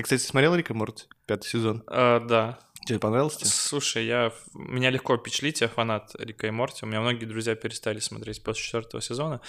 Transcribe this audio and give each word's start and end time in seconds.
Ты, 0.00 0.04
кстати, 0.04 0.22
смотрел 0.22 0.54
Рика 0.54 0.72
Морти? 0.72 1.04
Пятый 1.26 1.46
сезон. 1.46 1.84
А, 1.86 2.20
да. 2.20 2.58
Тебе 2.86 2.98
понравился? 2.98 3.40
тебе? 3.40 3.50
Слушай, 3.50 4.06
я, 4.06 4.32
меня 4.54 4.88
легко 4.88 5.14
впечатлить, 5.18 5.60
я 5.60 5.68
фанат 5.68 6.12
Рика 6.18 6.46
и 6.46 6.50
Морти. 6.50 6.86
У 6.86 6.88
меня 6.88 7.02
многие 7.02 7.26
друзья 7.26 7.54
перестали 7.54 7.98
смотреть 7.98 8.42
после 8.42 8.62
четвертого 8.64 9.02
сезона. 9.02 9.42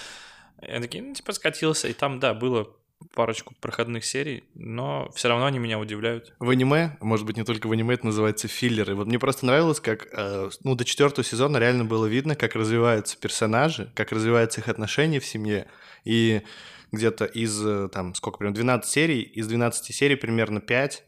Я 0.61 0.81
такие, 0.81 1.05
ну, 1.05 1.13
типа, 1.13 1.31
скатился. 1.31 1.88
И 1.88 1.93
там, 1.93 2.20
да, 2.20 2.34
было 2.34 2.67
парочку 3.16 3.55
проходных 3.61 4.03
серий, 4.03 4.43
но 4.55 5.09
все 5.16 5.29
равно 5.29 5.45
они 5.45 5.57
меня 5.57 5.79
удивляют. 5.79 6.34
В 6.38 6.49
аниме, 6.49 6.97
может 6.99 7.25
быть, 7.25 7.38
не 7.38 7.45
только 7.45 7.68
в 7.68 7.71
аниме, 7.71 7.93
это 7.93 8.07
называется 8.07 8.49
филлеры. 8.49 8.95
Вот 8.95 9.07
мне 9.07 9.20
просто 9.20 9.45
нравилось, 9.45 9.79
как, 9.79 10.09
э, 10.11 10.49
ну, 10.65 10.75
до 10.75 10.83
четвертого 10.83 11.23
сезона 11.23 11.59
реально 11.59 11.86
было 11.86 12.07
видно, 12.07 12.36
как 12.36 12.55
развиваются 12.55 13.18
персонажи, 13.18 13.89
как 13.95 14.11
развиваются 14.11 14.59
их 14.59 14.67
отношения 14.67 15.22
в 15.22 15.25
семье. 15.25 15.67
И 16.03 16.41
где-то 16.91 17.26
из, 17.26 17.66
э, 17.66 17.90
там, 17.90 18.16
сколько, 18.16 18.38
примерно, 18.40 18.55
12 18.55 18.90
серий, 18.91 19.22
из 19.22 19.48
12 19.48 19.94
серий 19.94 20.16
примерно 20.16 20.62
5 20.62 21.05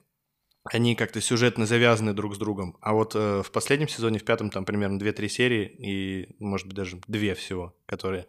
они 0.72 0.96
как-то 0.96 1.20
сюжетно 1.20 1.66
завязаны 1.66 2.14
друг 2.14 2.36
с 2.36 2.38
другом. 2.38 2.78
А 2.80 2.94
вот 2.94 3.16
э, 3.16 3.42
в 3.44 3.52
последнем 3.52 3.90
сезоне, 3.90 4.20
в 4.20 4.23
пятом, 4.23 4.50
там 4.50 4.64
примерно 4.64 4.98
2-3 4.98 5.28
серии, 5.28 5.66
и, 5.66 6.36
может 6.40 6.68
быть, 6.68 6.76
даже 6.78 7.02
две 7.08 7.36
всего, 7.36 7.76
которые 7.86 8.28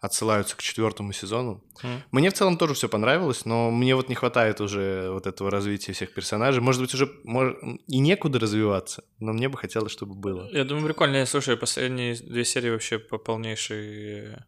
отсылаются 0.00 0.56
к 0.56 0.62
четвертому 0.62 1.12
сезону. 1.12 1.64
М. 1.82 2.02
Мне 2.10 2.30
в 2.30 2.34
целом 2.34 2.56
тоже 2.58 2.74
все 2.74 2.88
понравилось, 2.88 3.44
но 3.44 3.70
мне 3.70 3.94
вот 3.94 4.08
не 4.08 4.14
хватает 4.14 4.60
уже 4.60 5.10
вот 5.10 5.26
этого 5.26 5.50
развития 5.50 5.92
всех 5.92 6.12
персонажей. 6.12 6.62
Может 6.62 6.82
быть, 6.82 6.92
уже 6.94 7.10
мож- 7.24 7.56
и 7.86 7.98
некуда 7.98 8.38
развиваться, 8.38 9.04
но 9.18 9.32
мне 9.32 9.48
бы 9.48 9.56
хотелось, 9.58 9.92
чтобы 9.92 10.14
было. 10.14 10.48
Я 10.52 10.64
думаю, 10.64 10.86
прикольно. 10.86 11.16
Я, 11.16 11.26
слушай, 11.26 11.56
последние 11.56 12.14
две 12.14 12.44
серии 12.44 12.70
вообще 12.70 12.98
по 12.98 13.18
полнейший, 13.18 14.32
э, 14.34 14.38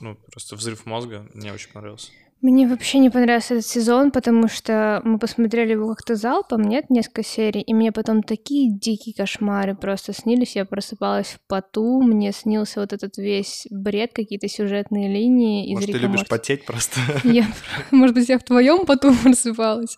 ну, 0.00 0.16
просто 0.32 0.56
взрыв 0.56 0.86
мозга. 0.86 1.26
Мне 1.34 1.52
очень 1.52 1.72
понравился. 1.72 2.10
Мне 2.42 2.68
вообще 2.68 2.98
не 2.98 3.08
понравился 3.08 3.54
этот 3.54 3.66
сезон, 3.66 4.10
потому 4.10 4.46
что 4.46 5.00
мы 5.04 5.18
посмотрели 5.18 5.72
его 5.72 5.88
как-то 5.88 6.16
залпом, 6.16 6.62
нет, 6.62 6.90
несколько 6.90 7.24
серий, 7.24 7.62
и 7.62 7.72
мне 7.72 7.92
потом 7.92 8.22
такие 8.22 8.70
дикие 8.70 9.14
кошмары 9.14 9.74
просто 9.74 10.12
снились. 10.12 10.54
Я 10.54 10.66
просыпалась 10.66 11.28
в 11.28 11.40
поту, 11.48 12.02
мне 12.02 12.32
снился 12.32 12.80
вот 12.80 12.92
этот 12.92 13.16
весь 13.16 13.66
бред, 13.70 14.12
какие-то 14.12 14.48
сюжетные 14.48 15.08
линии 15.08 15.70
из 15.70 15.74
Может, 15.76 15.86
ты 15.86 15.92
Рика 15.94 16.06
любишь 16.06 16.18
Морти. 16.20 16.30
потеть 16.30 16.66
просто? 16.66 17.00
Я, 17.24 17.46
может 17.90 18.14
быть, 18.14 18.28
я 18.28 18.38
в 18.38 18.44
твоем 18.44 18.84
поту 18.84 19.14
просыпалась. 19.22 19.96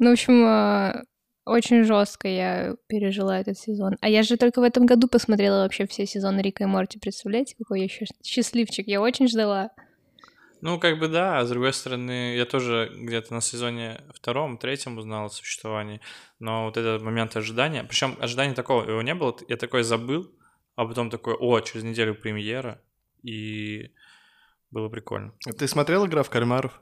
Ну, 0.00 0.10
в 0.10 0.12
общем, 0.12 0.42
а, 0.44 1.04
очень 1.46 1.84
жестко 1.84 2.28
я 2.28 2.76
пережила 2.88 3.40
этот 3.40 3.58
сезон. 3.58 3.96
А 4.00 4.08
я 4.08 4.22
же 4.22 4.36
только 4.36 4.60
в 4.60 4.64
этом 4.64 4.84
году 4.84 5.08
посмотрела 5.08 5.62
вообще 5.62 5.86
все 5.86 6.04
сезоны 6.04 6.40
Рика 6.40 6.64
и 6.64 6.66
Морти. 6.66 6.98
Представляете, 6.98 7.54
какой 7.56 7.82
я 7.82 7.88
щас- 7.88 8.12
счастливчик? 8.22 8.86
Я 8.88 9.00
очень 9.00 9.28
ждала. 9.28 9.70
Ну, 10.60 10.80
как 10.80 10.98
бы 10.98 11.08
да, 11.08 11.38
а 11.38 11.44
с 11.44 11.50
другой 11.50 11.72
стороны, 11.72 12.34
я 12.34 12.44
тоже 12.44 12.90
где-то 12.94 13.34
на 13.34 13.40
сезоне 13.40 14.00
втором, 14.14 14.58
третьем 14.58 14.98
узнал 14.98 15.26
о 15.26 15.30
существовании, 15.30 16.00
но 16.38 16.64
вот 16.64 16.76
этот 16.76 17.02
момент 17.02 17.36
ожидания, 17.36 17.84
причем 17.84 18.16
ожидания 18.20 18.54
такого, 18.54 18.88
его 18.88 19.02
не 19.02 19.14
было, 19.14 19.36
я 19.48 19.56
такой 19.58 19.82
забыл, 19.82 20.30
а 20.74 20.86
потом 20.86 21.10
такой, 21.10 21.34
о, 21.34 21.60
через 21.60 21.84
неделю 21.84 22.14
премьера, 22.14 22.80
и 23.22 23.92
было 24.70 24.88
прикольно. 24.88 25.34
Ты 25.58 25.68
смотрел 25.68 26.06
«Игра 26.06 26.22
в 26.22 26.30
кальмаров»? 26.30 26.80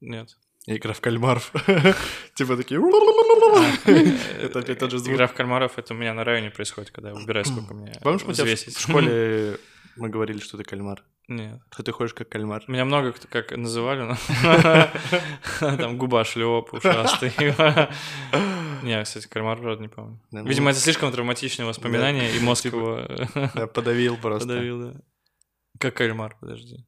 Нет. 0.00 0.36
Игра 0.76 0.92
в 0.92 1.00
кальмаров. 1.00 1.50
Типа 2.34 2.56
такие... 2.56 2.78
Это 4.42 4.58
опять 4.58 4.78
тот 4.78 4.90
же 4.90 4.98
звук. 4.98 5.14
Игра 5.14 5.26
в 5.26 5.32
кальмаров, 5.32 5.78
это 5.78 5.94
у 5.94 5.96
меня 5.96 6.12
на 6.12 6.24
районе 6.24 6.50
происходит, 6.50 6.90
когда 6.90 7.08
я 7.08 7.14
выбираю, 7.14 7.44
сколько 7.44 7.74
мне 7.74 7.92
Помнишь, 8.02 8.24
мы 8.26 8.34
в 8.34 8.80
школе 8.80 9.58
мы 9.98 10.10
говорили, 10.10 10.38
что 10.38 10.56
ты 10.56 10.62
кальмар? 10.62 11.02
Нет. 11.26 11.60
Что 11.72 11.82
ты 11.82 11.92
ходишь 11.92 12.14
как 12.14 12.28
кальмар? 12.28 12.62
Меня 12.68 12.84
много 12.84 13.12
кто 13.12 13.26
как 13.28 13.56
называли, 13.56 14.02
но 14.02 14.16
там 15.76 15.98
губа 15.98 16.24
шлеп, 16.24 16.72
ушастый. 16.72 17.32
Не, 18.82 19.02
кстати, 19.02 19.26
кальмар, 19.26 19.58
правда, 19.58 19.82
не 19.82 19.88
помню. 19.88 20.20
Ну, 20.30 20.46
Видимо, 20.46 20.70
это 20.70 20.78
слишком 20.78 21.10
травматичное 21.10 21.66
воспоминание, 21.66 22.36
и 22.36 22.40
мозг 22.40 22.62
Типа, 22.62 22.76
его 22.76 23.50
да, 23.54 23.66
Подавил 23.66 24.16
просто. 24.16 24.48
подавил, 24.48 24.92
да. 24.92 25.00
Как 25.80 25.94
кальмар, 25.94 26.36
подожди. 26.40 26.86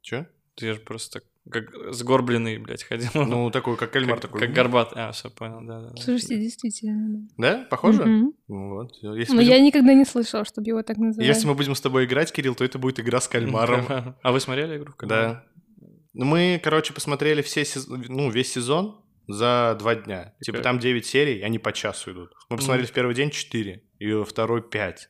Че? 0.00 0.26
Ты 0.54 0.72
же 0.72 0.80
просто 0.80 1.20
так, 1.20 1.28
как 1.50 1.64
сгорбленный, 1.92 2.58
блядь, 2.58 2.84
ходил. 2.84 3.10
Ну, 3.14 3.50
такой, 3.50 3.76
как 3.76 3.90
кальмар 3.90 4.14
как, 4.20 4.22
такой. 4.22 4.40
Как 4.40 4.52
горбат. 4.52 4.92
А, 4.94 5.10
все 5.12 5.28
понял, 5.30 5.60
да, 5.66 5.80
да. 5.80 5.90
да. 5.90 6.00
Слушайте, 6.02 6.38
действительно. 6.38 7.26
Да? 7.36 7.66
Похоже? 7.70 8.04
Ну 8.06 8.34
Вот. 8.48 8.92
Если, 9.02 9.32
Но 9.32 9.38
будем- 9.40 9.50
я 9.52 9.60
никогда 9.60 9.94
не 9.94 10.04
слышала, 10.04 10.44
чтобы 10.44 10.68
его 10.68 10.82
так 10.82 10.98
называли. 10.98 11.26
если 11.26 11.46
мы 11.46 11.54
будем 11.54 11.74
с 11.74 11.80
тобой 11.80 12.04
играть, 12.04 12.32
Кирилл, 12.32 12.54
то 12.54 12.64
это 12.64 12.78
будет 12.78 13.00
игра 13.00 13.20
с 13.20 13.28
кальмаром. 13.28 14.14
А 14.22 14.32
вы 14.32 14.38
смотрели 14.40 14.76
игру 14.76 14.92
в 14.92 14.96
кальмара? 14.96 15.44
Да. 15.80 15.86
Ну, 16.14 16.26
Мы, 16.26 16.60
короче, 16.62 16.92
посмотрели 16.92 17.42
все 17.42 17.62
сез- 17.62 17.86
ну, 17.88 18.30
весь 18.30 18.52
сезон 18.52 19.02
за 19.26 19.74
два 19.78 19.94
дня. 19.94 20.34
Типа 20.42 20.58
Окей. 20.58 20.64
там 20.64 20.78
9 20.78 21.06
серий, 21.06 21.40
они 21.42 21.58
по 21.58 21.72
часу 21.72 22.12
идут. 22.12 22.32
Мы 22.50 22.56
посмотрели 22.58 22.86
в 22.86 22.92
первый 22.92 23.14
день 23.14 23.30
4, 23.30 23.82
и 23.98 24.12
во 24.12 24.24
второй 24.24 24.62
5. 24.62 25.08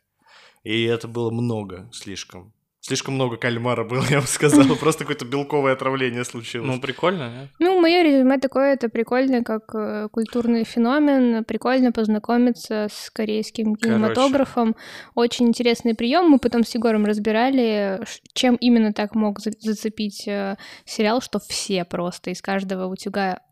И 0.65 0.85
это 0.85 1.09
было 1.09 1.31
много 1.31 1.89
слишком. 1.93 2.53
Слишком 2.85 3.15
много 3.15 3.37
кальмара 3.37 3.85
было, 3.85 4.05
я 4.11 4.21
бы 4.21 4.27
сказал. 4.27 4.67
Просто 4.77 5.05
какое-то 5.05 5.25
белковое 5.25 5.73
отравление 5.73 6.25
случилось. 6.25 6.67
Ну, 6.67 6.81
прикольно, 6.81 7.31
нет? 7.31 7.49
Ну, 7.61 7.81
мое 7.81 8.03
резюме 8.03 8.39
такое, 8.39 8.75
это 8.75 8.89
прикольно, 8.89 9.45
как 9.45 9.73
э, 9.75 10.09
культурный 10.11 10.65
феномен, 10.65 11.45
прикольно 11.45 11.93
познакомиться 11.93 12.89
с 12.91 13.09
корейским 13.11 13.77
кинематографом. 13.77 14.75
Очень 15.15 15.47
интересный 15.49 15.95
прием. 15.95 16.29
Мы 16.29 16.39
потом 16.39 16.65
с 16.65 16.75
Егором 16.75 17.05
разбирали, 17.05 18.01
чем 18.33 18.57
именно 18.57 18.93
так 18.93 19.15
мог 19.15 19.39
за- 19.39 19.53
зацепить 19.61 20.27
э, 20.27 20.57
сериал, 20.85 21.21
что 21.23 21.39
все 21.39 21.85
просто 21.85 22.31
из 22.31 22.43
каждого 22.43 22.87
утюга 22.87 23.43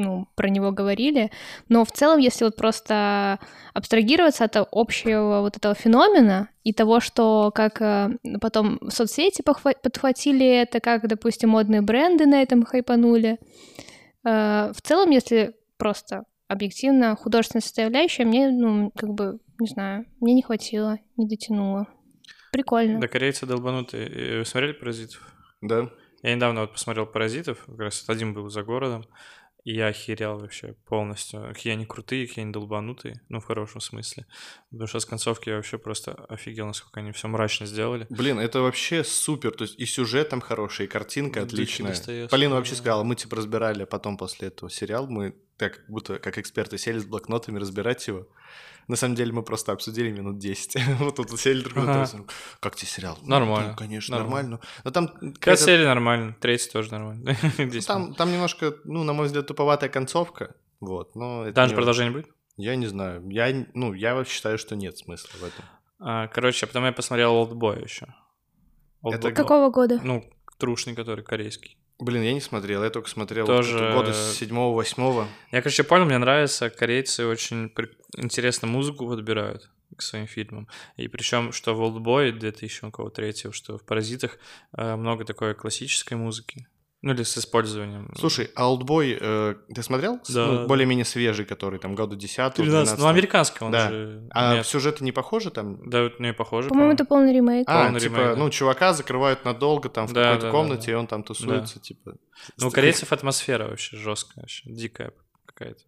ну, 0.00 0.26
про 0.34 0.48
него 0.48 0.72
говорили. 0.72 1.30
Но 1.68 1.84
в 1.84 1.92
целом, 1.92 2.18
если 2.18 2.44
вот 2.44 2.56
просто 2.56 3.38
абстрагироваться 3.74 4.44
от 4.44 4.56
общего 4.72 5.40
вот 5.42 5.56
этого 5.56 5.74
феномена 5.74 6.48
и 6.64 6.72
того, 6.72 7.00
что 7.00 7.50
как 7.54 7.80
э, 7.80 8.10
потом 8.40 8.78
соцсети 8.90 9.42
похва- 9.42 9.76
подхватили 9.82 10.46
это, 10.46 10.80
как, 10.80 11.06
допустим, 11.08 11.50
модные 11.50 11.82
бренды 11.82 12.26
на 12.26 12.42
этом 12.42 12.64
хайпанули. 12.64 13.38
Э, 14.24 14.72
В 14.72 14.80
целом, 14.82 15.10
если 15.10 15.54
просто 15.78 16.24
объективно 16.48 17.16
художественная 17.16 17.62
составляющая, 17.62 18.24
мне, 18.24 18.50
ну, 18.50 18.90
как 18.96 19.10
бы, 19.10 19.38
не 19.60 19.68
знаю, 19.68 20.04
мне 20.20 20.34
не 20.34 20.42
хватило, 20.42 20.98
не 21.16 21.26
дотянуло. 21.28 21.86
Прикольно. 22.52 23.00
Да, 23.00 23.06
корейцы 23.08 23.46
долбанутые. 23.46 24.08
И 24.08 24.38
Вы 24.38 24.44
смотрели 24.44 24.72
«Паразитов»? 24.72 25.32
Да. 25.60 25.88
Я 26.22 26.34
недавно 26.34 26.62
вот 26.62 26.72
посмотрел 26.72 27.06
«Паразитов», 27.06 27.64
как 27.66 27.78
раз 27.78 28.04
один 28.08 28.34
был 28.34 28.50
за 28.50 28.62
городом, 28.62 29.04
и 29.64 29.74
я 29.74 29.88
охерел 29.88 30.38
вообще 30.38 30.74
полностью. 30.86 31.42
Какие 31.52 31.72
они 31.74 31.86
крутые, 31.86 32.26
какие 32.26 32.44
они 32.44 32.52
долбанутые, 32.52 33.20
ну, 33.28 33.40
в 33.40 33.44
хорошем 33.44 33.80
смысле. 33.80 34.26
Потому 34.70 34.86
что 34.86 35.00
с 35.00 35.06
концовки 35.06 35.50
я 35.50 35.56
вообще 35.56 35.78
просто 35.78 36.12
офигел, 36.28 36.66
насколько 36.66 37.00
они 37.00 37.12
все 37.12 37.28
мрачно 37.28 37.66
сделали. 37.66 38.06
Блин, 38.10 38.38
это 38.38 38.60
вообще 38.60 39.04
супер. 39.04 39.52
То 39.52 39.62
есть 39.62 39.78
и 39.78 39.86
сюжет 39.86 40.28
там 40.30 40.40
хороший, 40.40 40.86
и 40.86 40.88
картинка 40.88 41.42
отличная. 41.42 41.94
Полина 42.28 42.54
вообще 42.54 42.72
да. 42.72 42.78
сказала, 42.78 43.04
мы 43.04 43.16
типа 43.16 43.36
разбирали 43.36 43.84
потом 43.84 44.16
после 44.16 44.48
этого 44.48 44.70
сериал, 44.70 45.06
мы 45.06 45.34
так 45.56 45.76
как 45.76 45.90
будто 45.90 46.18
как 46.18 46.38
эксперты 46.38 46.78
сели 46.78 46.98
с 46.98 47.04
блокнотами 47.04 47.58
разбирать 47.58 48.06
его. 48.08 48.26
На 48.90 48.96
самом 48.96 49.14
деле 49.14 49.32
мы 49.32 49.44
просто 49.44 49.70
обсудили 49.70 50.10
минут 50.10 50.38
10. 50.38 50.76
вот 50.98 51.14
тут 51.14 51.38
сели 51.38 51.62
друг 51.62 51.76
на 51.76 52.06
друга. 52.06 52.26
Как 52.58 52.74
тебе 52.74 52.88
сериал? 52.88 53.16
«Ну, 53.22 53.28
Нормально, 53.28 53.68
да, 53.68 53.76
конечно, 53.76 54.18
нормально. 54.18 54.58
нормально. 54.58 54.60
Но 54.82 54.90
там 54.90 55.34
Пять 55.34 55.60
серий 55.60 55.84
нормально, 55.84 56.36
третий 56.40 56.68
тоже 56.70 56.90
нормально. 56.90 57.36
Там, 57.86 58.14
там 58.14 58.32
немножко, 58.32 58.74
ну, 58.84 59.04
на 59.04 59.12
мой 59.12 59.26
взгляд, 59.26 59.46
туповатая 59.46 59.88
концовка. 59.88 60.56
Вот, 60.80 61.14
но 61.14 61.44
это 61.44 61.54
Там 61.54 61.68
же 61.68 61.76
продолжение 61.76 62.12
будет? 62.12 62.26
Я 62.56 62.74
не 62.74 62.86
знаю. 62.86 63.22
Я, 63.30 63.64
ну, 63.74 63.92
я 63.92 64.16
вообще 64.16 64.34
считаю, 64.34 64.58
что 64.58 64.74
нет 64.74 64.98
смысла 64.98 65.30
в 65.38 65.44
этом. 65.44 65.64
А, 66.00 66.26
короче, 66.26 66.66
а 66.66 66.66
потом 66.66 66.84
я 66.84 66.92
посмотрел 66.92 67.32
«Олдбой» 67.34 67.84
еще. 67.84 68.12
Это 69.04 69.30
Какого 69.30 69.70
года? 69.70 70.00
Ну, 70.02 70.24
трушный, 70.58 70.96
который 70.96 71.22
корейский. 71.22 71.76
Блин, 72.00 72.22
я 72.22 72.32
не 72.32 72.40
смотрел, 72.40 72.82
я 72.82 72.90
только 72.90 73.08
смотрел 73.08 73.46
Тоже- 73.46 73.78
вот 73.78 73.92
года 73.94 74.12
с 74.12 74.36
седьмого, 74.36 74.74
восьмого. 74.74 75.28
Я, 75.52 75.62
короче, 75.62 75.84
понял, 75.84 76.06
мне 76.06 76.18
нравится, 76.18 76.70
корейцы 76.70 77.26
очень 77.26 77.68
при- 77.68 77.90
интересно 78.16 78.66
музыку 78.68 79.06
подбирают 79.06 79.70
к 79.96 80.02
своим 80.02 80.26
фильмам. 80.26 80.66
И 80.96 81.08
причем, 81.08 81.52
что 81.52 81.74
в 81.74 81.80
«Олдбой» 81.80 82.32
2000 82.32 82.84
у 82.86 82.90
кого 82.90 83.10
третьего, 83.10 83.52
что 83.52 83.76
в 83.76 83.84
«Паразитах» 83.84 84.38
э, 84.76 84.96
много 84.96 85.24
такой 85.24 85.54
классической 85.54 86.14
музыки. 86.14 86.66
Ну, 87.02 87.12
или 87.14 87.22
с 87.22 87.38
использованием... 87.38 88.12
Слушай, 88.18 88.50
а 88.54 88.68
«Олдбой» 88.70 89.16
э, 89.18 89.54
ты 89.74 89.82
смотрел? 89.82 90.20
Да. 90.28 90.46
Ну, 90.46 90.66
более-менее 90.66 91.06
свежий, 91.06 91.46
который 91.46 91.78
там 91.80 91.94
года 91.94 92.14
10 92.14 92.52
13, 92.54 92.98
ну, 92.98 93.06
американский 93.06 93.64
он 93.64 93.72
Да. 93.72 93.88
же... 93.90 94.28
А 94.30 94.56
Нет. 94.56 94.66
сюжеты 94.66 95.02
не 95.02 95.10
похожи 95.10 95.50
там? 95.50 95.88
Да, 95.88 96.02
вот 96.02 96.20
не 96.20 96.34
похоже, 96.34 96.68
По-моему, 96.68 96.92
это 96.92 97.06
полный 97.06 97.32
ремейк. 97.32 97.64
А, 97.70 97.84
полный 97.84 98.00
типа, 98.00 98.16
ремейк, 98.16 98.28
да. 98.34 98.36
ну, 98.36 98.50
чувака 98.50 98.92
закрывают 98.92 99.46
надолго 99.46 99.88
там 99.88 100.06
в 100.08 100.12
Да, 100.12 100.24
какой-то 100.24 100.40
да, 100.42 100.46
да, 100.48 100.52
комнате, 100.52 100.86
да. 100.88 100.92
и 100.92 100.94
он 100.96 101.06
там 101.06 101.22
тусуется, 101.22 101.80
типа. 101.80 102.16
Ну, 102.58 102.68
у 102.68 102.70
корейцев 102.70 103.12
атмосфера 103.12 103.66
вообще 103.68 103.96
жесткая, 103.96 104.42
вообще 104.42 104.70
дикая 104.70 105.14
какая-то. 105.46 105.82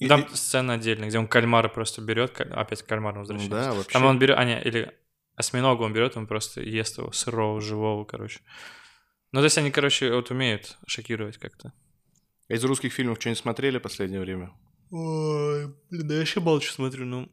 И- 0.00 0.08
Там 0.08 0.22
и- 0.22 0.34
сцена 0.34 0.72
отдельная, 0.74 1.08
где 1.08 1.18
он 1.20 1.28
кальмара 1.28 1.68
просто 1.68 2.00
берет, 2.02 2.40
опять 2.40 2.82
к 2.82 2.86
кальмару 2.86 3.16
Ну 3.16 3.20
возвращается. 3.20 3.56
да, 3.70 3.72
вообще. 3.72 3.92
Там 3.92 4.04
он 4.04 4.18
берет, 4.18 4.36
а 4.36 4.44
не, 4.44 4.60
или 4.62 4.92
осьминога 5.36 5.82
он 5.82 5.92
берет, 5.92 6.16
он 6.16 6.26
просто 6.26 6.60
ест 6.60 6.98
его 6.98 7.12
сырого, 7.12 7.60
живого, 7.60 8.04
короче. 8.04 8.40
Ну, 9.32 9.40
то 9.40 9.44
есть 9.44 9.58
они, 9.58 9.70
короче, 9.70 10.12
вот 10.12 10.30
умеют 10.30 10.76
шокировать 10.86 11.38
как-то. 11.38 11.72
А 12.48 12.54
из 12.54 12.64
русских 12.64 12.92
фильмов 12.92 13.18
что-нибудь 13.20 13.38
смотрели 13.38 13.78
в 13.78 13.82
последнее 13.82 14.20
время? 14.20 14.52
Ой, 14.90 15.66
блин, 15.90 16.08
да 16.08 16.14
я 16.14 16.20
вообще 16.20 16.40
молча 16.40 16.72
смотрю, 16.72 17.04
ну... 17.04 17.28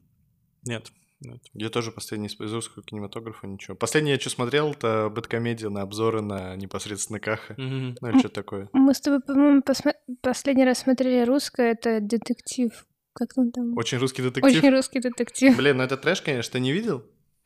Нет. 0.63 0.91
Нет. 1.19 1.41
Я 1.53 1.69
тоже 1.69 1.91
последний 1.91 2.27
из 2.27 2.53
русского 2.53 2.83
кинематографа 2.83 3.47
ничего. 3.47 3.75
Последнее, 3.75 4.13
я 4.13 4.19
что 4.19 4.29
смотрел, 4.29 4.71
это 4.71 5.09
бэткомедия 5.09 5.69
на 5.69 5.81
обзоры 5.81 6.21
на 6.21 6.55
непосредственно 6.55 7.19
Каха. 7.19 7.55
Мгм. 7.57 7.97
Ну 7.99 8.09
или 8.09 8.19
что 8.19 8.29
такое. 8.29 8.69
Мы 8.73 8.93
с 8.93 9.01
тобой, 9.01 9.21
по-моему, 9.21 9.61
посма- 9.61 9.95
последний 10.21 10.65
раз 10.65 10.79
смотрели 10.79 11.25
русское, 11.25 11.71
это 11.71 11.99
детектив. 11.99 12.71
Как 13.13 13.29
он 13.35 13.51
там? 13.51 13.75
Очень 13.75 13.97
русский 13.97 14.21
детектив. 14.21 14.55
Очень 14.55 14.69
русский 14.69 14.99
детектив. 14.99 15.57
Блин, 15.57 15.77
ну 15.77 15.83
это 15.83 15.97
трэш, 15.97 16.21
конечно, 16.21 16.51
ты 16.51 16.59
не 16.59 16.71
видел? 16.71 17.03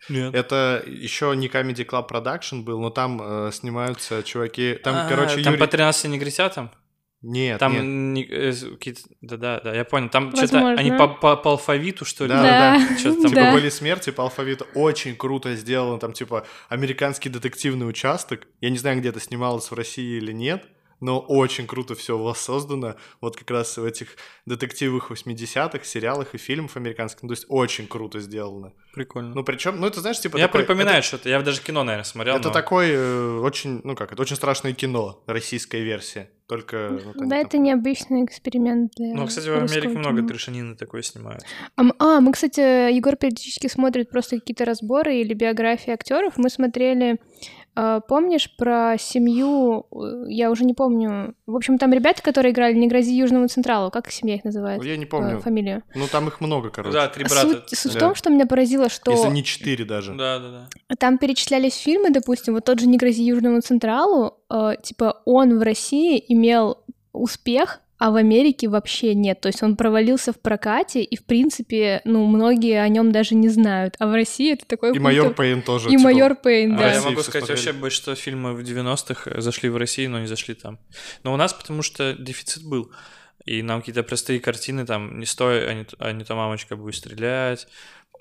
Нет. 0.09 0.33
Это 0.35 0.83
еще 0.87 1.33
не 1.35 1.47
Comedy 1.47 1.85
Club 1.85 2.09
Production 2.09 2.63
был, 2.63 2.79
но 2.81 2.89
там 2.89 3.21
э, 3.21 3.51
снимаются 3.51 4.23
чуваки. 4.23 4.75
Там, 4.83 4.95
А, 4.95 5.09
короче, 5.09 5.35
Там 5.43 5.53
Юрий... 5.53 5.57
по 5.59 5.67
13 5.67 6.05
негритятам? 6.11 6.71
Нет, 7.23 7.59
Там 7.59 7.73
нет. 7.73 7.83
не- 7.83 8.25
э, 8.27 8.51
какие-то... 8.51 9.01
Да-да-да, 9.21 9.75
я 9.75 9.85
понял. 9.85 10.09
Там 10.09 10.35
что-то 10.35 10.69
они 10.69 10.91
по, 10.91 11.07
по- 11.07 11.35
по 11.37 11.51
алфавиту, 11.51 12.03
что 12.03 12.23
ли? 12.23 12.29
Да, 12.31 12.41
Да, 12.79 12.97
Что-то 12.97 13.21
там 13.21 13.29
Типа 13.29 13.41
да. 13.41 13.51
были 13.53 13.69
смерти 13.69 14.09
по 14.09 14.23
алфавиту. 14.23 14.65
Очень 14.73 15.15
круто 15.15 15.55
сделано. 15.55 15.99
Там 15.99 16.13
типа 16.13 16.47
американский 16.67 17.29
детективный 17.29 17.87
участок. 17.87 18.47
Я 18.59 18.71
не 18.71 18.79
знаю, 18.79 18.97
где 18.99 19.09
это 19.09 19.19
снималось 19.19 19.69
в 19.69 19.75
России 19.75 20.17
или 20.17 20.31
нет, 20.31 20.65
но 21.01 21.19
очень 21.19 21.67
круто 21.67 21.93
все 21.95 22.17
воссоздано. 22.17 22.95
Вот 23.19 23.35
как 23.35 23.51
раз 23.51 23.77
в 23.77 23.83
этих 23.83 24.15
детективах 24.45 25.11
80-х, 25.11 25.83
сериалах 25.83 26.33
и 26.33 26.37
фильмах 26.37 26.77
американских. 26.77 27.23
Ну, 27.23 27.29
то 27.29 27.33
есть 27.33 27.45
очень 27.49 27.87
круто 27.87 28.19
сделано. 28.21 28.71
Прикольно. 28.93 29.33
Ну, 29.35 29.43
причем, 29.43 29.79
ну, 29.79 29.87
это 29.87 29.99
знаешь, 29.99 30.19
типа... 30.19 30.37
я 30.37 30.47
такой- 30.47 30.61
припоминаю 30.61 31.03
что-то. 31.03 31.27
Я 31.29 31.41
даже 31.41 31.61
кино, 31.61 31.83
наверное, 31.83 32.05
смотрел. 32.05 32.35
Это 32.37 32.47
но- 32.49 32.53
такой 32.53 32.91
э, 32.91 33.37
очень, 33.39 33.81
ну 33.83 33.95
как, 33.95 34.11
это 34.13 34.21
очень 34.21 34.35
страшное 34.35 34.73
кино, 34.73 35.23
российская 35.27 35.81
версия. 35.81 36.29
Только... 36.47 36.89
вот 37.05 37.15
они 37.15 37.29
Да, 37.29 37.37
там- 37.37 37.45
это 37.47 37.57
необычный 37.57 38.25
эксперимент 38.25 38.91
для 38.97 39.13
Ну, 39.13 39.25
кстати, 39.25 39.47
в 39.47 39.55
Америке 39.57 39.87
много 39.97 40.17
кино. 40.17 40.27
трешанины 40.27 40.75
такое 40.75 41.01
снимают. 41.01 41.43
А, 41.77 41.81
а, 41.99 42.19
мы, 42.19 42.33
кстати, 42.33 42.91
Егор 42.93 43.15
периодически 43.15 43.67
смотрит 43.67 44.09
просто 44.09 44.37
какие-то 44.37 44.65
разборы 44.65 45.15
или 45.15 45.33
биографии 45.33 45.91
актеров. 45.91 46.33
Мы 46.35 46.49
смотрели, 46.49 47.19
помнишь, 48.07 48.53
про 48.57 48.95
семью, 48.99 49.85
э, 49.91 50.25
я 50.29 50.51
уже 50.51 50.65
не 50.65 50.73
помню. 50.73 51.35
В 51.45 51.55
общем, 51.55 51.77
там 51.77 51.93
ребята, 51.93 52.21
которые 52.21 52.51
играли 52.51 52.73
«Не 52.73 52.87
грози 52.87 53.13
Южному 53.13 53.47
Централу», 53.47 53.91
как 53.91 54.11
семья 54.11 54.35
их 54.35 54.43
называет? 54.43 54.83
Я 54.83 54.97
не 54.97 55.05
помню. 55.05 55.39
Фамилию. 55.39 55.83
Ну, 55.95 56.07
там 56.11 56.27
их 56.27 56.41
много, 56.41 56.69
короче. 56.69 56.93
Да, 56.93 57.07
три 57.07 57.23
брата. 57.23 57.63
Суть, 57.67 57.69
суть 57.79 57.91
в 57.91 57.95
Да. 57.95 57.99
том, 57.99 58.15
что 58.15 58.29
меня 58.29 58.45
поразило, 58.45 58.89
что 58.89 59.11
Если 59.11 59.29
не 59.29 59.43
четыре 59.43 59.85
даже. 59.85 60.13
Да, 60.13 60.39
да, 60.39 60.67
да. 60.89 60.95
там 60.97 61.17
перечислялись 61.17 61.75
фильмы, 61.75 62.09
допустим, 62.09 62.53
вот 62.55 62.65
тот 62.65 62.79
же 62.79 62.87
«Не 62.87 62.97
грози 62.97 63.23
Южному 63.23 63.61
Централу», 63.61 64.37
э, 64.49 64.75
типа 64.81 65.21
он 65.25 65.57
в 65.57 65.61
России 65.61 66.23
имел 66.27 66.77
успех, 67.13 67.81
а 68.01 68.09
в 68.09 68.15
Америке 68.15 68.67
вообще 68.67 69.13
нет. 69.13 69.41
То 69.41 69.49
есть 69.49 69.61
он 69.61 69.75
провалился 69.75 70.33
в 70.33 70.41
прокате, 70.41 71.03
и, 71.03 71.15
в 71.15 71.23
принципе, 71.23 72.01
ну, 72.03 72.25
многие 72.25 72.81
о 72.81 72.87
нем 72.87 73.11
даже 73.11 73.35
не 73.35 73.47
знают. 73.47 73.93
А 73.99 74.07
в 74.07 74.13
России 74.13 74.53
это 74.53 74.65
такой 74.65 74.95
И 74.95 74.97
майор 74.97 75.35
Пейн 75.35 75.61
тоже. 75.61 75.87
И 75.89 75.91
типа, 75.91 76.05
майор 76.05 76.33
Пейн, 76.33 76.73
А 76.73 76.77
да. 76.77 76.87
я 76.87 76.93
России 76.95 77.09
могу 77.09 77.21
сказать, 77.21 77.45
смотрели. 77.45 77.57
вообще 77.67 77.79
большинство 77.79 78.15
фильмов 78.15 78.57
в 78.57 78.61
90-х 78.63 79.39
зашли 79.39 79.69
в 79.69 79.77
Россию, 79.77 80.09
но 80.09 80.19
не 80.19 80.25
зашли 80.25 80.55
там. 80.55 80.79
Но 81.21 81.31
у 81.31 81.37
нас 81.37 81.53
потому 81.53 81.83
что 81.83 82.15
дефицит 82.17 82.63
был. 82.63 82.91
И 83.45 83.61
нам 83.61 83.81
какие-то 83.81 84.01
простые 84.01 84.39
картины, 84.39 84.83
там, 84.87 85.19
не 85.19 85.27
стой, 85.27 85.69
а 85.69 85.73
не, 85.75 85.85
а 85.99 86.11
не 86.11 86.23
то 86.23 86.33
мамочка 86.33 86.75
будет 86.75 86.95
стрелять, 86.95 87.67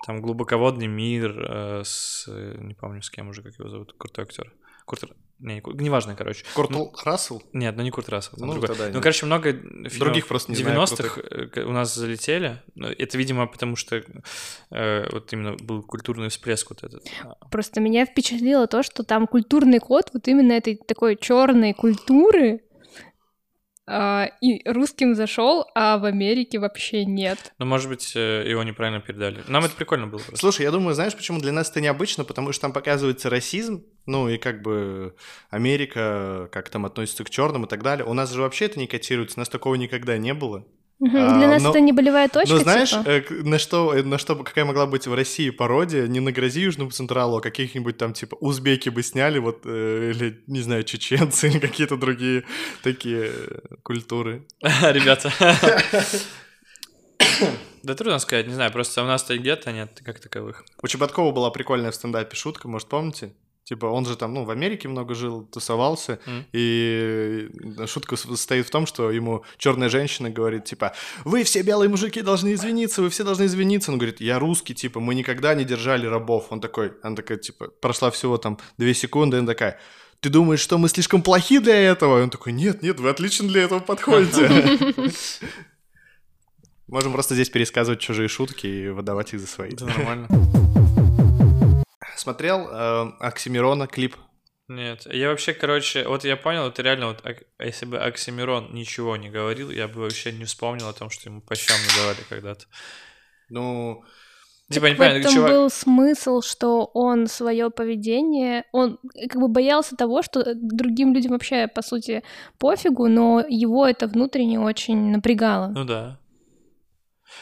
там, 0.05 0.21
глубоководный 0.21 0.85
мир 0.85 1.35
э, 1.43 1.81
с, 1.83 2.25
э, 2.27 2.55
не 2.59 2.75
помню, 2.75 3.01
с 3.01 3.09
кем 3.09 3.29
уже, 3.29 3.41
как 3.41 3.57
его 3.57 3.67
зовут, 3.67 3.95
крутой 3.97 4.25
актер. 4.25 4.53
Р- 5.01 5.09
не, 5.41 5.55
не 5.55 5.83
неважно, 5.85 6.15
короче. 6.15 6.45
Курт 6.55 6.69
Ну, 6.69 6.93
Рассел? 7.03 7.41
Нет, 7.53 7.75
ну 7.75 7.83
не 7.83 7.91
Курт 7.91 8.09
Рассел, 8.09 8.37
там 8.37 8.47
Ну, 8.47 8.53
другой. 8.53 8.67
тогда 8.69 8.85
Ну, 8.87 8.93
нет. 8.93 9.03
короче, 9.03 9.25
много 9.25 9.51
фильмов 9.53 9.97
Других 9.99 10.27
просто 10.27 10.51
не 10.51 10.57
знаю 10.57 10.79
90-х 10.81 11.21
э, 11.21 11.63
у 11.63 11.71
нас 11.71 11.93
залетели. 11.95 12.61
Ну, 12.75 12.87
Это, 12.87 13.17
видимо, 13.17 13.47
потому 13.47 13.75
что 13.75 14.03
э, 14.71 15.09
вот 15.11 15.33
именно 15.33 15.55
был 15.57 15.83
культурный 15.83 16.29
всплеск 16.29 16.69
вот 16.69 16.83
этот. 16.83 17.05
Просто 17.49 17.81
меня 17.81 18.05
впечатлило 18.05 18.67
то, 18.67 18.83
что 18.83 19.03
там 19.03 19.27
культурный 19.27 19.79
код 19.79 20.09
вот 20.13 20.27
именно 20.27 20.53
этой 20.53 20.75
такой 20.75 21.15
черной 21.15 21.73
культуры 21.73 22.61
а, 23.93 24.31
и 24.39 24.61
русским 24.69 25.15
зашел, 25.15 25.65
а 25.75 25.97
в 25.97 26.05
Америке 26.05 26.59
вообще 26.59 27.03
нет. 27.03 27.53
Ну, 27.59 27.65
может 27.65 27.89
быть, 27.89 28.13
э, 28.15 28.45
его 28.47 28.63
неправильно 28.63 29.01
передали. 29.01 29.43
Нам 29.47 29.65
это 29.65 29.75
прикольно 29.75 30.07
было 30.07 30.19
просто. 30.19 30.37
Слушай, 30.37 30.63
я 30.63 30.71
думаю, 30.71 30.95
знаешь, 30.95 31.13
почему 31.13 31.39
для 31.39 31.51
нас 31.51 31.69
это 31.69 31.81
необычно? 31.81 32.23
Потому 32.23 32.53
что 32.53 32.61
там 32.61 32.71
показывается 32.71 33.29
расизм, 33.29 33.83
ну 34.05 34.29
и 34.29 34.37
как 34.37 34.61
бы 34.61 35.15
Америка, 35.49 36.47
как 36.53 36.69
там 36.69 36.85
относится 36.85 37.25
к 37.25 37.29
черным 37.29 37.65
и 37.65 37.67
так 37.67 37.83
далее. 37.83 38.05
У 38.05 38.13
нас 38.13 38.31
же 38.31 38.41
вообще 38.41 38.65
это 38.65 38.79
не 38.79 38.87
котируется, 38.87 39.37
у 39.37 39.41
нас 39.41 39.49
такого 39.49 39.75
никогда 39.75 40.17
не 40.17 40.33
было. 40.33 40.65
А, 41.03 41.37
Для 41.37 41.47
нас 41.47 41.63
но- 41.63 41.71
это 41.71 41.79
не 41.79 41.93
болевая 41.93 42.29
точка, 42.29 42.53
Но 42.53 42.59
знаешь, 42.61 42.91
типа? 42.91 43.09
э, 43.09 43.23
на 43.43 43.57
что, 43.57 43.93
э, 43.95 44.03
на 44.03 44.19
что, 44.19 44.35
бы- 44.35 44.43
какая 44.43 44.65
могла 44.65 44.85
быть 44.85 45.07
в 45.07 45.13
России 45.15 45.49
пародия? 45.49 46.05
Не 46.07 46.19
на 46.19 46.31
грози 46.31 46.61
Южному 46.61 46.91
Централу, 46.91 47.37
а 47.37 47.41
каких-нибудь 47.41 47.97
там, 47.97 48.13
типа, 48.13 48.35
узбеки 48.39 48.89
бы 48.89 49.01
сняли, 49.01 49.39
вот, 49.39 49.61
э, 49.65 50.11
или, 50.13 50.43
не 50.45 50.61
знаю, 50.61 50.83
чеченцы, 50.83 51.47
или 51.47 51.57
какие-то 51.59 51.97
другие 51.97 52.43
такие 52.83 53.31
э, 53.33 53.59
культуры. 53.83 54.45
Ребята. 54.61 55.31
Да 57.83 57.95
трудно 57.95 58.19
сказать, 58.19 58.45
не 58.47 58.53
знаю, 58.53 58.71
просто 58.71 59.01
у 59.01 59.07
нас-то 59.07 59.35
где-то 59.35 59.71
нет 59.71 60.01
как 60.05 60.19
таковых. 60.19 60.63
У 60.83 60.87
Чеботкова 60.87 61.31
была 61.31 61.49
прикольная 61.49 61.89
в 61.89 61.95
стендапе 61.95 62.35
шутка, 62.35 62.67
может, 62.67 62.87
помните? 62.87 63.33
Типа, 63.63 63.85
он 63.85 64.05
же 64.05 64.17
там, 64.17 64.33
ну, 64.33 64.43
в 64.43 64.49
Америке 64.49 64.87
много 64.89 65.13
жил, 65.13 65.45
тусовался, 65.45 66.19
М. 66.25 66.45
и 66.51 67.47
шутка 67.85 68.15
состоит 68.15 68.65
в 68.67 68.69
том, 68.71 68.85
что 68.85 69.11
ему 69.11 69.43
черная 69.57 69.87
женщина 69.87 70.29
говорит, 70.29 70.65
типа, 70.65 70.93
вы 71.25 71.43
все 71.43 71.61
белые 71.61 71.87
мужики 71.87 72.21
должны 72.21 72.53
извиниться, 72.53 73.01
вы 73.01 73.09
все 73.09 73.23
должны 73.23 73.45
извиниться. 73.45 73.91
Он 73.91 73.97
говорит, 73.99 74.19
я 74.19 74.39
русский, 74.39 74.73
типа, 74.73 74.99
мы 74.99 75.15
никогда 75.15 75.53
не 75.53 75.63
держали 75.63 76.07
рабов. 76.07 76.47
Он 76.49 76.59
такой, 76.59 76.93
она 77.03 77.15
такая, 77.15 77.37
типа, 77.37 77.67
прошла 77.81 78.09
всего 78.09 78.37
там 78.37 78.57
две 78.77 78.93
секунды, 78.93 79.37
и 79.37 79.39
она 79.39 79.47
такая, 79.47 79.79
ты 80.21 80.29
думаешь, 80.29 80.59
что 80.59 80.77
мы 80.77 80.89
слишком 80.89 81.21
плохи 81.21 81.59
для 81.59 81.75
этого? 81.79 82.19
И 82.19 82.23
он 82.23 82.29
такой, 82.29 82.51
нет, 82.53 82.81
нет, 82.83 82.99
вы 82.99 83.09
отлично 83.09 83.47
для 83.47 83.61
этого 83.63 83.79
подходите. 83.79 84.49
Можем 86.87 87.13
просто 87.13 87.35
здесь 87.35 87.49
пересказывать 87.49 87.99
чужие 88.01 88.27
шутки 88.27 88.67
и 88.67 88.89
выдавать 88.89 89.33
их 89.33 89.39
за 89.39 89.47
свои. 89.47 89.71
Нормально. 89.79 90.27
Смотрел 92.21 92.67
э, 92.69 93.11
Оксимирона 93.19 93.87
клип? 93.87 94.15
Нет, 94.67 95.07
я 95.11 95.29
вообще, 95.29 95.53
короче, 95.55 96.07
вот 96.07 96.23
я 96.23 96.37
понял, 96.37 96.67
это 96.67 96.83
реально, 96.83 97.07
вот 97.07 97.25
ак- 97.25 97.45
если 97.57 97.87
бы 97.87 97.97
Оксимирон 97.97 98.75
ничего 98.75 99.17
не 99.17 99.31
говорил, 99.31 99.71
я 99.71 99.87
бы 99.87 100.01
вообще 100.01 100.31
не 100.31 100.45
вспомнил 100.45 100.87
о 100.87 100.93
том, 100.93 101.09
что 101.09 101.29
ему 101.29 101.41
по 101.41 101.55
щам 101.55 101.77
надавали 101.89 102.19
когда-то. 102.29 102.65
Ну, 103.49 104.03
Типа, 104.69 104.85
не 104.85 104.93
В 104.93 104.97
понимаю, 104.99 105.19
этом 105.19 105.33
чувак... 105.33 105.51
был 105.51 105.69
смысл, 105.71 106.41
что 106.41 106.91
он 106.93 107.25
свое 107.25 107.71
поведение, 107.71 108.65
он 108.71 108.99
как 109.29 109.41
бы 109.41 109.47
боялся 109.47 109.95
того, 109.95 110.21
что 110.21 110.53
другим 110.53 111.15
людям 111.15 111.31
вообще, 111.31 111.67
по 111.67 111.81
сути, 111.81 112.21
пофигу, 112.59 113.07
но 113.07 113.43
его 113.49 113.87
это 113.87 114.05
внутренне 114.05 114.59
очень 114.59 115.11
напрягало. 115.11 115.69
Ну 115.69 115.85
да. 115.85 116.19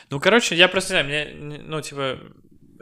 Ну, 0.09 0.21
короче, 0.21 0.55
я 0.55 0.69
просто 0.69 0.93
не 0.93 1.01
знаю, 1.03 1.05
мне, 1.05 1.57
не- 1.57 1.63
ну, 1.63 1.81
типа, 1.81 2.17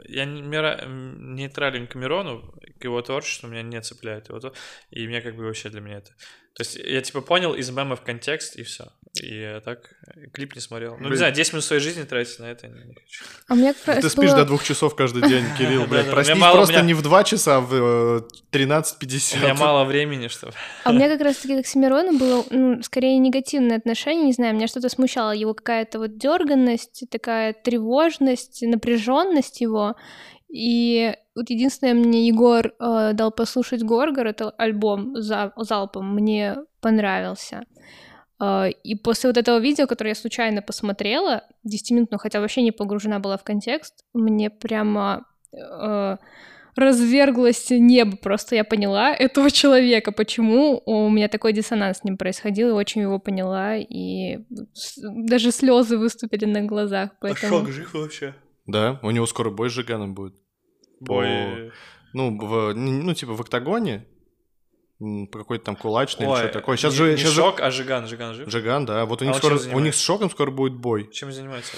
я 0.08 0.24
не- 0.24 0.40
нейтрален 0.40 1.86
к 1.86 1.94
Мирону, 1.94 2.54
к 2.78 2.84
его 2.84 3.00
творчеству, 3.02 3.48
меня 3.48 3.62
не 3.62 3.80
цепляет 3.80 4.28
его, 4.28 4.52
и 4.90 5.06
мне 5.06 5.20
как 5.20 5.36
бы 5.36 5.44
вообще 5.44 5.68
для 5.68 5.80
меня 5.80 5.98
это... 5.98 6.10
То 6.54 6.62
есть 6.62 6.76
я, 6.76 7.00
типа, 7.00 7.20
понял 7.20 7.54
из 7.54 7.70
мемов 7.70 8.02
контекст, 8.02 8.56
и 8.56 8.64
все. 8.64 8.92
И 9.22 9.40
я 9.40 9.60
так 9.60 9.90
э, 10.06 10.26
клип 10.32 10.54
не 10.54 10.60
смотрел. 10.60 10.92
Ну, 10.92 11.02
не 11.02 11.06
Блин. 11.06 11.18
знаю, 11.18 11.32
10 11.34 11.52
минут 11.54 11.64
своей 11.64 11.80
жизни 11.82 12.02
тратить 12.04 12.38
на 12.38 12.44
это 12.44 12.68
не 12.68 12.94
хочу. 12.94 13.24
А 13.48 13.54
меня 13.54 13.72
как 13.74 13.86
раз 13.86 13.98
ты 14.00 14.10
спишь 14.10 14.30
было- 14.30 14.36
до 14.36 14.44
двух 14.44 14.62
часов 14.62 14.94
каждый 14.94 15.28
день, 15.28 15.44
Кирилл, 15.58 15.86
блядь. 15.86 16.10
Проснись 16.10 16.38
мало- 16.38 16.56
просто 16.56 16.82
не 16.82 16.94
в 16.94 17.02
2 17.02 17.24
часа, 17.24 17.56
а 17.56 17.60
в 17.60 17.74
э, 17.74 18.18
У 18.18 18.58
меня 18.58 18.78
13.50. 18.80 19.54
мало 19.54 19.84
времени, 19.84 20.28
чтобы... 20.28 20.52
А 20.84 20.90
у 20.90 20.92
меня 20.92 21.08
как 21.16 21.20
раз-таки 21.22 21.56
к 21.56 21.60
Оксимирону 21.60 22.18
было 22.18 22.44
ну, 22.50 22.82
скорее 22.82 23.18
негативное 23.18 23.78
отношение, 23.78 24.26
не 24.26 24.32
знаю, 24.32 24.54
меня 24.54 24.68
что-то 24.68 24.88
смущало, 24.88 25.32
его 25.32 25.54
какая-то 25.54 25.98
вот 25.98 26.18
дерганность, 26.18 27.04
такая 27.10 27.54
тревожность, 27.54 28.62
напряженность 28.62 29.60
его. 29.60 29.96
И 30.48 31.14
вот 31.34 31.50
единственное, 31.50 31.94
мне 31.94 32.26
Егор 32.26 32.72
э, 32.78 33.10
дал 33.14 33.30
послушать 33.32 33.82
Горгор, 33.82 34.26
это 34.26 34.50
альбом 34.50 35.20
за, 35.20 35.52
залпом, 35.56 36.14
мне 36.14 36.56
понравился. 36.80 37.62
Э, 38.40 38.70
и 38.70 38.94
после 38.94 39.30
вот 39.30 39.36
этого 39.36 39.58
видео, 39.58 39.86
которое 39.86 40.10
я 40.10 40.14
случайно 40.14 40.62
посмотрела, 40.62 41.44
10 41.64 41.90
минут, 41.92 42.10
но 42.10 42.18
хотя 42.18 42.40
вообще 42.40 42.62
не 42.62 42.72
погружена 42.72 43.18
была 43.18 43.36
в 43.36 43.44
контекст, 43.44 44.04
мне 44.12 44.50
прямо 44.50 45.26
э, 45.52 46.16
разверглось 46.76 47.70
небо. 47.70 48.16
Просто 48.16 48.54
я 48.54 48.64
поняла 48.64 49.12
этого 49.12 49.50
человека, 49.50 50.12
почему 50.12 50.82
у 50.86 51.08
меня 51.10 51.28
такой 51.28 51.52
диссонанс 51.52 51.98
с 51.98 52.04
ним 52.04 52.16
происходил, 52.16 52.70
и 52.70 52.72
очень 52.72 53.02
его 53.02 53.18
поняла, 53.18 53.76
и 53.76 54.38
даже 54.96 55.50
слезы 55.50 55.98
выступили 55.98 56.44
на 56.44 56.62
глазах. 56.62 57.10
Поэтому... 57.20 57.66
жив 57.66 57.94
вообще? 57.94 58.34
Да, 58.66 59.00
у 59.02 59.10
него 59.10 59.26
скоро 59.26 59.50
бой 59.50 59.70
с 59.70 59.72
Жиганом 59.72 60.14
будет. 60.14 60.34
Бой... 61.00 61.72
Ну, 62.14 62.38
в, 62.38 62.72
ну, 62.74 63.14
типа 63.14 63.34
в 63.34 63.40
октагоне. 63.40 64.06
Какой-то 64.98 65.64
там 65.64 65.76
кулачный 65.76 66.26
Ой, 66.26 66.40
или 66.40 66.48
что 66.48 66.58
такое. 66.58 66.76
Сейчас 66.76 66.92
не, 66.94 66.98
же, 66.98 67.10
не 67.12 67.16
сейчас 67.18 67.32
шок, 67.32 67.58
же... 67.58 67.64
а 67.64 67.70
Жиган, 67.70 68.06
Жиган 68.08 68.34
жив? 68.34 68.50
Жиган, 68.50 68.84
да. 68.84 69.04
Вот 69.06 69.22
у 69.22 69.24
них, 69.24 69.36
а 69.36 69.38
скоро, 69.38 69.58
у 69.72 69.78
них 69.78 69.94
с 69.94 70.00
шоком 70.00 70.30
скоро 70.30 70.50
будет 70.50 70.74
бой. 70.74 71.08
Чем 71.12 71.30
занимается? 71.30 71.76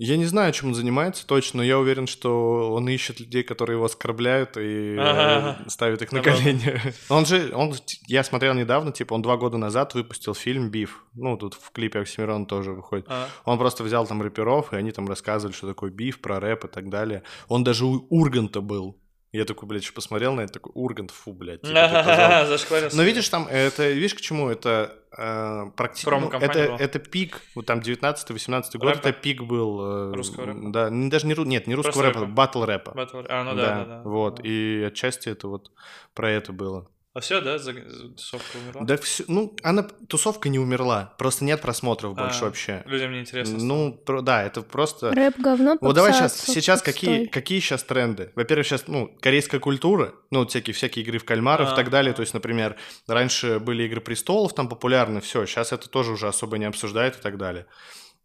Я 0.00 0.16
не 0.16 0.26
знаю, 0.26 0.52
чем 0.52 0.68
он 0.68 0.74
занимается 0.74 1.26
точно, 1.26 1.58
но 1.58 1.64
я 1.64 1.76
уверен, 1.76 2.06
что 2.06 2.72
он 2.72 2.88
ищет 2.88 3.18
людей, 3.18 3.42
которые 3.42 3.76
его 3.76 3.86
оскорбляют 3.86 4.56
и 4.56 4.96
ага. 4.96 5.58
ставит 5.66 6.02
их 6.02 6.12
на 6.12 6.22
колени. 6.22 6.80
Он 7.08 7.26
же, 7.26 7.50
он, 7.52 7.74
я 8.06 8.22
смотрел 8.22 8.54
недавно, 8.54 8.92
типа, 8.92 9.14
он 9.14 9.22
два 9.22 9.36
года 9.36 9.56
назад 9.56 9.94
выпустил 9.94 10.34
фильм 10.34 10.70
«Биф». 10.70 11.04
Ну, 11.14 11.36
тут 11.36 11.54
в 11.54 11.72
клипе 11.72 12.00
Оксимирон 12.00 12.46
тоже 12.46 12.72
выходит. 12.72 13.06
А. 13.08 13.28
Он 13.44 13.58
просто 13.58 13.82
взял 13.82 14.06
там 14.06 14.22
рэперов, 14.22 14.72
и 14.72 14.76
они 14.76 14.92
там 14.92 15.08
рассказывали, 15.08 15.54
что 15.54 15.66
такое 15.66 15.90
биф, 15.90 16.20
про 16.20 16.38
рэп 16.38 16.66
и 16.66 16.68
так 16.68 16.88
далее. 16.90 17.24
Он 17.48 17.64
даже 17.64 17.84
у 17.84 18.06
Урганта 18.08 18.60
был. 18.60 19.00
Я 19.30 19.44
такой, 19.44 19.68
блядь, 19.68 19.92
посмотрел 19.92 20.34
на 20.34 20.42
это, 20.42 20.54
такой, 20.54 20.72
Ургант, 20.74 21.10
фу, 21.10 21.34
блядь. 21.34 21.60
Типа, 21.60 22.90
Но 22.94 23.02
видишь, 23.02 23.28
там, 23.28 23.46
это, 23.46 23.90
видишь, 23.90 24.14
к 24.14 24.20
чему 24.22 24.48
это 24.48 24.94
э, 25.16 25.66
практически... 25.76 26.08
Ну, 26.08 26.30
это, 26.30 26.76
это 26.78 26.98
пик, 26.98 27.42
вот 27.54 27.66
там 27.66 27.80
19-18 27.80 28.78
год, 28.78 28.96
это 28.96 29.12
пик 29.12 29.42
был... 29.42 30.10
Э, 30.10 30.14
русского 30.14 30.46
рэпа? 30.46 30.70
Да, 30.70 30.88
даже 30.90 31.26
не, 31.26 31.34
нет, 31.46 31.66
не 31.66 31.74
русского 31.74 32.04
рэпа, 32.04 32.24
батл 32.24 32.64
рэпа. 32.64 32.92
Батл, 32.92 33.18
а, 33.28 33.44
ну 33.44 33.54
да, 33.54 33.62
да, 33.62 33.84
да. 33.84 34.02
вот, 34.02 34.36
да. 34.36 34.48
и 34.48 34.84
отчасти 34.84 35.28
это 35.28 35.48
вот 35.48 35.72
про 36.14 36.30
это 36.30 36.54
было. 36.54 36.88
А 37.18 37.20
все, 37.20 37.40
да, 37.40 37.58
тусовка 37.58 38.58
умерла? 38.58 38.84
Да 38.84 38.96
все, 38.96 39.24
ну, 39.26 39.56
она, 39.64 39.82
тусовка 39.82 40.48
не 40.48 40.60
умерла, 40.60 41.16
просто 41.18 41.44
нет 41.44 41.60
просмотров 41.60 42.12
а, 42.16 42.22
больше 42.22 42.44
вообще. 42.44 42.84
Людям 42.86 43.10
не 43.10 43.18
интересно. 43.18 43.58
Ну, 43.58 43.92
про, 43.92 44.22
да, 44.22 44.44
это 44.44 44.62
просто... 44.62 45.10
Рэп 45.10 45.36
говно, 45.36 45.76
Вот 45.80 45.96
давай 45.96 46.12
сейчас, 46.12 46.38
сейчас 46.38 46.80
какие, 46.80 47.26
какие 47.26 47.58
сейчас 47.58 47.82
тренды? 47.82 48.30
Во-первых, 48.36 48.68
сейчас, 48.68 48.86
ну, 48.86 49.12
корейская 49.20 49.58
культура, 49.58 50.14
ну, 50.30 50.46
всякие, 50.46 50.74
всякие 50.74 51.04
игры 51.04 51.18
в 51.18 51.24
кальмаров 51.24 51.72
и 51.72 51.74
так 51.74 51.90
далее, 51.90 52.14
то 52.14 52.20
есть, 52.20 52.34
например, 52.34 52.76
раньше 53.08 53.58
были 53.58 53.82
игры 53.82 54.00
престолов, 54.00 54.54
там 54.54 54.68
популярны, 54.68 55.20
все, 55.20 55.44
сейчас 55.44 55.72
это 55.72 55.90
тоже 55.90 56.12
уже 56.12 56.28
особо 56.28 56.56
не 56.56 56.66
обсуждают 56.66 57.16
и 57.16 57.20
так 57.20 57.36
далее. 57.36 57.66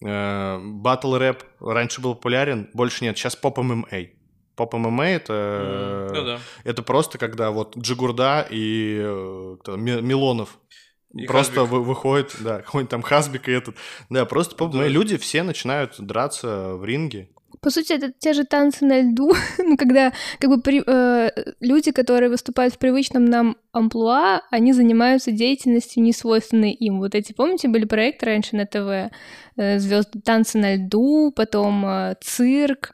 Батл 0.01 1.15
рэп 1.15 1.43
раньше 1.59 1.99
был 1.99 2.13
популярен, 2.13 2.69
больше 2.75 3.05
нет, 3.05 3.17
сейчас 3.17 3.35
поп 3.35 3.57
ММА. 3.57 3.87
Поп 4.55 4.73
ММА 4.73 5.05
это, 5.05 5.33
mm, 5.33 6.13
ну, 6.13 6.25
да. 6.25 6.39
это 6.63 6.83
просто 6.83 7.17
когда 7.17 7.51
вот 7.51 7.75
Джигурда 7.77 8.45
и 8.49 8.99
э, 9.01 9.57
кто, 9.59 9.75
Милонов 9.77 10.59
и 11.13 11.25
просто 11.25 11.63
вы, 11.63 11.83
выходит, 11.83 12.35
да, 12.39 12.61
какой-нибудь 12.65 12.91
там 12.91 13.01
Хасбик 13.01 13.47
и 13.47 13.51
этот. 13.51 13.75
Да, 14.09 14.25
просто 14.25 14.55
поп 14.55 14.73
да. 14.73 14.87
люди 14.87 15.17
все 15.17 15.43
начинают 15.43 15.95
драться 15.99 16.75
в 16.75 16.85
ринге. 16.85 17.29
По 17.61 17.69
сути, 17.69 17.93
это 17.93 18.11
те 18.11 18.33
же 18.33 18.45
танцы 18.45 18.83
на 18.83 18.99
льду, 19.01 19.31
ну, 19.57 19.77
когда 19.77 20.11
как 20.39 20.49
бы 20.49 20.61
при, 20.61 20.83
э, 20.85 21.29
люди, 21.61 21.91
которые 21.91 22.29
выступают 22.29 22.73
в 22.73 22.77
привычном 22.77 23.25
нам 23.25 23.57
амплуа, 23.71 24.41
они 24.51 24.73
занимаются 24.73 25.31
деятельностью, 25.31 26.03
не 26.03 26.13
свойственной 26.13 26.71
им. 26.71 26.99
Вот 26.99 27.15
эти, 27.15 27.31
помните, 27.31 27.67
были 27.67 27.85
проекты 27.85 28.25
раньше 28.25 28.55
на 28.55 28.65
ТВ? 28.65 29.13
Э, 29.55 29.79
Звезды 29.79 30.19
танцы 30.19 30.57
на 30.57 30.75
льду, 30.75 31.31
потом 31.33 31.85
э, 31.85 32.15
цирк, 32.21 32.91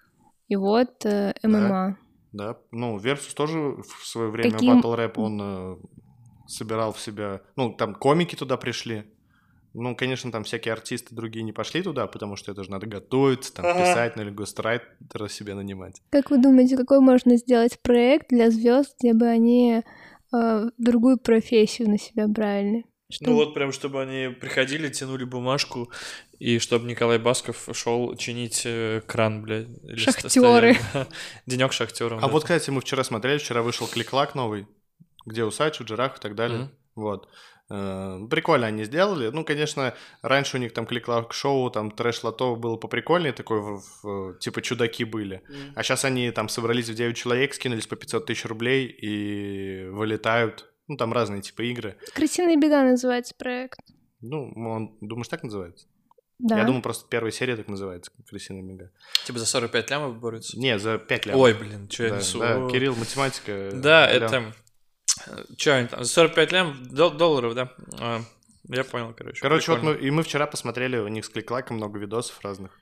и 0.50 0.56
вот 0.56 1.06
э, 1.06 1.34
ММА. 1.44 1.98
Да, 2.34 2.54
да, 2.54 2.58
ну, 2.72 2.98
Versus 2.98 3.34
тоже 3.34 3.58
в 3.58 4.06
свое 4.06 4.30
время 4.30 4.52
Каким... 4.52 4.80
Battle 4.80 4.98
Rap, 4.98 5.14
он 5.16 5.40
э, 5.42 5.78
собирал 6.48 6.92
в 6.92 7.00
себя... 7.00 7.42
Ну, 7.56 7.72
там 7.72 7.96
комики 7.96 8.36
туда 8.36 8.58
пришли. 8.58 9.06
Ну, 9.76 9.96
конечно, 9.96 10.32
там 10.32 10.44
всякие 10.44 10.74
артисты 10.74 11.14
другие 11.14 11.44
не 11.44 11.54
пошли 11.54 11.84
туда, 11.84 12.08
потому 12.08 12.36
что 12.36 12.52
это 12.52 12.64
же 12.64 12.72
надо 12.72 12.88
готовиться, 12.88 13.54
там, 13.54 13.66
ага. 13.66 13.82
писать, 13.82 14.16
ну, 14.16 14.24
или 14.24 14.32
гострайтера 14.32 15.28
себе 15.28 15.54
нанимать. 15.54 16.02
Как 16.10 16.32
вы 16.32 16.42
думаете, 16.42 16.76
какой 16.76 17.00
можно 17.00 17.38
сделать 17.38 17.80
проект 17.82 18.30
для 18.30 18.50
звезд, 18.50 18.96
где 19.00 19.14
бы 19.14 19.28
они 19.28 19.84
э, 20.34 20.70
другую 20.80 21.20
профессию 21.20 21.90
на 21.90 22.00
себя 22.00 22.28
брали? 22.28 22.86
Что... 23.12 23.26
Ну 23.26 23.36
вот 23.36 23.56
прям, 23.56 23.72
чтобы 23.72 24.02
они 24.04 24.30
приходили, 24.34 24.88
тянули 24.90 25.24
бумажку, 25.24 25.92
и 26.38 26.60
чтобы 26.60 26.88
Николай 26.88 27.18
Басков 27.18 27.68
шел 27.74 28.16
чинить 28.16 28.62
э, 28.66 29.02
кран, 29.08 29.42
блядь. 29.42 29.68
Шахтеры. 29.98 30.78
Денек 31.48 31.74
шахтеров. 31.74 32.24
А 32.24 32.28
вот, 32.28 32.44
кстати, 32.44 32.70
мы 32.70 32.82
вчера 32.82 33.04
смотрели, 33.04 33.40
вчера 33.40 33.64
вышел 33.64 33.88
кликлак 33.88 34.36
новый, 34.36 34.68
где 35.26 35.44
Усач, 35.44 35.82
Джирах 35.82 36.18
и 36.18 36.22
так 36.22 36.36
далее. 36.36 36.60
Mm-hmm. 36.60 36.70
Вот. 36.96 37.30
Э, 37.72 38.20
прикольно 38.30 38.68
они 38.68 38.84
сделали. 38.84 39.30
Ну, 39.30 39.44
конечно, 39.44 39.96
раньше 40.22 40.58
у 40.58 40.60
них 40.60 40.74
там 40.74 40.86
кликлак 40.86 41.34
шоу, 41.34 41.70
там 41.72 41.90
трэш 41.92 42.24
лото 42.24 42.56
было 42.56 42.78
поприкольнее, 42.78 43.34
такой, 43.34 43.60
в, 43.62 43.84
в, 44.04 44.40
типа 44.40 44.62
чудаки 44.62 45.04
были. 45.04 45.42
Mm. 45.50 45.74
А 45.76 45.84
сейчас 45.84 46.06
они 46.06 46.30
там 46.32 46.50
собрались 46.50 46.90
в 46.90 46.96
9 46.96 47.18
человек, 47.18 47.54
скинулись 47.54 47.88
по 47.88 47.96
500 47.96 48.26
тысяч 48.26 48.46
рублей 48.46 48.86
и 48.86 49.88
вылетают 49.90 50.70
ну, 50.90 50.98
там 50.98 51.14
разные 51.14 51.42
типа 51.42 51.62
игры. 51.62 51.98
«Крысиные 52.14 52.58
бега» 52.58 52.84
называется 52.84 53.34
проект. 53.38 53.80
Ну, 54.22 54.52
он, 54.56 54.98
думаешь, 55.00 55.28
так 55.30 55.44
называется? 55.44 55.88
Да. 56.40 56.58
Я 56.58 56.66
думаю, 56.66 56.82
просто 56.82 57.08
первая 57.08 57.32
серия 57.32 57.56
так 57.56 57.68
называется, 57.68 58.12
«Крысиные 58.28 58.64
бега». 58.64 58.92
Типа 59.26 59.40
за 59.40 59.46
45 59.46 59.90
лямов 59.92 60.20
борются? 60.20 60.60
Не, 60.60 60.80
за 60.80 60.98
5 60.98 61.26
лямов. 61.28 61.42
Ой, 61.42 61.54
блин, 61.54 61.90
что 61.90 62.04
да, 62.04 62.10
я 62.10 62.16
несу? 62.16 62.40
Да, 62.40 62.70
Кирилл, 62.70 62.96
математика. 62.96 63.70
Да, 63.74 64.12
лям. 64.12 64.24
это... 64.24 64.54
Что 65.58 65.76
они 65.76 65.88
там? 65.88 66.04
За 66.04 66.10
45 66.10 66.52
лям 66.52 66.88
долларов, 66.92 67.54
да? 67.54 67.72
А, 68.00 68.22
я 68.68 68.84
понял, 68.84 69.14
короче. 69.16 69.42
Короче, 69.42 69.66
прикольно. 69.74 69.92
вот 69.92 70.02
мы, 70.02 70.08
и 70.08 70.12
мы 70.12 70.24
вчера 70.24 70.48
посмотрели 70.48 70.98
у 70.98 71.08
них 71.08 71.26
с 71.26 71.30
кликлаком 71.30 71.78
много 71.78 72.00
видосов 72.00 72.40
разных. 72.42 72.80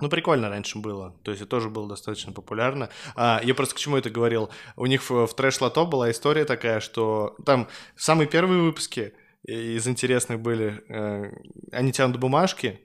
Ну, 0.00 0.08
прикольно 0.08 0.48
раньше 0.48 0.78
было. 0.78 1.14
То 1.22 1.30
есть 1.30 1.42
это 1.42 1.50
тоже 1.50 1.70
было 1.70 1.88
достаточно 1.88 2.32
популярно. 2.32 2.90
А, 3.14 3.40
я 3.42 3.54
просто 3.54 3.74
к 3.74 3.78
чему 3.78 3.96
это 3.96 4.10
говорил. 4.10 4.50
У 4.76 4.86
них 4.86 5.08
в, 5.08 5.26
в 5.26 5.34
трэш-лото 5.34 5.86
была 5.86 6.10
история 6.10 6.44
такая, 6.44 6.80
что 6.80 7.36
там 7.44 7.68
самые 7.96 8.28
первые 8.28 8.62
выпуски 8.62 9.12
из 9.44 9.86
интересных 9.86 10.40
были, 10.40 10.82
э, 10.88 11.32
они 11.72 11.92
тянут 11.92 12.18
бумажки, 12.18 12.80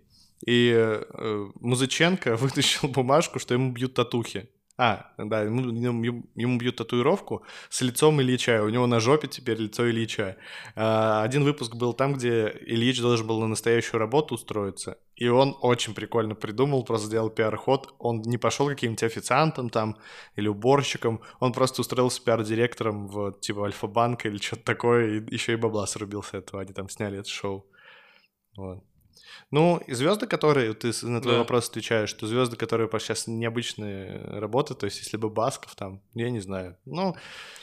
и 0.45 0.73
э, 0.75 1.49
Музыченко 1.59 2.35
вытащил 2.37 2.87
бумажку, 2.89 3.39
что 3.39 3.53
ему 3.53 3.71
бьют 3.71 3.93
татухи. 3.93 4.49
А, 4.75 5.11
да, 5.19 5.43
ему, 5.43 6.23
ему, 6.35 6.57
бьют 6.57 6.77
татуировку 6.77 7.43
с 7.69 7.81
лицом 7.81 8.19
Ильича. 8.21 8.63
У 8.63 8.69
него 8.69 8.87
на 8.87 8.99
жопе 8.99 9.27
теперь 9.27 9.59
лицо 9.59 9.87
Ильича. 9.87 10.37
А, 10.75 11.21
один 11.21 11.43
выпуск 11.43 11.75
был 11.75 11.93
там, 11.93 12.15
где 12.15 12.47
Ильич 12.65 12.99
должен 12.99 13.27
был 13.27 13.39
на 13.39 13.47
настоящую 13.47 13.99
работу 13.99 14.33
устроиться. 14.33 14.97
И 15.15 15.27
он 15.27 15.55
очень 15.61 15.93
прикольно 15.93 16.35
придумал, 16.35 16.83
просто 16.83 17.07
сделал 17.07 17.29
пиар-ход. 17.29 17.93
Он 17.99 18.21
не 18.21 18.37
пошел 18.37 18.67
каким-нибудь 18.67 19.03
официантом 19.03 19.69
там 19.69 19.97
или 20.35 20.47
уборщиком. 20.47 21.21
Он 21.39 21.53
просто 21.53 21.81
устроился 21.81 22.23
пиар-директором 22.23 23.07
в 23.07 23.33
типа 23.39 23.65
Альфа-банка 23.65 24.27
или 24.27 24.37
что-то 24.37 24.63
такое. 24.63 25.19
И 25.19 25.33
еще 25.33 25.53
и 25.53 25.57
бабла 25.57 25.85
срубил 25.85 26.23
с 26.23 26.33
этого. 26.33 26.61
Они 26.61 26.73
там 26.73 26.89
сняли 26.89 27.19
это 27.19 27.29
шоу. 27.29 27.65
Вот. 28.57 28.83
Ну, 29.51 29.81
звезды, 29.87 30.25
которые, 30.25 30.73
ты 30.73 30.91
на 31.03 31.21
твой 31.21 31.35
да. 31.35 31.39
вопрос 31.39 31.69
отвечаешь, 31.69 32.09
что 32.09 32.25
звезды, 32.25 32.55
которые 32.55 32.89
сейчас 32.99 33.27
необычные 33.27 34.19
работы, 34.39 34.73
то 34.73 34.85
есть 34.85 34.99
если 34.99 35.17
бы 35.17 35.29
Басков 35.29 35.75
там, 35.75 36.01
я 36.15 36.29
не 36.29 36.39
знаю, 36.39 36.75
ну... 36.85 37.15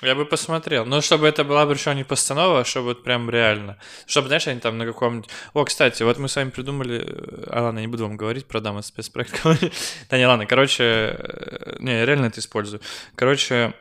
Я 0.02 0.14
бы 0.14 0.24
посмотрел, 0.24 0.86
но 0.86 1.00
чтобы 1.00 1.26
это 1.26 1.44
была 1.44 1.66
причем 1.66 1.96
не 1.96 2.04
постанова, 2.04 2.60
а 2.60 2.64
чтобы 2.64 2.86
вот 2.86 3.02
прям 3.02 3.28
реально, 3.28 3.78
чтобы, 4.06 4.28
знаешь, 4.28 4.46
они 4.46 4.60
там 4.60 4.78
на 4.78 4.86
каком-нибудь... 4.86 5.28
О, 5.52 5.64
кстати, 5.64 6.04
вот 6.04 6.18
мы 6.18 6.28
с 6.28 6.36
вами 6.36 6.50
придумали, 6.50 7.04
а 7.48 7.62
ладно, 7.62 7.80
не 7.80 7.88
буду 7.88 8.04
вам 8.04 8.16
говорить 8.16 8.46
про 8.46 8.60
дамы 8.60 8.82
спецпроект. 8.82 9.40
да 10.10 10.18
не, 10.18 10.26
ладно, 10.26 10.46
короче, 10.46 10.84
э, 10.84 11.76
не, 11.80 11.92
я 11.92 12.06
реально 12.06 12.26
это 12.26 12.40
использую. 12.40 12.80
Короче, 13.16 13.74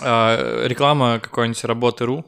а, 0.00 0.66
реклама 0.66 1.20
какой-нибудь 1.20 1.64
работы.ру, 1.64 2.24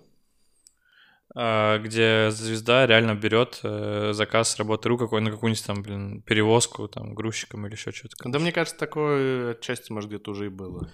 где 1.37 2.31
звезда 2.31 2.87
реально 2.87 3.14
берет 3.14 3.61
э, 3.62 4.12
заказ 4.14 4.57
работы 4.57 4.88
рук 4.88 5.00
какой 5.00 5.21
на 5.21 5.31
какую-нибудь 5.31 5.66
там, 5.66 5.83
блин, 5.83 6.23
перевозку, 6.23 6.88
там, 6.88 7.14
грузчиком 7.14 7.66
или 7.66 7.75
еще 7.75 7.93
что-то. 7.93 8.16
Да 8.25 8.38
мне 8.38 8.52
кажется, 8.52 8.78
такое 8.78 9.50
отчасти, 9.50 9.93
может, 9.93 10.09
где-то 10.09 10.31
уже 10.31 10.47
и 10.47 10.49
было. 10.49 10.90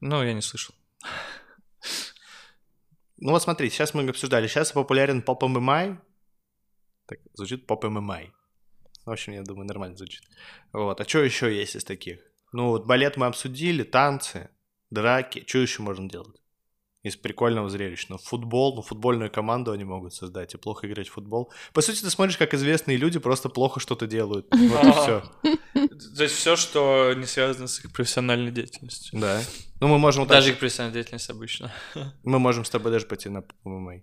Ну, 0.00 0.22
я 0.22 0.34
не 0.34 0.42
слышал. 0.42 0.74
Ну 3.16 3.32
вот 3.32 3.42
смотри, 3.42 3.70
сейчас 3.70 3.94
мы 3.94 4.06
обсуждали, 4.06 4.46
сейчас 4.46 4.72
популярен 4.72 5.22
поп 5.22 5.42
ММА. 5.42 6.02
Так, 7.06 7.18
звучит 7.32 7.66
поп 7.66 7.84
ММА. 7.84 8.24
В 9.06 9.10
общем, 9.10 9.32
я 9.32 9.42
думаю, 9.42 9.66
нормально 9.66 9.96
звучит. 9.96 10.22
Вот, 10.72 11.00
а 11.00 11.08
что 11.08 11.20
еще 11.20 11.54
есть 11.54 11.76
из 11.76 11.84
таких? 11.84 12.20
Ну 12.52 12.68
вот 12.68 12.86
балет 12.86 13.16
мы 13.16 13.24
обсудили, 13.24 13.84
танцы, 13.84 14.50
драки, 14.90 15.44
что 15.46 15.58
еще 15.58 15.82
можно 15.82 16.08
делать? 16.10 16.37
Из 17.08 17.16
прикольного 17.16 17.68
зрелищного. 17.68 18.20
Футбол, 18.24 18.76
ну, 18.76 18.82
футбольную 18.82 19.30
команду 19.30 19.72
они 19.72 19.84
могут 19.84 20.14
создать 20.14 20.54
и 20.54 20.58
плохо 20.58 20.86
играть 20.86 21.08
в 21.08 21.12
футбол. 21.12 21.52
По 21.72 21.80
сути, 21.80 22.02
ты 22.02 22.10
смотришь, 22.10 22.36
как 22.36 22.54
известные 22.54 22.96
люди 22.96 23.18
просто 23.18 23.48
плохо 23.48 23.80
что-то 23.80 24.06
делают. 24.06 24.46
Вот 24.50 24.84
и 24.84 24.90
все. 24.92 25.22
То 26.16 26.22
есть 26.22 26.34
все, 26.34 26.56
что 26.56 27.12
не 27.14 27.26
связано 27.26 27.66
с 27.66 27.84
их 27.84 27.92
профессиональной 27.92 28.50
деятельностью. 28.50 29.18
Да. 29.18 29.42
Ну, 29.80 29.88
мы 29.88 29.98
можем... 29.98 30.26
Даже 30.26 30.50
их 30.50 30.58
профессиональная 30.58 30.94
деятельность 30.94 31.30
обычно. 31.30 31.72
Мы 32.24 32.38
можем 32.38 32.64
с 32.64 32.70
тобой 32.70 32.92
даже 32.92 33.06
пойти 33.06 33.28
на 33.28 33.44
ММА. 33.64 34.02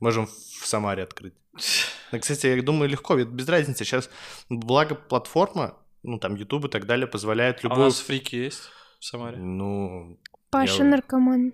Можем 0.00 0.26
в 0.26 0.66
Самаре 0.66 1.02
открыть. 1.02 1.34
Ну, 2.10 2.18
кстати, 2.20 2.46
я 2.46 2.62
думаю, 2.62 2.88
легко, 2.88 3.16
ведь 3.16 3.28
без 3.28 3.46
разницы. 3.50 3.84
Сейчас, 3.84 4.08
благо, 4.48 4.94
платформа, 4.94 5.76
ну, 6.02 6.18
там, 6.18 6.36
YouTube 6.36 6.64
и 6.64 6.68
так 6.68 6.86
далее, 6.86 7.06
позволяет 7.06 7.62
любую... 7.62 7.80
А 7.80 7.82
у 7.82 7.84
нас 7.88 8.00
фрики 8.00 8.34
есть 8.36 8.62
в 8.98 9.04
Самаре? 9.04 9.36
Ну... 9.36 10.18
Паша 10.50 10.84
я... 10.84 10.88
наркоман. 10.88 11.52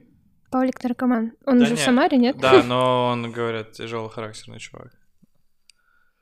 Павлик 0.54 0.84
наркоман. 0.84 1.32
Он 1.46 1.58
Да 1.58 1.66
же 1.66 1.74
в 1.74 1.78
не, 1.78 1.84
Самаре, 1.84 2.16
нет? 2.16 2.36
Да, 2.38 2.62
но 2.66 3.08
он, 3.08 3.32
говорят, 3.32 3.72
тяжелый 3.72 4.08
характерный 4.08 4.60
чувак. 4.60 4.92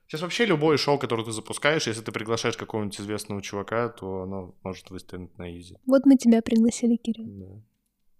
Сейчас 0.06 0.22
вообще 0.22 0.46
любое 0.46 0.78
шоу, 0.78 0.98
которое 0.98 1.22
ты 1.22 1.32
запускаешь, 1.32 1.86
если 1.86 2.00
ты 2.00 2.12
приглашаешь 2.12 2.56
какого-нибудь 2.56 2.98
известного 2.98 3.42
чувака, 3.42 3.90
то 3.90 4.22
оно 4.22 4.54
может 4.62 4.88
выстрелить 4.88 5.36
на 5.36 5.54
изи. 5.54 5.76
Вот 5.84 6.06
мы 6.06 6.16
тебя 6.16 6.40
пригласили, 6.40 6.96
Кирилл. 6.96 7.26
Да. 7.26 7.62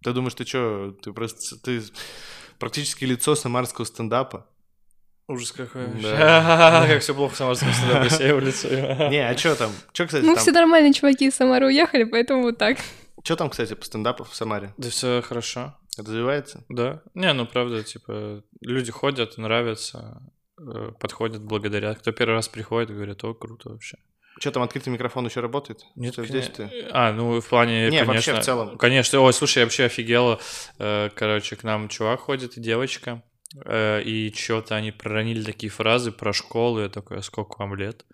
Ты 0.04 0.12
думаешь, 0.12 0.35
ты 0.35 0.45
что, 0.45 0.95
ты 1.02 1.14
просто 1.14 1.57
ты 1.57 1.81
практически 2.59 3.07
лицо 3.07 3.35
самарского 3.35 3.87
стендапа? 3.87 4.47
Ужас 5.28 5.50
какой. 5.52 5.87
Да. 6.02 6.85
Как 6.88 7.00
все 7.00 7.14
плохо 7.14 7.33
в 7.33 7.38
самарском 7.38 7.73
стендапе, 7.73 8.11
все 8.11 8.28
его 8.28 8.40
лицо. 8.40 8.69
Не, 8.69 9.26
а 9.26 9.35
что 9.35 9.57
там? 9.57 9.71
Что, 9.95 10.04
кстати, 10.04 10.26
Ну, 10.26 10.37
все 10.37 10.52
нормально, 10.52 10.92
чуваки 10.92 11.28
из 11.28 11.37
Самары 11.37 11.69
уехали, 11.69 12.04
поэтому 12.04 12.42
вот 12.42 12.59
так. 12.59 12.76
Что 13.25 13.37
там, 13.37 13.49
кстати, 13.49 13.73
по 13.73 13.85
стендапу 13.87 14.25
в 14.25 14.35
Самаре? 14.35 14.75
Да 14.76 14.90
все 14.90 15.23
хорошо. 15.23 15.75
Развивается? 15.99 16.64
Да. 16.68 17.02
Не, 17.14 17.32
ну 17.32 17.46
правда, 17.46 17.82
типа, 17.82 18.42
люди 18.61 18.90
ходят, 18.90 19.37
нравятся, 19.37 20.22
э, 20.58 20.92
подходят, 20.99 21.42
благодарят. 21.44 21.99
Кто 21.99 22.12
первый 22.12 22.34
раз 22.34 22.49
приходит, 22.49 22.90
говорит, 22.90 23.22
о, 23.25 23.34
круто 23.34 23.70
вообще. 23.70 23.99
Что 24.40 24.50
там, 24.52 24.62
открытый 24.62 24.90
микрофон 24.92 25.26
еще 25.26 25.40
работает? 25.40 25.84
Нет, 25.94 26.16
кон- 26.16 26.25
здесь 26.25 26.49
ты. 26.49 26.70
А, 26.90 27.12
ну 27.12 27.38
в 27.40 27.46
плане, 27.46 27.90
Не, 27.90 28.04
вообще 28.04 28.06
конечно, 28.32 28.40
в 28.40 28.44
целом. 28.44 28.78
Конечно, 28.78 29.20
ой, 29.20 29.32
слушай, 29.34 29.58
я 29.58 29.64
вообще 29.66 29.84
офигела. 29.84 30.40
Э, 30.78 31.11
Короче, 31.14 31.56
к 31.56 31.64
нам 31.64 31.88
чувак 31.88 32.20
ходит 32.20 32.56
и 32.56 32.61
девочка, 32.61 33.22
э, 33.66 34.02
и 34.02 34.32
что-то 34.34 34.75
они 34.76 34.90
проронили 34.90 35.42
такие 35.44 35.70
фразы 35.70 36.11
про 36.12 36.32
школу. 36.32 36.80
Я 36.80 36.88
такой, 36.88 37.18
а 37.18 37.22
сколько 37.22 37.58
вам 37.58 37.75
лет? 37.75 38.06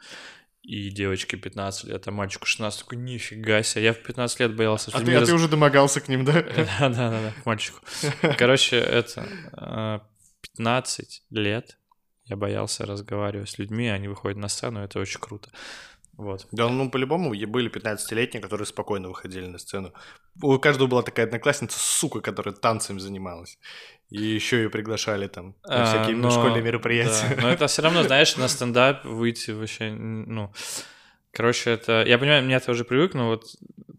И 0.63 0.91
девочке 0.91 1.37
15 1.37 1.85
лет, 1.85 2.07
а 2.07 2.11
мальчику 2.11 2.47
16. 2.47 2.81
Такой, 2.81 2.99
нифига 2.99 3.63
себе. 3.63 3.85
Я 3.85 3.93
в 3.93 4.03
15 4.03 4.41
лет 4.41 4.57
боялся 4.57 4.91
А 4.93 5.01
ты, 5.01 5.15
а 5.15 5.21
раз- 5.21 5.29
ты 5.29 5.35
уже 5.35 5.49
домогался 5.49 6.01
к 6.01 6.09
ним, 6.09 6.25
да? 6.25 6.43
Да, 6.57 6.89
да, 6.89 7.11
да, 7.11 7.21
да, 7.23 7.33
к 7.43 7.47
мальчику. 7.47 7.81
Короче, 8.39 8.77
это 8.77 9.27
э, 9.57 10.01
15 10.57 11.23
лет 11.31 11.79
я 12.29 12.37
боялся 12.37 12.85
разговаривать 12.85 13.49
с 13.49 13.59
людьми, 13.59 13.89
они 13.89 14.07
выходят 14.07 14.37
на 14.37 14.49
сцену, 14.49 14.81
это 14.81 15.01
очень 15.01 15.19
круто. 15.19 15.51
Вот. 16.13 16.47
Да, 16.51 16.69
ну, 16.69 16.91
по-любому, 16.91 17.31
были 17.31 17.71
15-летние, 17.71 18.43
которые 18.43 18.67
спокойно 18.67 19.09
выходили 19.09 19.47
на 19.47 19.59
сцену. 19.59 19.95
У 20.43 20.59
каждого 20.59 20.89
была 20.89 21.03
такая 21.03 21.27
одноклассница, 21.27 21.79
сука, 21.79 22.21
которая 22.21 22.55
танцами 22.55 22.99
занималась. 22.99 23.59
И 24.11 24.23
еще 24.23 24.57
ее 24.63 24.71
приглашали 24.71 25.27
там 25.29 25.55
на 25.65 25.83
А, 25.83 25.85
всякие 25.85 26.17
но- 26.17 26.31
школьные 26.31 26.63
мероприятия. 26.63 27.35
да, 27.37 27.43
но 27.43 27.49
это 27.51 27.67
все 27.67 27.83
равно, 27.83 28.03
знаешь, 28.05 28.37
на 28.37 28.49
стендап 28.49 29.05
выйти 29.05 29.51
вообще, 29.51 29.91
ну, 29.91 30.51
короче, 31.33 31.71
это, 31.71 32.05
я 32.07 32.17
понимаю, 32.19 32.43
меня 32.45 32.57
это 32.57 32.71
уже 32.73 32.85
привык, 32.85 33.15
но 33.15 33.29
вот 33.29 33.45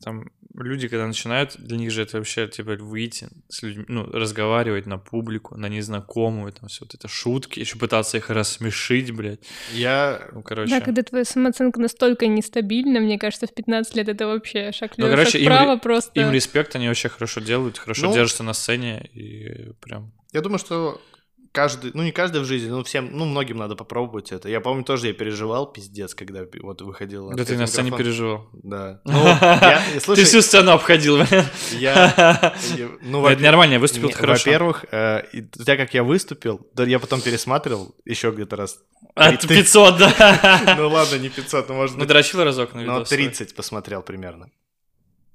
там 0.04 0.32
люди, 0.54 0.88
когда 0.88 1.08
начинают, 1.08 1.56
для 1.58 1.78
них 1.78 1.92
же 1.92 2.02
это 2.02 2.18
вообще, 2.18 2.48
типа, 2.48 2.76
выйти 2.76 3.30
с 3.50 3.62
людьми, 3.62 3.86
ну, 3.88 4.06
разговаривать 4.06 4.86
на 4.86 4.98
публику, 4.98 5.56
на 5.56 5.68
незнакомую, 5.68 6.52
там 6.52 6.70
все 6.70 6.86
вот 6.86 6.94
это 6.94 7.08
шутки, 7.08 7.60
еще 7.60 7.78
пытаться 7.78 8.18
их 8.18 8.30
рассмешить, 8.30 9.12
блядь, 9.12 9.40
Я... 9.74 10.30
ну, 10.34 10.42
короче. 10.42 10.72
Да, 10.72 10.82
когда 10.82 11.04
твоя 11.04 11.26
самооценка 11.26 11.80
настолько 11.80 12.28
нестабильна, 12.28 13.00
мне 13.00 13.20
кажется, 13.20 13.48
в 13.48 13.54
15 13.54 13.96
лет 13.96 14.10
это 14.10 14.28
вообще 14.28 14.72
шаг 14.72 14.94
Ну, 14.98 15.06
лево, 15.06 15.16
короче, 15.16 15.44
шаг 15.44 15.68
им 15.74 15.80
просто. 15.80 16.20
Им 16.20 16.32
респект, 16.32 16.76
они 16.76 16.88
вообще 16.88 17.10
хорошо 17.10 17.42
делают, 17.42 17.78
хорошо 17.78 18.08
Ну- 18.08 18.14
держатся 18.14 18.44
на 18.44 18.54
сцене 18.54 19.10
и 19.14 19.72
прям... 19.82 20.12
Я 20.32 20.42
думаю, 20.42 20.60
что 20.60 21.02
каждый, 21.52 21.92
ну 21.94 22.04
не 22.04 22.12
каждый 22.12 22.42
в 22.42 22.46
жизни, 22.46 22.70
но 22.70 22.84
всем, 22.84 23.10
ну 23.12 23.26
многим 23.26 23.58
надо 23.58 23.76
попробовать 23.76 24.32
это. 24.32 24.50
Я 24.50 24.62
помню, 24.62 24.84
тоже 24.84 25.08
я 25.08 25.14
переживал, 25.14 25.72
пиздец, 25.72 26.14
когда 26.16 26.42
вот 26.62 26.82
выходил. 26.82 27.30
Да 27.32 27.46
ты 27.46 27.58
на 27.58 27.68
сцене 27.68 27.92
переживал. 27.92 28.48
Да. 28.54 29.02
Ну, 29.06 29.24
я, 29.26 29.82
слушай, 30.00 30.22
Ты 30.22 30.26
всю 30.26 30.42
сцену 30.42 30.72
обходил, 30.72 31.18
я, 31.72 32.54
ну, 33.02 33.26
Это 33.28 33.42
нормально, 33.42 33.74
я 33.74 33.80
выступил 33.80 34.12
хорошо. 34.12 34.46
Во-первых, 34.46 34.86
э, 34.92 35.24
так 35.66 35.78
как 35.78 35.94
я 35.94 36.04
выступил, 36.04 36.66
я 36.78 37.00
потом 37.00 37.22
пересматривал 37.22 37.96
еще 38.06 38.32
где-то 38.32 38.56
раз. 38.56 38.80
А, 39.16 39.32
ты- 39.36 39.48
500, 39.48 39.98
да. 39.98 40.76
Ну 40.78 40.90
ладно, 40.90 41.16
не 41.18 41.30
500, 41.30 41.70
ну 41.70 41.76
может 41.76 41.96
Ну, 41.96 42.02
быть, 42.02 42.10
дрочил 42.10 42.44
разок 42.44 42.74
на 42.74 42.82
ну 42.82 42.94
видос. 42.94 43.08
свой? 43.08 43.18
30 43.18 43.56
посмотрел 43.56 44.02
примерно. 44.02 44.50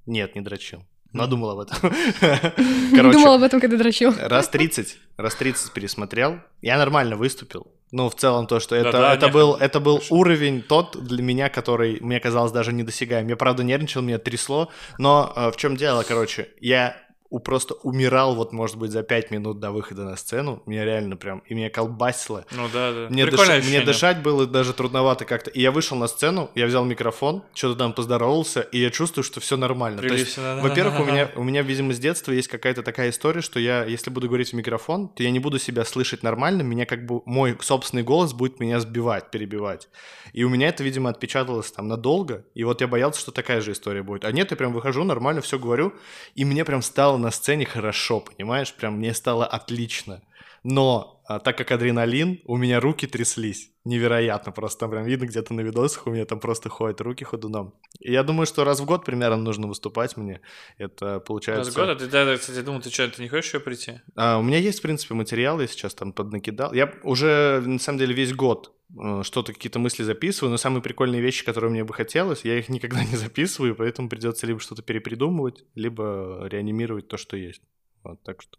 Нет, 0.07 0.35
не 0.35 0.41
дрочил. 0.43 0.85
Надумал 1.14 1.50
об 1.50 1.61
этом. 1.61 1.79
Думала 1.81 2.50
Короче, 2.94 3.29
об 3.29 3.42
этом, 3.42 3.61
когда 3.61 3.77
дрочил. 3.77 4.12
раз 4.20 4.48
30, 4.48 4.98
раз 5.16 5.35
30 5.37 5.72
пересмотрел, 5.72 6.40
я 6.61 6.77
нормально 6.77 7.16
выступил. 7.16 7.68
Ну, 7.92 8.11
в 8.11 8.16
целом, 8.16 8.48
то, 8.48 8.59
что 8.59 8.74
это, 8.74 8.90
Да-да, 8.90 9.14
это 9.14 9.29
был, 9.29 9.55
это 9.55 9.79
был 9.79 10.03
уровень 10.11 10.62
тот 10.62 10.96
для 11.00 11.22
меня, 11.22 11.48
который 11.48 11.98
мне 12.00 12.18
казалось 12.18 12.50
даже 12.50 12.72
недосягаем. 12.72 13.29
Я, 13.29 13.37
правда, 13.37 13.62
нервничал, 13.62 14.03
меня 14.03 14.18
трясло, 14.18 14.68
но 14.98 15.33
э, 15.37 15.53
в 15.53 15.57
чем 15.57 15.77
дело, 15.77 16.03
короче, 16.03 16.48
я 16.61 16.96
просто 17.31 17.75
умирал, 17.83 18.35
вот, 18.35 18.53
может 18.53 18.77
быть, 18.77 18.91
за 18.91 19.03
5 19.03 19.31
минут 19.31 19.61
до 19.61 19.71
выхода 19.71 20.05
на 20.05 20.17
сцену. 20.17 20.63
Меня 20.67 20.85
реально 20.85 21.17
прям, 21.17 21.43
и 21.47 21.55
меня 21.55 21.71
колбасило. 21.71 22.45
Ну 22.53 22.69
да, 22.73 22.93
да. 22.93 23.07
Мне, 23.11 23.25
дыш- 23.25 23.67
мне 23.67 23.81
дышать 23.81 24.23
было 24.23 24.47
даже 24.47 24.73
трудновато 24.73 25.25
как-то. 25.25 25.51
И 25.51 25.61
я 25.61 25.71
вышел 25.71 25.97
на 25.97 26.07
сцену, 26.07 26.51
я 26.55 26.67
взял 26.67 26.85
микрофон, 26.85 27.43
что-то 27.55 27.79
там 27.79 27.93
поздоровался, 27.93 28.61
и 28.61 28.79
я 28.79 28.91
чувствую, 28.91 29.25
что 29.25 29.41
все 29.41 29.57
нормально. 29.57 30.01
То 30.01 30.15
есть, 30.15 30.37
да. 30.37 30.61
во-первых, 30.61 31.01
у 31.01 31.05
меня, 31.05 31.31
у 31.37 31.43
меня, 31.43 31.63
видимо, 31.63 31.93
с 31.93 31.99
детства 31.99 32.33
есть 32.33 32.49
какая-то 32.49 32.83
такая 32.83 33.11
история, 33.11 33.41
что 33.41 33.59
я, 33.59 33.85
если 33.85 34.11
буду 34.11 34.29
говорить 34.29 34.51
в 34.51 34.55
микрофон, 34.55 35.09
то 35.09 35.23
я 35.23 35.31
не 35.31 35.39
буду 35.39 35.59
себя 35.59 35.85
слышать 35.85 36.23
нормально, 36.23 36.63
меня 36.63 36.87
как 36.87 37.07
бы, 37.07 37.23
мой 37.25 37.57
собственный 37.61 38.03
голос 38.03 38.33
будет 38.33 38.61
меня 38.61 38.81
сбивать, 38.81 39.31
перебивать. 39.31 39.89
И 40.33 40.45
у 40.45 40.49
меня 40.49 40.69
это, 40.69 40.83
видимо, 40.83 41.11
отпечаталось 41.11 41.71
там 41.71 41.89
надолго, 41.89 42.45
и 42.55 42.65
вот 42.65 42.81
я 42.81 42.87
боялся, 42.87 43.21
что 43.21 43.33
такая 43.33 43.61
же 43.61 43.73
история 43.73 44.03
будет. 44.03 44.25
А 44.25 44.33
нет, 44.33 44.51
я 44.51 44.57
прям 44.57 44.73
выхожу, 44.73 45.05
нормально 45.05 45.41
все 45.41 45.59
говорю, 45.59 45.95
и 46.35 46.45
мне 46.45 46.65
прям 46.65 46.83
стало 46.83 47.17
на 47.25 47.31
сцене 47.31 47.65
хорошо, 47.65 48.21
понимаешь? 48.21 48.73
Прям 48.75 48.99
мне 48.99 49.15
стало 49.15 49.47
отлично. 49.47 50.21
Но 50.63 51.13
а, 51.27 51.39
так 51.39 51.57
как 51.57 51.71
адреналин, 51.71 52.41
у 52.45 52.57
меня 52.57 52.81
руки 52.81 53.07
тряслись. 53.07 53.71
Невероятно, 53.85 54.53
просто 54.53 54.81
там 54.81 54.91
прям 54.91 55.05
видно 55.05 55.25
где-то 55.25 55.55
на 55.55 55.63
видосах, 55.63 56.07
у 56.07 56.11
меня 56.11 56.27
там 56.27 56.39
просто 56.39 56.69
ходят 56.69 57.01
руки 57.01 57.25
ходуном. 57.25 57.75
И 57.99 58.13
я 58.13 58.23
думаю, 58.23 58.47
что 58.47 58.65
раз 58.65 58.81
в 58.81 58.85
год 58.85 59.05
примерно 59.05 59.37
нужно 59.37 59.67
выступать 59.67 60.17
мне. 60.17 60.43
Это 60.77 61.21
получается... 61.21 61.65
Раз 61.65 61.75
в 61.75 61.77
год, 61.77 61.89
а 61.89 61.97
ты, 61.97 62.07
да, 62.09 62.37
кстати, 62.37 62.61
думал, 62.61 62.81
ты 62.83 62.91
что, 62.91 63.09
ты 63.09 63.23
не 63.23 63.29
хочешь 63.29 63.47
еще 63.47 63.61
прийти? 63.61 64.01
А, 64.17 64.39
у 64.39 64.43
меня 64.43 64.59
есть, 64.59 64.81
в 64.81 64.83
принципе, 64.83 65.15
материал, 65.15 65.61
я 65.61 65.67
сейчас 65.67 65.95
там 65.95 66.13
поднакидал. 66.13 66.75
Я 66.75 66.93
уже, 67.03 67.63
на 67.65 67.79
самом 67.79 67.99
деле, 67.99 68.15
весь 68.15 68.35
год 68.35 68.75
э, 68.91 69.23
что-то, 69.23 69.55
какие-то 69.55 69.79
мысли 69.79 70.03
записываю, 70.03 70.51
но 70.51 70.59
самые 70.59 70.83
прикольные 70.83 71.23
вещи, 71.23 71.45
которые 71.45 71.71
мне 71.71 71.85
бы 71.85 71.95
хотелось, 71.95 72.45
я 72.45 72.59
их 72.59 72.69
никогда 72.69 73.03
не 73.03 73.17
записываю, 73.17 73.75
поэтому 73.75 74.11
придется 74.11 74.47
либо 74.47 74.61
что-то 74.61 74.83
перепридумывать, 74.83 75.65
либо 75.75 76.47
реанимировать 76.51 77.09
то, 77.09 77.17
что 77.17 77.39
есть. 77.39 77.63
Вот, 78.03 78.23
так 78.23 78.43
что... 78.43 78.59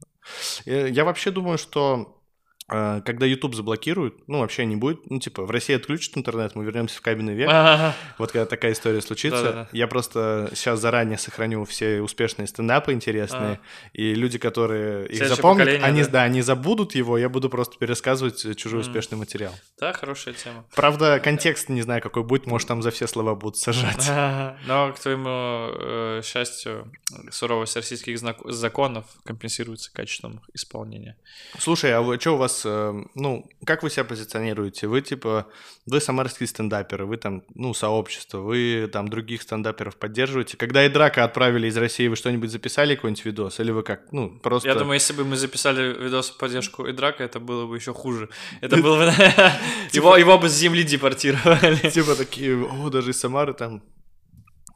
Э, 0.65 0.89
Я 0.89 1.06
вообще 1.06 1.30
думаю, 1.30 1.60
что 1.60 2.21
когда 2.67 3.25
YouTube 3.25 3.56
заблокируют, 3.56 4.28
ну, 4.28 4.39
вообще 4.39 4.65
не 4.65 4.75
будет, 4.75 5.10
ну, 5.10 5.19
типа, 5.19 5.45
в 5.45 5.51
России 5.51 5.75
отключат 5.75 6.17
интернет, 6.17 6.56
мы 6.56 6.65
вернемся 6.65 6.97
в 6.97 7.01
каменный 7.01 7.36
век, 7.36 7.49
вот 8.17 8.32
когда 8.32 8.45
такая 8.45 8.73
история 8.73 9.01
случится, 9.01 9.43
Да-да-да. 9.43 9.69
я 9.71 9.88
просто 9.88 10.49
сейчас 10.56 10.80
заранее 10.80 11.17
сохраню 11.17 11.63
все 11.65 12.01
успешные 12.01 12.47
стендапы 12.47 12.93
интересные, 12.93 13.60
и 13.93 14.15
люди, 14.15 14.38
которые 14.38 15.06
их 15.06 15.17
Следующее 15.17 15.36
запомнят, 15.36 15.67
они, 15.84 16.04
да. 16.04 16.10
да. 16.10 16.23
они 16.23 16.41
забудут 16.41 16.95
его, 16.95 17.17
я 17.17 17.30
буду 17.30 17.49
просто 17.49 17.78
пересказывать 17.78 18.58
чужой 18.58 18.82
успешный 18.82 19.17
материал. 19.17 19.54
Да, 19.80 19.93
хорошая 19.93 20.34
тема. 20.34 20.65
Правда, 20.73 21.19
контекст 21.19 21.69
не 21.69 21.82
знаю, 21.82 22.01
какой 22.01 22.23
будет, 22.23 22.47
может, 22.47 22.67
там 22.67 22.82
за 22.82 22.91
все 22.91 23.08
слова 23.08 23.36
будут 23.36 23.58
сажать. 23.58 24.08
Но, 24.65 24.91
к 24.93 24.99
твоему 24.99 25.30
э, 25.30 26.21
счастью, 26.23 26.91
суровость 27.32 27.75
российских 27.75 28.17
знак- 28.17 28.45
законов 28.45 29.06
компенсируется 29.23 29.91
качеством 29.93 30.41
исполнения. 30.54 31.17
Слушай, 31.60 31.93
а 31.93 32.01
вы, 32.01 32.19
что 32.19 32.34
у 32.34 32.38
вас, 32.38 32.54
э, 32.63 32.93
ну, 33.15 33.49
как 33.65 33.83
вы 33.83 33.89
себя 33.89 34.03
позиционируете? 34.03 34.87
Вы, 34.87 35.01
типа, 35.01 35.47
вы 35.85 35.99
самарские 35.99 36.47
стендаперы, 36.47 37.05
вы 37.05 37.17
там, 37.17 37.43
ну, 37.53 37.73
сообщество, 37.73 38.39
вы 38.39 38.89
там 38.91 39.07
других 39.07 39.41
стендаперов 39.41 39.97
поддерживаете? 39.97 40.57
Когда 40.57 40.85
и 40.85 40.89
Драка 40.89 41.23
отправили 41.23 41.67
из 41.67 41.77
России, 41.77 42.07
вы 42.07 42.15
что-нибудь 42.15 42.51
записали, 42.51 42.95
какой-нибудь 42.95 43.25
видос? 43.25 43.59
Или 43.59 43.71
вы 43.71 43.83
как, 43.83 44.11
ну, 44.11 44.39
просто... 44.39 44.69
Я 44.69 44.75
думаю, 44.75 44.93
если 44.93 45.13
бы 45.13 45.25
мы 45.25 45.35
записали 45.35 45.93
видос 46.01 46.29
в 46.29 46.37
поддержку 46.37 46.85
и 46.85 46.93
драка, 46.93 47.23
это 47.23 47.39
было 47.39 47.65
бы 47.65 47.75
еще 47.75 47.93
хуже. 47.93 48.29
Это 48.61 48.77
было 48.81 48.97
бы... 48.97 49.05
Его, 49.91 50.17
его 50.17 50.37
бы 50.37 50.49
с 50.49 50.53
земли 50.53 50.83
депортировали. 50.83 51.89
Типа 51.89 52.15
такие, 52.15 52.55
о, 52.55 52.89
даже 52.89 53.11
из 53.11 53.19
Самары 53.19 53.53
там... 53.53 53.83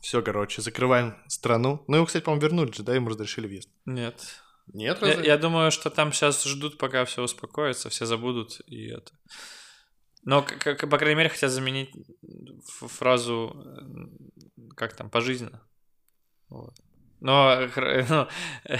Все, 0.01 0.21
короче, 0.21 0.61
закрываем 0.61 1.15
страну. 1.27 1.83
Ну, 1.87 1.97
его, 1.97 2.05
кстати, 2.05 2.23
по-моему, 2.23 2.41
вернули 2.41 2.71
же, 2.71 2.83
да, 2.83 2.95
ему 2.95 3.09
разрешили 3.09 3.47
въезд. 3.47 3.69
Нет. 3.85 4.15
Нет, 4.73 5.01
Я, 5.01 5.21
я 5.21 5.37
думаю, 5.37 5.71
что 5.71 5.89
там 5.89 6.11
сейчас 6.13 6.43
ждут, 6.43 6.77
пока 6.77 7.05
все 7.05 7.23
успокоится, 7.23 7.89
все 7.89 8.05
забудут 8.05 8.61
и 8.67 8.87
это. 8.87 9.11
Но, 10.23 10.43
к- 10.43 10.57
к- 10.75 10.87
по 10.87 10.97
крайней 10.97 11.15
мере, 11.17 11.29
хотят 11.29 11.49
заменить 11.51 11.89
фразу, 12.87 13.55
э, 13.65 14.73
как 14.75 14.93
там, 14.95 15.09
пожизненно. 15.09 15.61
Вот. 16.49 16.73
Но 17.21 17.55
ну, 17.75 18.27
э, 18.65 18.77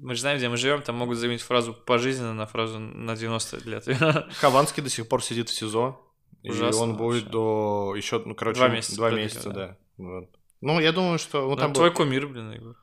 мы 0.00 0.14
же 0.14 0.20
знаем, 0.20 0.38
где 0.38 0.48
мы 0.48 0.56
живем, 0.56 0.82
там 0.82 0.96
могут 0.96 1.18
заменить 1.18 1.42
фразу 1.42 1.74
пожизненно 1.74 2.34
на 2.34 2.46
фразу 2.46 2.78
на 2.78 3.14
90 3.16 3.68
лет. 3.68 3.84
Хованский 4.40 4.82
до 4.82 4.88
сих 4.90 5.08
пор 5.08 5.22
сидит 5.22 5.48
в 5.50 5.54
СИЗО. 5.54 6.00
и 6.42 6.50
Ужасно 6.50 6.82
он 6.82 6.96
будет 6.96 7.24
вообще. 7.24 7.30
до 7.32 7.94
еще, 7.96 8.22
ну, 8.24 8.34
короче, 8.34 8.58
Два 8.58 8.68
месяца 8.68 8.96
Два 8.96 9.10
месяца, 9.10 9.50
да. 9.50 9.54
да. 9.54 9.76
Вот. 9.98 10.30
Ну, 10.62 10.80
я 10.80 10.92
думаю, 10.92 11.18
что... 11.18 11.42
Ну, 11.42 11.50
Ну, 11.50 11.56
там 11.56 11.72
твой 11.72 11.90
был- 11.90 11.96
кумир, 11.96 12.26
блин, 12.26 12.50
Егор. 12.52 12.76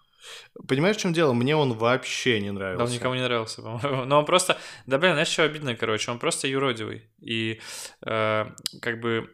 Понимаешь, 0.68 0.98
в 0.98 1.00
чем 1.00 1.14
дело? 1.14 1.34
Мне 1.34 1.56
он 1.56 1.74
вообще 1.74 2.40
не 2.40 2.52
нравился. 2.52 2.78
Да, 2.78 2.86
он 2.86 2.92
никому 2.92 3.16
не 3.16 3.24
нравился, 3.24 3.62
по-моему. 3.62 4.06
Но 4.06 4.20
он 4.20 4.26
просто... 4.26 4.58
Да, 4.86 4.98
блин, 4.98 5.14
знаешь, 5.14 5.28
что 5.28 5.44
обидно, 5.44 5.76
короче? 5.76 6.12
Он 6.12 6.20
просто 6.20 6.48
юродивый. 6.48 7.10
И 7.20 7.60
э, 8.06 8.46
как 8.82 9.00
бы... 9.00 9.30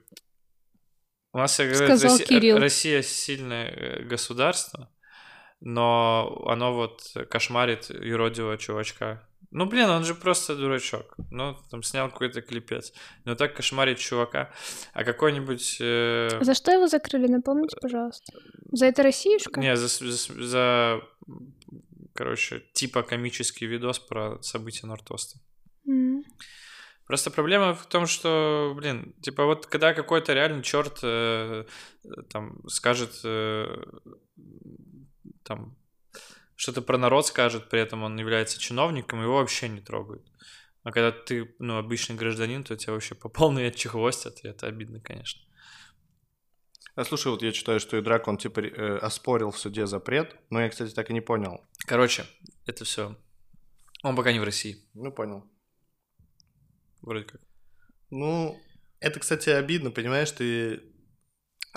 У 1.31 1.37
нас, 1.37 1.59
я 1.59 1.67
говорю, 1.67 1.85
Сказал 1.85 2.11
Россия, 2.11 2.27
Кирилл. 2.27 2.57
Россия 2.57 3.01
сильное 3.03 3.69
э, 3.69 4.03
государство, 4.03 4.91
но 5.59 6.43
оно 6.47 6.73
вот 6.73 7.01
кошмарит 7.29 7.89
юродивого 7.89 8.57
чувачка. 8.57 9.28
Ну, 9.51 9.65
блин, 9.65 9.89
он 9.89 10.03
же 10.03 10.13
просто 10.13 10.55
дурачок. 10.55 11.15
Ну, 11.31 11.57
там 11.71 11.81
снял 11.81 12.09
какой-то 12.09 12.41
клипец. 12.41 12.93
Но 13.25 13.35
так 13.35 13.55
кошмарит 13.55 13.97
чувака. 13.97 14.51
А 14.93 15.03
какой-нибудь... 15.03 15.77
э, 15.81 16.29
За 16.41 16.53
что 16.53 16.71
его 16.71 16.87
закрыли, 16.87 17.27
напомните, 17.27 17.75
пожалуйста. 17.81 18.31
За 18.71 18.85
это 18.85 19.01
Россиюшка? 19.01 19.59
Не, 19.59 19.75
за, 19.75 19.87
за, 19.87 20.45
за, 20.45 21.01
короче, 22.13 22.63
типа 22.73 23.01
комический 23.01 23.65
видос 23.65 23.97
про 23.97 24.39
события 24.43 24.85
Нортоста. 24.85 25.39
М. 25.87 26.23
Просто 27.07 27.31
проблема 27.31 27.73
в 27.73 27.87
том, 27.87 28.05
что, 28.05 28.73
блин, 28.77 29.15
типа 29.21 29.45
вот 29.45 29.65
когда 29.65 29.95
какой-то 29.95 30.33
реально 30.33 30.61
черт 30.61 30.99
э, 31.01 31.65
там 32.29 32.61
скажет 32.67 33.19
э, 33.23 33.65
там 35.43 35.75
что-то 36.59 36.81
про 36.81 36.97
народ 36.97 37.25
скажет, 37.25 37.69
при 37.69 37.79
этом 37.79 38.03
он 38.03 38.19
является 38.19 38.59
чиновником, 38.59 39.21
его 39.23 39.35
вообще 39.37 39.69
не 39.69 39.79
трогают. 39.79 40.27
А 40.83 40.91
когда 40.91 41.11
ты, 41.13 41.55
ну, 41.59 41.77
обычный 41.77 42.17
гражданин, 42.17 42.65
то 42.65 42.75
тебя 42.75 42.91
вообще 42.91 43.15
по 43.15 43.29
полной 43.29 43.67
отчехвостят, 43.69 44.43
и 44.43 44.47
это 44.49 44.67
обидно, 44.67 44.99
конечно. 44.99 45.41
А 46.95 47.05
слушай, 47.05 47.31
вот 47.31 47.41
я 47.43 47.53
читаю, 47.53 47.79
что 47.79 47.95
и 47.95 48.01
Драк, 48.01 48.27
он 48.27 48.37
типа 48.37 48.59
э, 48.59 48.97
оспорил 48.97 49.51
в 49.51 49.57
суде 49.57 49.87
запрет, 49.87 50.35
но 50.49 50.59
я, 50.61 50.67
кстати, 50.69 50.93
так 50.93 51.09
и 51.09 51.13
не 51.13 51.21
понял. 51.21 51.65
Короче, 51.87 52.25
это 52.65 52.83
все. 52.83 53.15
Он 54.03 54.17
пока 54.17 54.33
не 54.33 54.39
в 54.41 54.43
России, 54.43 54.83
Ну, 54.93 55.13
понял. 55.13 55.49
вроде 57.01 57.23
как. 57.25 57.39
Ну, 58.09 58.59
это, 58.99 59.21
кстати, 59.21 59.49
обидно, 59.49 59.91
понимаешь, 59.91 60.31
ты... 60.31 60.77
Ты, 60.77 60.83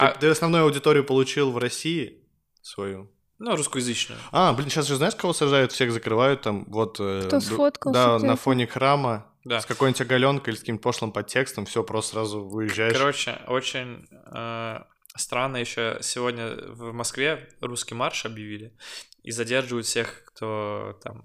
А- 0.06 0.12
ты 0.12 0.26
основную 0.26 0.64
аудиторию 0.64 1.04
получил 1.04 1.52
в 1.52 1.58
России 1.58 2.28
свою. 2.62 3.12
Ну, 3.44 3.56
русскоязычную. 3.56 4.18
А, 4.30 4.52
блин, 4.52 4.70
сейчас 4.70 4.86
же 4.86 4.94
знаешь, 4.96 5.14
кого 5.16 5.32
сажают, 5.32 5.72
всех 5.72 5.90
закрывают 5.92 6.42
там, 6.42 6.64
вот... 6.68 6.96
э, 7.00 7.22
Кто 7.26 7.38
ду- 7.40 7.44
сфоткался, 7.44 7.92
Да, 7.92 8.18
на 8.20 8.36
фоне 8.36 8.66
храма, 8.68 9.26
Да. 9.44 9.60
с 9.60 9.66
какой-нибудь 9.66 10.00
оголенкой 10.00 10.52
или 10.52 10.56
с 10.58 10.60
каким-нибудь 10.60 10.82
пошлым 10.84 11.10
подтекстом, 11.12 11.66
все, 11.66 11.82
просто 11.82 12.12
сразу 12.12 12.44
выезжаешь. 12.44 12.92
Короче, 12.96 13.40
очень 13.48 14.06
э, 14.32 14.78
странно 15.16 15.56
еще 15.56 15.98
сегодня 16.02 16.54
в 16.68 16.92
Москве 16.92 17.48
русский 17.60 17.94
марш 17.94 18.24
объявили 18.26 18.72
и 19.22 19.30
задерживают 19.30 19.86
всех, 19.86 20.24
кто 20.26 20.98
там... 21.02 21.24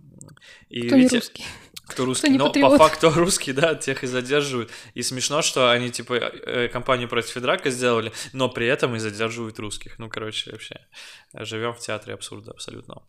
И 0.69 0.88
Кто 0.88 0.95
не 0.95 1.01
видите, 1.01 1.17
русский. 1.17 1.45
Кто 1.88 2.05
русский, 2.05 2.29
не 2.29 2.38
но 2.38 2.47
патриот. 2.47 2.71
по 2.71 2.77
факту 2.77 3.10
русский, 3.15 3.53
да, 3.53 3.73
тех 3.75 4.03
и 4.03 4.07
задерживают. 4.07 4.71
И 4.93 5.01
смешно, 5.01 5.41
что 5.41 5.71
они, 5.71 5.89
типа, 5.89 6.13
э, 6.15 6.67
кампанию 6.67 7.07
против 7.07 7.31
Федрака 7.31 7.69
сделали, 7.69 8.12
но 8.33 8.49
при 8.49 8.67
этом 8.67 8.95
и 8.95 8.99
задерживают 8.99 9.57
русских. 9.60 9.97
Ну, 9.97 10.10
короче, 10.10 10.51
вообще, 10.51 10.86
живем 11.33 11.73
в 11.73 11.79
театре 11.79 12.13
абсурда 12.13 12.51
абсолютно. 12.51 13.03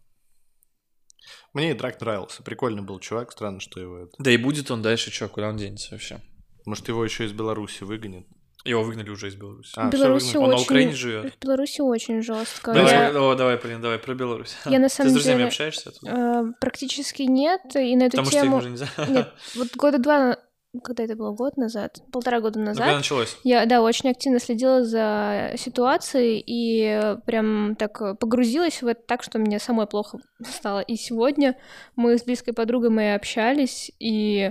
Мне 1.52 1.72
и 1.72 1.74
Драк 1.74 2.00
нравился, 2.00 2.42
прикольный 2.42 2.82
был 2.82 3.00
чувак, 3.00 3.32
странно, 3.32 3.60
что 3.60 3.80
его 3.80 3.98
это... 3.98 4.12
Да 4.18 4.30
и 4.30 4.36
будет 4.36 4.70
он 4.70 4.80
дальше, 4.80 5.10
что, 5.10 5.28
куда 5.28 5.48
он 5.48 5.56
денется 5.56 5.90
вообще? 5.92 6.20
Может, 6.64 6.88
его 6.88 7.04
еще 7.04 7.24
из 7.24 7.32
Беларуси 7.32 7.82
выгонят? 7.84 8.26
Его 8.68 8.82
выгнали 8.82 9.10
уже 9.10 9.28
из 9.28 9.34
Беларуси. 9.34 9.72
А, 9.76 9.84
выгнали. 9.90 10.36
Он 10.36 10.50
на 10.50 10.54
очень... 10.56 10.64
Украине 10.64 10.92
живет. 10.92 11.34
В 11.34 11.38
Беларуси 11.42 11.80
очень 11.80 12.22
жестко. 12.22 12.72
Давай, 12.74 12.92
Я, 12.92 13.10
о, 13.22 13.34
давай, 13.34 13.56
Полин, 13.56 13.80
давай 13.80 13.98
про 13.98 14.14
Беларусь. 14.14 14.56
Я 14.66 14.78
на 14.78 14.88
самом 14.88 15.08
Ты 15.08 15.10
с 15.10 15.14
друзьями 15.14 15.38
деле, 15.38 15.48
общаешься? 15.48 15.88
оттуда? 15.90 16.12
э, 16.12 16.52
практически 16.60 17.22
нет, 17.22 17.62
и 17.74 17.96
на 17.96 18.04
эту 18.04 18.18
Потому 18.18 18.26
что 18.26 18.36
их 18.36 18.42
тему... 18.44 18.56
уже 18.58 18.70
нельзя. 18.70 18.86
Нет, 19.08 19.32
вот 19.56 19.68
года 19.76 19.98
два... 19.98 20.36
Когда 20.84 21.04
это 21.04 21.16
было? 21.16 21.32
Год 21.32 21.56
назад? 21.56 22.02
Полтора 22.12 22.40
года 22.40 22.58
Ну, 22.58 22.66
назад. 22.66 22.84
когда 22.84 22.96
началось? 22.98 23.38
Я, 23.42 23.64
да, 23.64 23.80
очень 23.80 24.10
активно 24.10 24.38
следила 24.38 24.84
за 24.84 25.52
ситуацией 25.56 26.44
и 26.46 27.16
прям 27.24 27.74
так 27.76 28.18
погрузилась 28.18 28.82
в 28.82 28.86
это 28.86 29.00
так, 29.06 29.22
что 29.22 29.38
мне 29.38 29.58
самой 29.60 29.86
плохо 29.86 30.18
стало. 30.46 30.80
И 30.80 30.96
сегодня 30.96 31.56
мы 31.96 32.18
с 32.18 32.22
близкой 32.24 32.52
подругой 32.52 32.90
моей 32.90 33.14
общались, 33.16 33.90
и 33.98 34.50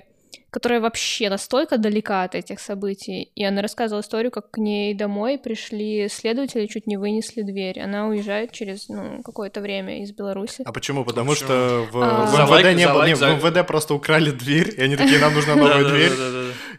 которая 0.49 0.79
вообще 0.79 1.29
настолько 1.29 1.77
далека 1.77 2.23
от 2.23 2.35
этих 2.35 2.59
событий. 2.59 3.31
И 3.35 3.43
она 3.43 3.61
рассказывала 3.61 4.01
историю, 4.01 4.31
как 4.31 4.51
к 4.51 4.57
ней 4.57 4.93
домой 4.93 5.37
пришли 5.37 6.07
следователи, 6.09 6.65
чуть 6.67 6.87
не 6.87 6.97
вынесли 6.97 7.41
дверь. 7.41 7.79
Она 7.79 8.07
уезжает 8.07 8.51
через 8.51 8.89
ну, 8.89 9.21
какое-то 9.23 9.61
время 9.61 10.03
из 10.03 10.11
Беларуси. 10.11 10.63
А 10.65 10.71
почему? 10.71 11.03
Потому 11.05 11.31
Почему? 11.31 11.47
что 11.47 11.87
в, 11.91 11.97
А. 12.03 12.25
в 12.25 12.33
МВД 12.33 12.49
лайк- 12.51 12.75
не 12.75 12.87
было. 12.87 12.97
лайк- 12.99 13.07
не, 13.09 13.15
за- 13.15 13.33
в 13.35 13.43
МВД 13.45 13.67
просто 13.67 13.93
украли 13.93 14.31
дверь, 14.31 14.73
и 14.77 14.81
они 14.81 14.95
такие, 14.97 15.19
нам 15.19 15.33
нужна 15.33 15.55
новая 15.55 15.83
дверь, 15.83 16.11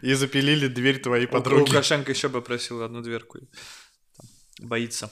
и 0.01 0.13
запилили 0.13 0.67
дверь 0.67 0.99
твоей 1.01 1.27
подруги. 1.27 1.69
Лукашенко 1.69 2.11
еще 2.11 2.27
бы 2.29 2.41
просил 2.41 2.81
одну 2.83 3.01
дверку. 3.01 3.39
Боится. 4.61 5.09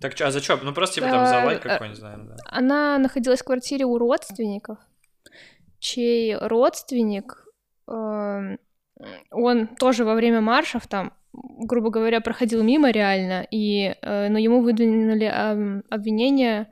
Так, 0.00 0.20
а 0.20 0.30
за 0.30 0.42
что? 0.42 0.58
Ну, 0.62 0.74
просто 0.74 0.96
типа 0.96 1.06
там 1.08 1.26
за 1.26 1.44
лайк 1.46 1.64
э, 1.64 1.68
какой-нибудь, 1.68 2.02
наверное, 2.02 2.26
да. 2.28 2.36
Она 2.46 2.98
находилась 2.98 3.40
в 3.40 3.44
квартире 3.44 3.84
у 3.86 3.96
родственников, 3.96 4.76
чей 5.84 6.34
родственник, 6.36 7.46
эм, 7.86 8.58
он 9.30 9.66
тоже 9.76 10.04
во 10.04 10.14
время 10.14 10.40
маршев 10.40 10.86
там, 10.86 11.12
грубо 11.32 11.90
говоря, 11.90 12.20
проходил 12.20 12.62
мимо 12.62 12.90
реально, 12.90 13.46
и, 13.50 13.94
э, 14.00 14.28
но 14.28 14.38
ему 14.38 14.62
выдвинули 14.62 15.26
эм, 15.26 15.84
обвинение, 15.90 16.68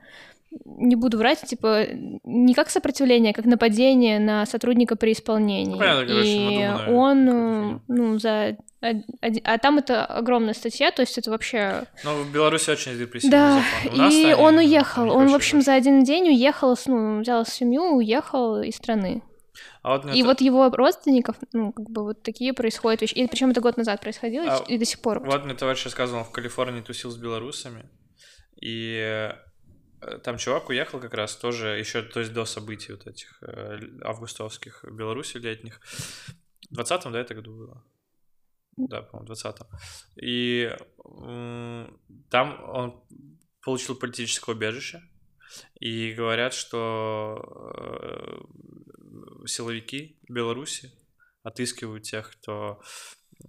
не 0.65 0.95
буду 0.95 1.17
врать, 1.17 1.41
типа, 1.41 1.85
не 2.23 2.53
как 2.53 2.69
сопротивление, 2.69 3.31
а 3.31 3.33
как 3.33 3.45
нападение 3.45 4.19
на 4.19 4.45
сотрудника 4.45 4.95
при 4.95 5.13
исполнении. 5.13 5.77
Понятно, 5.77 6.05
короче, 6.07 6.27
и 6.27 6.91
он, 6.91 7.81
ну, 7.87 8.19
за... 8.19 8.57
А 8.81 9.57
там 9.59 9.77
это 9.77 10.05
огромная 10.05 10.53
статья, 10.53 10.91
то 10.91 11.01
есть 11.01 11.17
это 11.17 11.31
вообще 11.31 11.85
Ну, 12.03 12.23
в 12.23 12.31
Беларуси 12.33 12.69
очень 12.69 12.97
репрессивный 12.99 13.31
да, 13.37 13.63
закон. 13.83 13.97
И 13.97 14.01
они, 14.01 14.33
он 14.33 14.57
уехал. 14.57 15.09
Он, 15.09 15.27
в 15.27 15.35
общем, 15.35 15.61
за 15.61 15.73
один 15.73 16.03
день 16.03 16.27
уехал, 16.27 16.77
ну, 16.87 17.21
взял 17.21 17.45
семью, 17.45 17.95
уехал 17.95 18.61
из 18.61 18.75
страны. 18.75 19.23
А 19.83 19.97
вот 19.97 20.13
И 20.13 20.21
то- 20.21 20.27
вот 20.27 20.41
его 20.41 20.69
родственников, 20.69 21.35
ну, 21.51 21.71
как 21.71 21.89
бы 21.89 22.03
вот 22.03 22.23
такие 22.23 22.53
происходят 22.53 23.01
вещи. 23.01 23.13
И 23.13 23.27
причем 23.27 23.51
это 23.51 23.61
год 23.61 23.77
назад 23.77 24.01
происходило, 24.01 24.45
А 24.47 24.63
и 24.67 24.77
до 24.77 24.85
сих 24.85 24.99
пор. 24.99 25.19
Вот 25.19 25.45
мне 25.45 25.53
товарищ 25.53 25.85
рассказывал, 25.85 26.19
он 26.21 26.25
в 26.25 26.31
Калифорнии 26.31 26.81
тусил 26.81 27.11
с 27.11 27.17
белорусами, 27.17 27.85
и 28.59 29.29
там 30.23 30.37
чувак 30.37 30.69
уехал 30.69 30.99
как 30.99 31.13
раз 31.13 31.35
тоже 31.35 31.69
еще, 31.79 32.01
то 32.01 32.19
есть 32.19 32.33
до 32.33 32.45
событий 32.45 32.93
вот 32.93 33.07
этих 33.07 33.41
э, 33.41 33.79
августовских 34.01 34.83
в 34.83 34.95
Беларуси 34.95 35.37
летних. 35.37 35.81
В 36.69 36.79
20-м, 36.79 37.11
да, 37.11 37.19
это 37.19 37.35
году 37.35 37.55
было? 37.55 37.85
Да, 38.77 39.01
по-моему, 39.01 39.33
в 39.33 39.45
20-м. 39.45 39.67
И 40.21 40.75
там 42.29 42.63
он 42.69 43.03
получил 43.61 43.95
политическое 43.95 44.53
убежище, 44.53 45.01
и 45.79 46.13
говорят, 46.13 46.53
что 46.53 47.41
э, 47.75 49.47
силовики 49.47 50.17
Беларуси 50.27 50.91
отыскивают 51.43 52.03
тех, 52.03 52.31
кто 52.31 52.81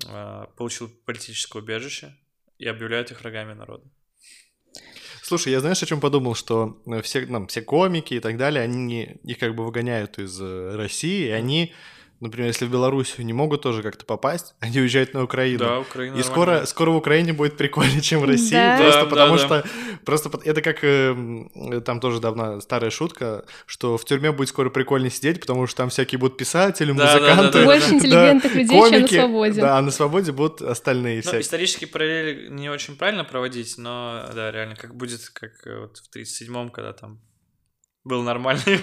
э, 0.07 0.45
получил 0.57 0.89
политическое 1.07 1.61
убежище 1.61 2.15
и 2.59 2.67
объявляют 2.67 3.11
их 3.11 3.21
врагами 3.21 3.55
народа. 3.55 3.89
Слушай, 5.27 5.53
я 5.53 5.61
знаешь, 5.61 5.83
о 5.83 5.87
чем 5.87 6.01
подумал, 6.01 6.35
что 6.35 6.77
э, 6.85 7.01
все, 7.01 7.25
ну, 7.27 7.47
все 7.47 7.63
комики 7.63 8.13
и 8.13 8.21
так 8.21 8.37
далее, 8.37 8.63
они 8.63 9.17
их 9.25 9.39
как 9.39 9.55
бы 9.55 9.65
выгоняют 9.65 10.19
из 10.19 10.39
э, 10.39 10.77
России, 10.77 11.29
и 11.29 11.31
они, 11.31 11.73
например, 12.21 12.49
если 12.49 12.67
в 12.67 12.71
Белоруссию 12.71 13.27
не 13.27 13.33
могут 13.33 13.63
тоже 13.63 13.83
как-то 13.83 14.05
попасть, 14.05 14.55
они 14.61 14.81
уезжают 14.81 15.15
на 15.15 15.23
Украину. 15.25 15.59
Да, 15.59 15.81
Украина 15.81 16.17
И 16.17 16.23
скоро, 16.23 16.47
нормально. 16.47 16.67
скоро 16.67 16.91
в 16.91 16.97
Украине 16.97 17.33
будет 17.33 17.57
прикольнее, 17.57 18.01
чем 18.01 18.21
в 18.21 18.25
России, 18.25 18.55
Да. 18.55 18.77
просто 18.79 19.01
Да, 19.05 19.07
потому 19.11 19.37
да, 19.37 19.39
что 19.39 19.65
просто 20.05 20.31
пот- 20.31 20.47
это 20.47 20.63
как 20.63 20.85
э, 20.85 21.11
м, 21.11 21.83
там 21.83 22.01
тоже 22.01 22.21
давно 22.21 22.61
старая 22.61 22.91
шутка, 22.91 23.45
что 23.67 23.97
в 23.99 24.05
тюрьме 24.05 24.33
будет 24.33 24.49
скоро 24.49 24.71
прикольнее 24.71 25.11
сидеть, 25.11 25.41
потому 25.41 25.67
что 25.67 25.77
там 25.79 25.89
всякие 25.91 26.19
будут 26.19 26.37
писатели, 26.37 26.93
Да, 26.93 26.99
да, 26.99 27.19
да, 27.21 27.35
музыканты, 27.35 27.59
да, 27.61 27.65
Больше 27.65 27.91
да. 27.91 27.95
интеллигентных 27.97 28.55
людей, 28.55 28.69
чем 28.81 28.91
на 28.91 28.91
комики. 28.99 29.15
свободе. 29.15 29.61
Да, 29.61 29.79
а 29.79 29.83
на 29.83 29.91
свободе 29.91 30.33
будут 30.33 30.63
остальные 30.63 31.17
Ну, 31.17 31.23
всякие. 31.23 31.41
исторические 31.43 31.89
параллели 31.89 32.49
не 32.49 32.69
очень 32.71 32.97
правильно 32.97 33.25
проводить, 33.25 33.75
но 33.79 34.31
да, 34.35 34.51
реально, 34.51 34.77
как 34.77 34.95
будет, 34.95 35.29
как 35.33 35.53
э, 35.67 35.81
вот 35.81 35.99
в 35.99 36.17
37-м, 36.17 36.71
когда 36.71 36.93
там 36.93 37.21
был 38.05 38.23
нормальный. 38.23 38.79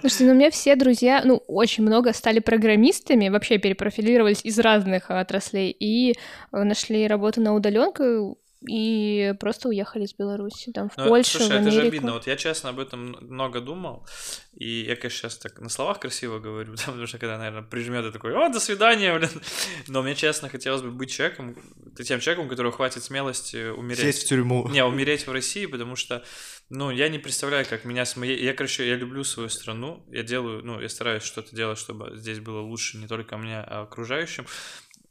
Слушайте, 0.00 0.24
ну 0.24 0.32
у 0.32 0.34
меня 0.34 0.50
все 0.50 0.76
друзья, 0.76 1.22
ну, 1.24 1.42
очень 1.46 1.84
много 1.84 2.12
стали 2.12 2.38
программистами, 2.38 3.28
вообще 3.28 3.58
перепрофилировались 3.58 4.44
из 4.44 4.58
разных 4.58 5.10
отраслей 5.10 5.70
и 5.70 6.12
э, 6.12 6.62
нашли 6.62 7.06
работу 7.06 7.40
на 7.40 7.54
удаленку 7.54 8.38
и 8.66 9.34
просто 9.40 9.68
уехали 9.68 10.04
из 10.04 10.14
Беларуси, 10.14 10.72
там, 10.72 10.88
в 10.88 10.96
Ну, 10.96 11.08
Польшу, 11.08 11.38
слушай, 11.38 11.58
в 11.58 11.60
это 11.60 11.70
же 11.70 11.80
Америку. 11.80 11.88
обидно. 11.88 12.12
Вот 12.14 12.26
я, 12.26 12.36
честно, 12.36 12.70
об 12.70 12.78
этом 12.78 13.16
много 13.20 13.60
думал. 13.60 14.06
И 14.54 14.84
я, 14.84 14.96
конечно, 14.96 15.28
сейчас 15.28 15.36
так 15.38 15.60
на 15.60 15.68
словах 15.68 16.00
красиво 16.00 16.38
говорю, 16.38 16.72
потому 16.76 17.06
что 17.06 17.18
когда, 17.18 17.36
наверное, 17.36 17.62
прижмет, 17.62 18.04
я 18.04 18.10
такой, 18.10 18.34
о, 18.34 18.48
до 18.48 18.60
свидания, 18.60 19.14
блин. 19.16 19.30
Но 19.88 20.02
мне, 20.02 20.14
честно, 20.14 20.48
хотелось 20.48 20.82
бы 20.82 20.90
быть 20.90 21.10
человеком, 21.10 21.56
тем 22.02 22.20
человеком, 22.20 22.46
у 22.46 22.48
которого 22.48 22.72
хватит 22.72 23.02
смелости 23.02 23.70
умереть. 23.70 24.00
Сесть 24.00 24.24
в 24.24 24.28
тюрьму. 24.28 24.68
Не, 24.68 24.84
умереть 24.84 25.26
в 25.26 25.32
России, 25.32 25.66
потому 25.66 25.96
что, 25.96 26.24
ну, 26.70 26.90
я 26.90 27.08
не 27.08 27.18
представляю, 27.18 27.66
как 27.68 27.84
меня 27.84 28.04
с 28.06 28.16
моей... 28.16 28.42
Я, 28.42 28.54
короче, 28.54 28.88
я 28.88 28.96
люблю 28.96 29.24
свою 29.24 29.48
страну, 29.50 30.04
я 30.10 30.22
делаю, 30.22 30.64
ну, 30.64 30.80
я 30.80 30.88
стараюсь 30.88 31.22
что-то 31.22 31.54
делать, 31.54 31.78
чтобы 31.78 32.16
здесь 32.16 32.40
было 32.40 32.60
лучше 32.60 32.96
не 32.96 33.06
только 33.06 33.36
мне, 33.36 33.58
а 33.58 33.82
окружающим. 33.82 34.46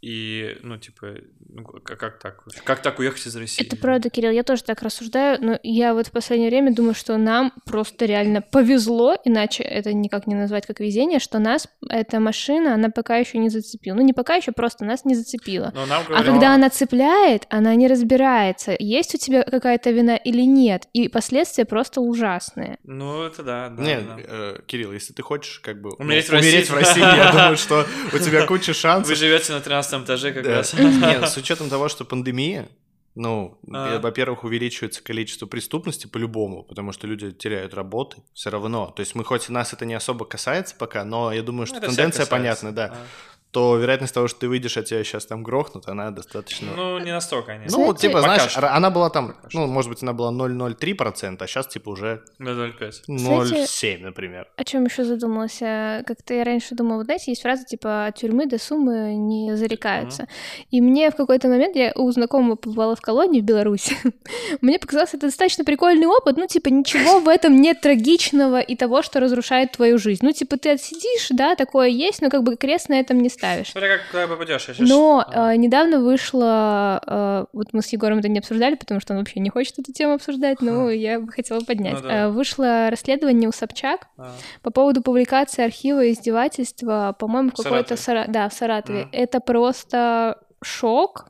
И, 0.03 0.57
ну, 0.63 0.77
типа, 0.77 1.13
ну, 1.47 1.63
как, 1.63 1.97
как 1.97 2.19
так? 2.19 2.43
Как 2.65 2.81
так 2.81 2.99
уехать 2.99 3.25
из 3.25 3.37
России? 3.37 3.65
Это 3.65 3.77
правда, 3.77 4.09
Кирилл, 4.09 4.31
я 4.31 4.43
тоже 4.43 4.61
так 4.61 4.81
рассуждаю, 4.81 5.37
но 5.41 5.59
я 5.63 5.93
вот 5.93 6.07
в 6.07 6.11
последнее 6.11 6.49
время 6.49 6.75
думаю, 6.75 6.93
что 6.93 7.15
нам 7.15 7.53
просто 7.65 8.03
реально 8.03 8.41
повезло, 8.41 9.15
иначе 9.23 9.63
это 9.63 9.93
никак 9.93 10.27
не 10.27 10.35
назвать 10.35 10.65
как 10.65 10.81
везение, 10.81 11.19
что 11.19 11.39
нас 11.39 11.69
эта 11.89 12.19
машина, 12.19 12.73
она 12.73 12.89
пока 12.89 13.15
еще 13.15 13.37
не 13.37 13.47
зацепила. 13.47 13.95
Ну, 13.95 14.01
не 14.01 14.11
пока 14.11 14.35
еще, 14.35 14.51
просто 14.51 14.83
нас 14.83 15.05
не 15.05 15.15
зацепила. 15.15 15.71
Но 15.73 15.85
нам 15.85 16.01
А 16.01 16.05
говорят, 16.05 16.25
когда 16.25 16.53
она 16.53 16.69
цепляет, 16.69 17.47
она 17.49 17.73
не 17.75 17.87
разбирается, 17.87 18.75
есть 18.77 19.15
у 19.15 19.17
тебя 19.17 19.43
какая-то 19.43 19.89
вина 19.91 20.17
или 20.17 20.41
нет, 20.41 20.89
и 20.91 21.07
последствия 21.07 21.63
просто 21.63 22.01
ужасные. 22.01 22.77
Ну, 22.83 23.23
это 23.23 23.41
да, 23.41 23.69
да. 23.69 23.81
Не, 23.81 24.01
да. 24.01 24.17
э, 24.19 24.59
Кирилл, 24.65 24.91
если 24.91 25.13
ты 25.13 25.21
хочешь 25.23 25.59
как 25.59 25.81
бы 25.81 25.91
ну, 25.91 25.95
Умереть 26.03 26.27
в 26.27 26.33
России. 26.33 26.63
в 26.63 26.73
России, 26.73 26.99
я 26.99 27.31
думаю, 27.31 27.55
что 27.55 27.85
у 28.11 28.17
тебя 28.17 28.45
куча 28.45 28.71
Вы 28.71 28.73
шансов. 28.73 29.17
живете 29.17 29.53
на 29.53 29.61
13 29.61 29.92
этаже 30.01 30.31
как 30.33 30.43
Да. 30.43 30.55
раз. 30.57 30.73
Нет, 30.77 31.29
с 31.29 31.37
учетом 31.37 31.69
того, 31.69 31.87
что 31.89 32.03
пандемия, 32.05 32.67
ну, 33.15 33.59
А. 33.71 33.99
во-первых, 33.99 34.43
увеличивается 34.43 35.03
количество 35.03 35.45
преступности 35.45 36.07
по-любому, 36.07 36.63
потому 36.63 36.91
что 36.91 37.05
люди 37.05 37.31
теряют 37.31 37.75
работы 37.75 38.17
все 38.33 38.49
равно. 38.49 38.87
То 38.95 39.01
есть 39.01 39.13
мы 39.13 39.23
хоть 39.23 39.49
нас 39.49 39.71
это 39.73 39.85
не 39.85 39.93
особо 39.93 40.25
касается 40.25 40.75
пока, 40.75 41.03
но 41.05 41.31
я 41.31 41.43
думаю, 41.43 41.67
что 41.67 41.75
Ну, 41.75 41.81
это 41.81 41.87
тенденция 41.89 42.25
понятна, 42.25 42.71
да. 42.71 42.85
А. 42.93 43.05
То 43.53 43.77
вероятность 43.77 44.15
того, 44.15 44.27
что 44.27 44.39
ты 44.39 44.49
выйдешь, 44.49 44.77
а 44.77 44.81
тебя 44.81 45.03
сейчас 45.03 45.27
там 45.27 45.43
грохнут, 45.43 45.87
она 45.87 46.09
достаточно... 46.09 46.69
Ну, 46.75 46.97
не 46.97 47.11
настолько, 47.11 47.51
они. 47.51 47.67
Ну, 47.69 47.93
типа, 47.93 48.13
Пока 48.15 48.23
знаешь, 48.23 48.51
что. 48.51 48.73
она 48.73 48.89
была 48.89 49.11
там, 49.11 49.27
Пока 49.27 49.49
что. 49.49 49.59
ну, 49.59 49.67
может 49.67 49.91
быть, 49.91 50.01
она 50.01 50.13
была 50.13 50.31
0,03%, 50.31 51.37
а 51.39 51.47
сейчас, 51.47 51.67
типа, 51.67 51.89
уже 51.89 52.23
На 52.39 52.49
0,5. 52.49 52.91
0,7, 53.07 53.99
например. 53.99 54.47
О 54.57 54.63
чем 54.63 54.85
еще 54.85 55.03
задумалась? 55.03 55.59
А, 55.61 56.01
Как-то 56.01 56.33
я 56.33 56.43
раньше 56.43 56.73
думала, 56.73 56.97
вот 56.97 57.05
знаете, 57.05 57.29
есть 57.29 57.43
фраза 57.43 57.63
типа 57.63 58.07
«от 58.07 58.15
тюрьмы 58.15 58.47
до 58.47 58.57
суммы 58.57 59.13
не 59.13 59.55
зарекаются». 59.55 60.27
И 60.71 60.81
мне 60.81 61.11
в 61.11 61.15
какой-то 61.15 61.47
момент, 61.47 61.75
я 61.75 61.91
у 61.95 62.11
знакомого 62.11 62.55
побывала 62.55 62.95
в 62.95 63.01
колонии 63.01 63.39
в 63.41 63.43
Беларуси, 63.43 63.95
мне 64.61 64.79
показалось 64.79 65.13
это 65.13 65.27
достаточно 65.27 65.63
прикольный 65.63 66.07
опыт, 66.07 66.37
ну, 66.37 66.47
типа, 66.47 66.69
ничего 66.69 67.19
в 67.19 67.27
этом 67.27 67.61
нет 67.61 67.81
трагичного 67.81 68.61
и 68.61 68.75
того, 68.75 69.03
что 69.03 69.19
разрушает 69.19 69.73
твою 69.73 69.99
жизнь. 69.99 70.25
Ну, 70.25 70.31
типа, 70.31 70.57
ты 70.57 70.71
отсидишь, 70.71 71.27
да, 71.29 71.55
такое 71.55 71.89
есть, 71.89 72.19
но 72.23 72.31
как 72.31 72.41
бы 72.41 72.55
крест 72.55 72.89
на 72.89 72.99
этом 72.99 73.19
не 73.19 73.29
ставишь. 73.43 73.71
Смотря 73.71 73.97
как 73.97 74.07
куда 74.09 74.27
попадешь. 74.27 74.61
Щас- 74.61 74.77
Но 74.79 75.23
А. 75.27 75.53
э, 75.53 75.57
недавно 75.57 75.99
вышло, 75.99 77.01
э, 77.05 77.45
вот 77.53 77.67
мы 77.73 77.81
с 77.81 77.87
Егором 77.93 78.19
это 78.19 78.29
не 78.29 78.39
обсуждали, 78.39 78.75
потому 78.75 78.99
что 78.99 79.13
он 79.13 79.19
вообще 79.19 79.39
не 79.39 79.49
хочет 79.49 79.79
эту 79.79 79.91
тему 79.91 80.13
обсуждать, 80.13 80.61
но 80.61 80.89
я 80.89 81.19
бы 81.19 81.31
хотела 81.31 81.59
поднять. 81.61 81.95
Ну 81.95 82.01
да. 82.01 82.23
Э, 82.23 82.27
вышло 82.29 82.89
расследование 82.89 83.49
у 83.49 83.51
Собчак 83.51 84.07
А. 84.17 84.31
по 84.61 84.71
поводу 84.71 85.01
публикации 85.01 85.63
архива 85.63 86.09
издевательства, 86.11 87.15
по-моему, 87.19 87.49
в 87.49 87.61
какой-то. 87.61 87.97
Сара... 87.97 88.25
да, 88.27 88.49
в 88.49 88.53
Саратове. 88.53 89.01
Мгм. 89.03 89.09
Это 89.11 89.39
просто 89.39 90.39
шок. 90.63 91.27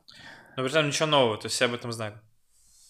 Но 0.56 0.62
при 0.62 0.70
этом 0.70 0.86
ничего 0.86 1.06
нового, 1.06 1.36
то 1.36 1.46
есть 1.46 1.56
все 1.56 1.64
об 1.64 1.74
этом 1.74 1.90
знали. 1.92 2.14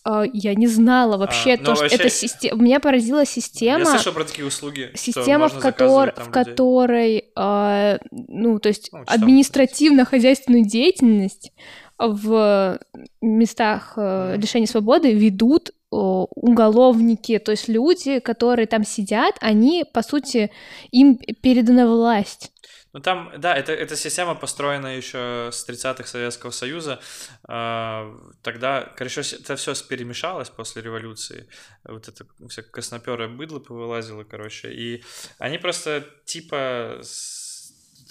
Э, 0.06 0.24
Я 0.32 0.54
не 0.54 0.66
знала 0.66 1.16
вообще 1.16 1.54
А, 1.54 1.56
ну 1.58 1.64
то, 1.64 1.74
что 1.74 1.84
вообще- 1.84 1.96
это 1.96 2.10
система. 2.10 2.62
Меня 2.62 2.80
поразила 2.80 3.24
система. 3.24 3.78
Я 3.80 3.86
слышал 3.86 4.12
про 4.12 4.24
такие 4.24 4.46
услуги. 4.46 4.90
что 4.94 4.98
Система, 4.98 5.48
в, 5.48 5.58
котор... 5.58 6.12
в 6.16 6.30
которой, 6.30 7.30
э, 7.36 7.98
ну, 8.10 8.58
то 8.58 8.68
есть 8.68 8.90
Ну, 8.92 9.02
административно-хозяйственную 9.06 10.64
деятельность 10.64 11.52
в 11.98 12.78
местах 13.22 13.94
э, 13.96 14.36
лишения 14.36 14.66
свободы 14.66 15.12
ведут 15.12 15.70
уголовники, 15.90 17.38
то 17.38 17.52
есть 17.52 17.68
люди, 17.68 18.18
которые 18.18 18.66
там 18.66 18.84
сидят, 18.84 19.36
они, 19.40 19.84
по 19.92 20.02
сути, 20.02 20.50
им 20.90 21.16
передана 21.40 21.86
власть. 21.86 22.50
Ну 22.94 23.00
там, 23.00 23.32
да, 23.38 23.56
это, 23.56 23.72
эта 23.72 23.96
система 23.96 24.36
построена 24.36 24.96
еще 24.96 25.50
с 25.52 25.68
30-х 25.68 26.06
Советского 26.06 26.52
Союза. 26.52 27.00
А, 27.42 28.16
Тогда, 28.40 28.82
короче, 28.96 29.20
это 29.20 29.56
все 29.56 29.74
перемешалось 29.88 30.48
после 30.48 30.80
революции. 30.80 31.48
Вот 31.82 32.06
это 32.06 32.24
все 32.48 32.62
красноперое 32.62 33.26
быдло 33.28 33.58
повылазило, 33.58 34.22
короче. 34.22 34.72
И 34.72 35.02
они 35.38 35.58
просто 35.58 36.06
типа 36.24 37.02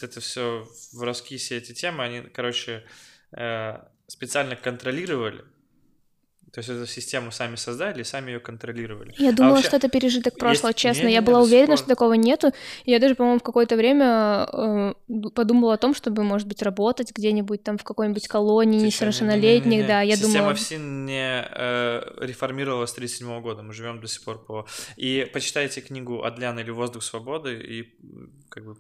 это 0.02 0.20
все 0.20 0.68
воровские 0.92 1.40
все 1.40 1.60
эти 1.60 1.72
темы, 1.74 2.04
они, 2.04 2.22
короче, 2.22 2.84
э, 3.32 3.80
специально 4.08 4.58
контролировали. 4.58 5.46
То 6.54 6.60
есть 6.60 6.70
эту 6.70 6.86
систему 6.86 7.32
сами 7.32 7.56
создали 7.56 8.02
и 8.02 8.04
сами 8.04 8.30
ее 8.30 8.40
контролировали. 8.40 9.16
Я 9.18 9.32
думала, 9.32 9.54
вообще- 9.54 9.70
что 9.70 9.78
это 9.78 9.90
пережиток 9.90 10.38
прошлого, 10.38 10.70
Есть- 10.70 10.78
честно. 10.78 11.00
не-не-не, 11.00 11.16
я 11.16 11.22
была 11.24 11.42
уверена, 11.42 11.78
что 11.78 11.88
такого 11.88 12.14
нету. 12.14 12.52
Я 12.86 13.00
даже, 13.00 13.16
по-моему, 13.16 13.40
в 13.40 13.44
какое-то 13.44 13.76
время 13.76 14.48
э, 14.54 14.94
подумала 15.34 15.74
о 15.74 15.78
том, 15.78 15.96
чтобы, 15.96 16.24
может 16.24 16.48
быть, 16.48 16.62
работать 16.62 17.12
где-нибудь 17.12 17.64
там 17.64 17.80
в 17.80 17.84
какой-нибудь 17.84 18.28
колонии 18.28 18.86
несовершеннолетних. 18.86 19.88
Да, 19.88 20.02
я 20.02 20.16
Система 20.16 20.34
думала... 20.38 20.54
ФСИН 20.54 21.06
не 21.08 21.44
э, 21.44 22.02
реформировалась 22.22 22.92
с 22.92 22.94
37 22.94 23.42
года, 23.42 23.64
мы 23.64 23.74
живем 23.74 24.00
до 24.00 24.08
сих 24.08 24.24
пор 24.24 24.46
по... 24.46 24.68
И 24.96 25.28
почитайте 25.34 25.82
книгу 25.82 26.24
Адляна 26.24 26.60
или 26.60 26.70
«Воздух 26.70 27.02
свободы», 27.02 27.56
и 27.56 27.96
как 28.50 28.64
бы 28.66 28.76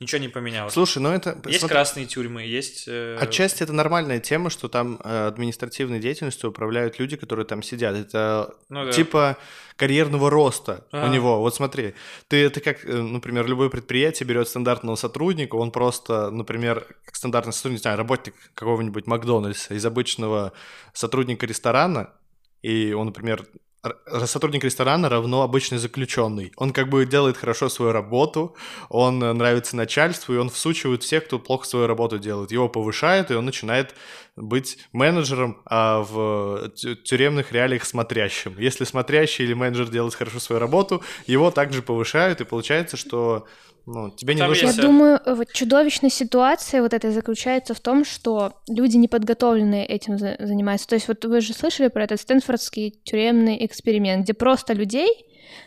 ничего 0.00 0.20
не 0.20 0.28
поменялось. 0.28 0.72
Слушай, 0.72 0.98
ну 0.98 1.10
это... 1.10 1.38
есть 1.46 1.60
смотри, 1.60 1.74
красные 1.74 2.06
тюрьмы, 2.06 2.42
есть... 2.42 2.84
э, 2.88 3.16
Отчасти 3.20 3.62
это 3.62 3.72
нормальная 3.72 4.20
тема, 4.20 4.50
что 4.50 4.68
там 4.68 5.00
э, 5.02 5.26
административной 5.26 6.00
деятельностью 6.00 6.50
управляют 6.50 6.98
люди, 6.98 7.16
которые 7.16 7.46
там 7.46 7.62
сидят. 7.62 7.96
Это 7.96 8.54
ну 8.68 8.84
да. 8.84 8.92
типа 8.92 9.36
карьерного 9.76 10.28
роста 10.28 10.86
А. 10.92 11.06
у 11.06 11.12
него. 11.12 11.40
Вот 11.40 11.54
смотри, 11.54 11.94
ты 12.28 12.44
это 12.44 12.60
как, 12.60 12.84
э, 12.84 12.92
например, 12.92 13.46
любое 13.46 13.70
предприятие 13.70 14.26
берет 14.26 14.48
стандартного 14.48 14.96
сотрудника, 14.96 15.56
он 15.56 15.70
просто, 15.70 16.30
например, 16.30 16.86
как 17.04 17.16
стандартный 17.16 17.52
сотрудник, 17.52 17.78
не 17.78 17.82
знаю, 17.82 17.98
работник 17.98 18.34
какого-нибудь 18.54 19.06
Макдональдса 19.06 19.74
из 19.74 19.86
обычного 19.86 20.52
сотрудника 20.92 21.46
ресторана, 21.46 22.10
и 22.62 22.92
он, 22.92 23.06
например, 23.06 23.46
сотрудник 24.24 24.64
ресторана 24.64 25.08
равно 25.08 25.42
обычный 25.42 25.78
заключенный. 25.78 26.52
Он 26.56 26.72
как 26.72 26.88
бы 26.88 27.06
делает 27.06 27.36
хорошо 27.36 27.68
свою 27.68 27.92
работу, 27.92 28.56
он 28.88 29.22
э, 29.22 29.32
нравится 29.32 29.76
начальству, 29.76 30.34
и 30.34 30.38
он 30.38 30.50
всучивает 30.50 31.02
всех, 31.02 31.24
кто 31.24 31.38
плохо 31.38 31.66
свою 31.66 31.86
работу 31.86 32.18
делает. 32.18 32.52
Его 32.52 32.68
повышают, 32.68 33.30
и 33.30 33.34
он 33.34 33.46
начинает 33.46 33.94
быть 34.36 34.78
менеджером, 34.92 35.62
а 35.64 36.02
в 36.02 36.70
тю- 36.70 36.96
тюремных 36.96 37.52
реалиях 37.52 37.84
смотрящим. 37.84 38.54
Если 38.58 38.84
смотрящий 38.84 39.44
или 39.44 39.54
менеджер 39.54 39.88
делает 39.88 40.14
хорошо 40.14 40.40
свою 40.40 40.60
работу, 40.60 41.02
его 41.26 41.50
также 41.50 41.82
повышают, 41.82 42.40
и 42.40 42.44
получается, 42.44 42.96
что 42.96 43.46
ну, 43.92 44.10
тебе 44.10 44.34
не 44.34 44.40
Там 44.40 44.50
нужно... 44.50 44.66
Я 44.66 44.72
э, 44.72 44.76
думаю, 44.76 45.20
э, 45.24 45.34
вот 45.34 45.52
чудовищная 45.52 46.10
ситуация 46.10 46.80
вот 46.80 46.94
эта 46.94 47.10
заключается 47.10 47.74
в 47.74 47.80
том, 47.80 48.04
что 48.04 48.52
люди 48.68 48.96
неподготовленные 48.96 49.84
этим 49.84 50.16
за- 50.16 50.36
занимаются. 50.38 50.86
То 50.86 50.94
есть 50.94 51.08
вот 51.08 51.24
вы 51.24 51.40
же 51.40 51.52
слышали 51.52 51.88
про 51.88 52.04
этот 52.04 52.20
Стэнфордский 52.20 53.00
тюремный 53.02 53.64
эксперимент, 53.66 54.24
где 54.24 54.34
просто 54.34 54.74
людей 54.74 55.08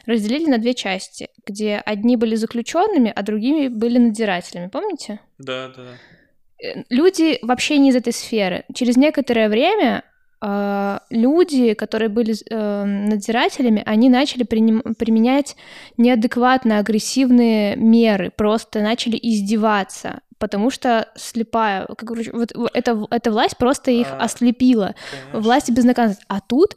разделили 0.05 0.49
на 0.49 0.57
две 0.57 0.73
части, 0.73 1.27
где 1.45 1.81
одни 1.86 2.15
были 2.15 2.36
заключенными, 2.36 3.12
а 3.13 3.21
другими 3.23 3.67
были 3.67 3.97
надзирателями. 3.97 4.67
Помните? 4.67 5.19
Да, 5.38 5.67
да, 5.75 5.83
да. 5.83 6.65
Э, 6.65 6.83
Люди 6.89 7.39
вообще 7.41 7.77
не 7.77 7.89
из 7.89 7.95
этой 7.95 8.13
сферы. 8.13 8.63
Через 8.73 8.95
некоторое 8.95 9.49
время 9.49 10.05
люди, 11.10 11.73
которые 11.73 12.10
были 12.10 12.36
э, 12.49 12.84
надзирателями, 12.84 13.82
они 13.86 14.10
начали 14.10 14.43
приним- 14.43 14.93
применять 14.95 15.56
неадекватно 15.95 16.79
агрессивные 16.79 17.77
меры, 17.77 18.29
просто 18.36 18.82
начали 18.82 19.17
издеваться, 19.21 20.19
потому 20.39 20.69
что 20.69 21.08
слепая, 21.15 21.86
как, 21.86 22.10
короче, 22.10 22.32
вот, 22.34 22.51
эта, 22.73 23.06
эта 23.10 23.32
власть 23.32 23.56
просто 23.58 23.91
их 23.91 24.08
А, 24.12 24.25
ослепила. 24.25 24.95
Конечно. 25.12 25.39
Власти 25.39 25.71
безнаказанности. 25.71 26.25
А 26.27 26.41
тут 26.41 26.75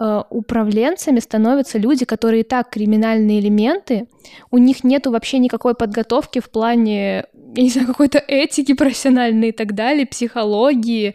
э, 0.00 0.22
управленцами 0.30 1.20
становятся 1.20 1.76
люди, 1.76 2.06
которые 2.06 2.40
и 2.40 2.44
так 2.44 2.70
криминальные 2.70 3.40
элементы, 3.40 4.06
у 4.50 4.56
них 4.56 4.84
нету 4.84 5.10
вообще 5.10 5.38
никакой 5.38 5.74
подготовки 5.74 6.38
в 6.38 6.48
плане, 6.48 7.26
я 7.54 7.62
не 7.62 7.68
знаю, 7.68 7.88
какой-то 7.88 8.18
этики 8.26 8.72
профессиональной 8.72 9.50
и 9.50 9.52
так 9.52 9.74
далее, 9.74 10.06
психологии. 10.06 11.14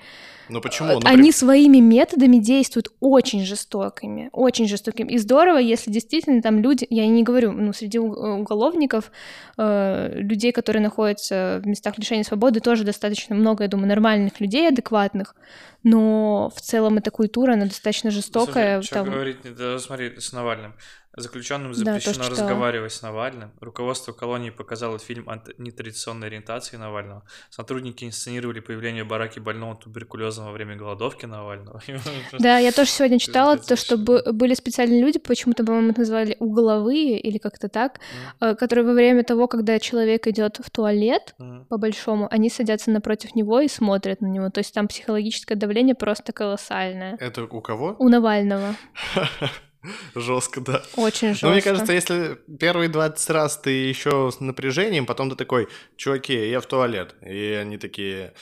Ну 0.50 0.62
почему? 0.62 0.90
Э, 0.90 0.94
Ну, 0.96 1.00
Они 1.06 1.32
своими 1.32 1.78
методами 1.78 2.38
действуют 2.38 2.90
очень 3.00 3.44
жестокими, 3.46 4.30
очень 4.32 4.68
жестокими. 4.68 5.12
И 5.14 5.18
здорово, 5.18 5.58
если 5.58 5.92
действительно 5.92 6.42
там 6.42 6.60
люди, 6.60 6.86
я 6.90 7.06
не 7.08 7.24
говорю, 7.24 7.52
ну, 7.52 7.74
среди 7.74 8.00
уголовников, 8.00 9.12
э, 9.58 10.20
людей, 10.20 10.52
которые 10.52 10.82
находятся 10.82 11.62
в 11.64 11.68
местах 11.68 11.98
лишения 11.98 12.24
свободы, 12.24 12.60
тоже 12.60 12.84
достаточно 12.84 13.36
много, 13.36 13.64
я 13.64 13.68
думаю, 13.70 13.88
нормальных 13.88 14.40
людей, 14.40 14.68
адекватных, 14.68 15.36
но 15.84 16.52
в 16.56 16.62
целом 16.62 16.98
эта 16.98 17.12
культура, 17.12 17.54
она 17.54 17.66
достаточно 17.66 18.12
жестокая. 18.12 18.82
Слушай, 18.82 18.86
что 18.86 18.96
там- 18.96 19.10
говорить, 19.12 19.38
да, 19.58 19.80
смотри, 19.80 20.20
с 20.20 20.34
Навальным. 20.34 20.74
Заключенным 21.18 21.74
запрещено 21.74 22.26
да, 22.26 22.30
разговаривать 22.30 22.94
с 22.94 23.02
Навальным. 23.02 23.52
Руководство 23.60 24.12
колонии 24.12 24.52
показало 24.52 25.00
фильм 25.00 25.28
о 25.28 25.42
нетрадиционной 25.58 26.28
ориентации 26.28 26.78
Навального. 26.78 27.24
Сотрудники 27.50 28.06
инсценировали 28.06 28.60
появление 28.60 29.04
бараки 29.04 29.40
больного 29.40 29.76
туберкулезом 29.76 30.46
во 30.46 30.52
время 30.52 30.76
голодовки 30.76 31.26
Навального. 31.26 31.82
Да, 32.40 32.60
я 32.60 32.72
тоже 32.72 32.92
сегодня 32.92 33.18
читала 33.20 33.58
то, 33.58 33.76
что 33.76 33.98
были 33.98 34.54
специальные 34.54 35.02
люди, 35.02 35.18
почему-то, 35.18 35.64
по-моему, 35.64 35.90
их 35.90 35.98
называли 35.98 36.38
угловые 36.40 37.20
или 37.20 37.40
как-то 37.40 37.68
так, 37.68 38.00
mm. 38.40 38.56
которые 38.56 38.86
во 38.86 38.94
время 38.94 39.24
того, 39.24 39.48
когда 39.48 39.80
человек 39.80 40.28
идет 40.28 40.60
в 40.64 40.70
туалет, 40.70 41.36
по-большому, 41.70 42.28
они 42.30 42.50
садятся 42.50 42.92
напротив 42.92 43.36
него 43.36 43.60
и 43.60 43.68
смотрят 43.68 44.22
на 44.22 44.28
него. 44.28 44.50
То 44.52 44.60
есть 44.60 44.74
там 44.74 44.88
психологическое 44.88 45.56
давление 45.56 45.96
просто 45.96 46.32
колоссальное. 46.32 47.18
Это 47.20 47.44
у 47.44 47.62
кого? 47.62 47.96
У 47.98 48.08
Навального. 48.08 48.76
Жестко, 50.16 50.62
да. 50.62 50.84
Очень 50.96 51.30
жестко. 51.30 51.46
Но 51.48 51.52
мне 51.54 51.62
кажется, 51.62 51.94
если 51.94 52.38
первые 52.60 52.90
20 52.90 53.30
раз 53.30 53.58
ты 53.58 53.70
еще 53.70 54.32
с 54.32 54.40
напряжением, 54.40 55.06
потом 55.06 55.30
ты 55.30 55.36
такой, 55.36 55.68
чуваки, 55.96 56.34
я 56.50 56.60
в 56.62 56.66
туалет. 56.66 57.16
И 57.22 57.52
они 57.52 57.78
такие 57.78 58.34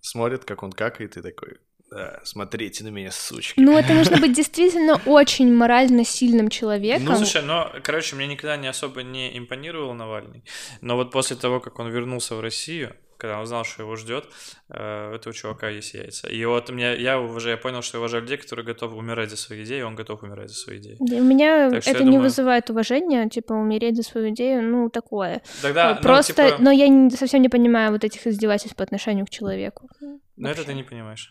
смотрят, 0.00 0.44
как 0.44 0.62
он 0.62 0.72
какает, 0.72 1.16
и 1.16 1.22
такой, 1.22 1.58
да, 1.90 2.20
смотрите 2.24 2.84
на 2.84 2.88
меня, 2.88 3.10
сучки. 3.10 3.58
Ну, 3.60 3.78
это 3.78 3.94
нужно 3.94 4.18
быть 4.18 4.34
действительно 4.34 5.00
очень 5.06 5.52
морально 5.52 6.04
сильным 6.04 6.50
человеком. 6.50 7.04
Ну, 7.06 7.16
слушай, 7.16 7.42
ну, 7.42 7.64
короче, 7.82 8.16
мне 8.16 8.26
никогда 8.26 8.56
не 8.56 8.68
особо 8.68 9.02
не 9.02 9.36
импонировал 9.38 9.94
Навальный, 9.94 10.44
но 10.80 10.96
вот 10.96 11.10
после 11.10 11.36
того, 11.36 11.60
как 11.60 11.78
он 11.78 11.90
вернулся 11.90 12.34
в 12.34 12.40
Россию, 12.40 12.94
когда 13.18 13.40
он 13.40 13.46
знал, 13.46 13.64
что 13.64 13.82
его 13.82 13.96
ждет, 13.96 14.28
э, 14.68 15.10
у 15.10 15.14
этого 15.14 15.34
чувака 15.34 15.68
есть 15.68 15.92
яйца. 15.92 16.28
И 16.28 16.44
вот 16.44 16.70
меня, 16.70 16.94
я 16.94 17.20
уже 17.20 17.50
я 17.50 17.56
понял, 17.56 17.82
что 17.82 17.96
я 17.96 18.00
уважаю 18.00 18.22
людей, 18.22 18.38
которые 18.38 18.64
готовы 18.64 18.96
умирать 18.96 19.30
за 19.30 19.36
свои 19.36 19.64
идеи, 19.64 19.80
и 19.80 19.82
он 19.82 19.96
готов 19.96 20.22
умирать 20.22 20.50
за 20.50 20.56
свои 20.56 20.78
идеи. 20.78 20.96
У 21.00 21.24
меня 21.24 21.70
так 21.70 21.86
это 21.86 21.98
не 22.04 22.12
думаю... 22.12 22.22
вызывает 22.22 22.70
уважения, 22.70 23.28
типа 23.28 23.52
умереть 23.52 23.96
за 23.96 24.02
свою 24.04 24.30
идею, 24.30 24.62
ну 24.62 24.88
такое. 24.88 25.42
Тогда, 25.60 25.94
ну, 25.96 26.00
Просто, 26.00 26.42
ну, 26.42 26.48
типа... 26.50 26.62
но 26.62 26.70
я 26.70 26.88
не, 26.88 27.10
совсем 27.10 27.42
не 27.42 27.48
понимаю 27.48 27.92
вот 27.92 28.04
этих 28.04 28.26
издевательств 28.26 28.76
по 28.76 28.84
отношению 28.84 29.26
к 29.26 29.30
человеку. 29.30 29.88
Но 30.36 30.48
это 30.48 30.64
ты 30.64 30.74
не 30.74 30.84
понимаешь. 30.84 31.30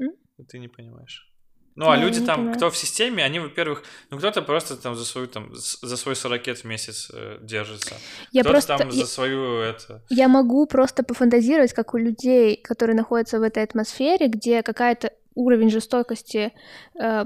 М? 0.00 0.12
Ты 0.48 0.58
не 0.58 0.68
понимаешь. 0.68 1.31
Ну, 1.74 1.90
а 1.90 1.96
люди 1.96 2.20
там, 2.20 2.36
понимаю. 2.36 2.56
кто 2.56 2.70
в 2.70 2.76
системе, 2.76 3.24
они, 3.24 3.40
во-первых, 3.40 3.82
ну, 4.10 4.18
кто-то 4.18 4.42
просто 4.42 4.76
там 4.76 4.94
за 4.94 5.04
свою, 5.04 5.26
там, 5.26 5.54
за 5.54 5.96
свой 5.96 6.16
40 6.16 6.46
в 6.58 6.64
месяц 6.64 7.10
э, 7.12 7.38
держится. 7.40 7.94
Я 8.30 8.42
кто-то 8.42 8.52
просто, 8.54 8.78
там 8.78 8.88
я, 8.88 8.92
за 8.92 9.06
свою, 9.06 9.58
это... 9.58 10.02
Я 10.10 10.28
могу 10.28 10.66
просто 10.66 11.02
пофантазировать, 11.02 11.72
как 11.72 11.94
у 11.94 11.98
людей, 11.98 12.56
которые 12.56 12.96
находятся 12.96 13.38
в 13.38 13.42
этой 13.42 13.62
атмосфере, 13.62 14.28
где 14.28 14.62
какая-то 14.62 15.12
уровень 15.34 15.70
жестокости 15.70 16.52
э, 17.00 17.24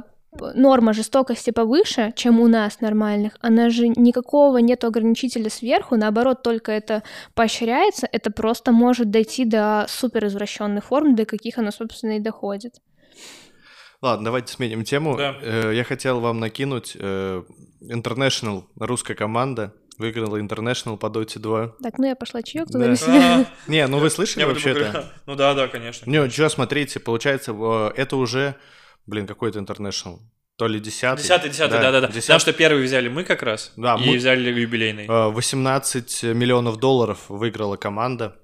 норма 0.54 0.92
жестокости 0.92 1.50
повыше, 1.50 2.12
чем 2.14 2.40
у 2.40 2.48
нас 2.48 2.80
нормальных, 2.80 3.36
она 3.40 3.70
же 3.70 3.88
никакого 3.88 4.58
нет 4.58 4.84
ограничителя 4.84 5.50
сверху, 5.50 5.96
наоборот, 5.96 6.42
только 6.42 6.72
это 6.72 7.02
поощряется, 7.34 8.08
это 8.10 8.30
просто 8.30 8.72
может 8.72 9.10
дойти 9.10 9.44
до 9.44 9.86
супер 9.88 10.26
извращенных 10.26 10.84
форм, 10.84 11.14
до 11.14 11.24
каких 11.24 11.58
оно, 11.58 11.70
собственно, 11.70 12.16
и 12.16 12.20
доходит. 12.20 12.76
Ладно, 14.06 14.26
давайте 14.26 14.52
сменим 14.52 14.84
тему. 14.84 15.16
Да. 15.16 15.36
Э, 15.42 15.72
я 15.74 15.82
хотел 15.82 16.20
вам 16.20 16.38
накинуть 16.38 16.96
э, 16.96 17.42
International, 17.82 18.62
русская 18.78 19.16
команда, 19.16 19.74
выиграла 19.98 20.36
International 20.36 20.96
по 20.96 21.06
Dota 21.06 21.40
2. 21.40 21.72
Так, 21.82 21.98
ну 21.98 22.06
я 22.06 22.14
пошла 22.14 22.40
чаек 22.40 22.68
туда 22.68 22.94
да. 22.94 23.46
Не, 23.66 23.84
ну 23.88 23.98
вы 23.98 24.08
слышали 24.10 24.44
вообще 24.44 24.70
это? 24.70 25.12
Ну 25.26 25.34
да, 25.34 25.54
да, 25.54 25.66
конечно. 25.66 26.08
Не, 26.08 26.30
что, 26.30 26.48
смотрите, 26.48 27.00
получается, 27.00 27.50
это 27.96 28.16
уже, 28.16 28.54
блин, 29.06 29.26
какой-то 29.26 29.58
International. 29.58 30.20
То 30.56 30.68
ли 30.68 30.78
десятый. 30.78 31.24
Десятый, 31.24 31.50
десятый, 31.50 31.80
да-да-да. 31.80 32.06
Потому 32.06 32.38
что 32.38 32.52
первый 32.52 32.84
взяли 32.84 33.08
мы 33.08 33.24
как 33.24 33.42
раз, 33.42 33.72
да, 33.76 33.96
и 33.96 34.08
мы... 34.08 34.16
взяли 34.18 34.52
юбилейный. 34.56 35.08
18 35.08 36.22
э, 36.22 36.32
миллионов 36.32 36.76
долларов 36.76 37.24
выиграла 37.28 37.74
команда 37.74 38.36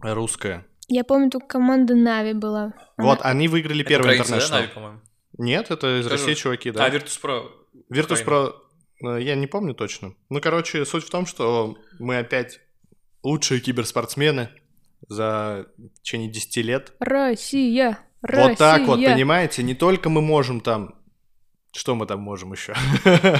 русская. 0.00 0.64
Я 0.88 1.04
помню, 1.04 1.30
только 1.30 1.46
команда 1.46 1.94
Нави 1.94 2.32
была. 2.32 2.74
Вот, 2.96 3.20
Она... 3.20 3.30
они 3.30 3.48
выиграли 3.48 3.82
первый 3.82 4.14
это 4.16 4.24
International. 4.24 4.68
Да? 4.74 5.00
Нет, 5.38 5.70
это 5.70 6.00
из 6.00 6.06
Скажу. 6.06 6.26
России 6.26 6.40
чуваки, 6.40 6.70
да. 6.70 6.84
А, 6.84 6.90
Virtus.pro. 6.90 7.50
Virtus.pro, 7.90 8.54
э, 9.04 9.22
я 9.22 9.34
не 9.34 9.46
помню 9.46 9.74
точно. 9.74 10.14
Ну, 10.28 10.40
короче, 10.40 10.84
суть 10.84 11.04
в 11.04 11.10
том, 11.10 11.26
что 11.26 11.76
мы 11.98 12.18
опять 12.18 12.60
лучшие 13.22 13.60
киберспортсмены 13.60 14.50
за 15.08 15.66
в 15.78 16.02
течение 16.02 16.30
10 16.30 16.56
лет. 16.58 16.92
Россия! 16.98 17.98
Россия! 18.20 18.48
Вот 18.48 18.58
так 18.58 18.82
вот, 18.82 19.02
понимаете? 19.02 19.62
Не 19.62 19.74
только 19.74 20.10
мы 20.10 20.20
можем 20.20 20.60
там 20.60 20.96
что 21.74 21.94
мы 21.94 22.06
там 22.06 22.20
можем 22.20 22.52
еще? 22.52 22.74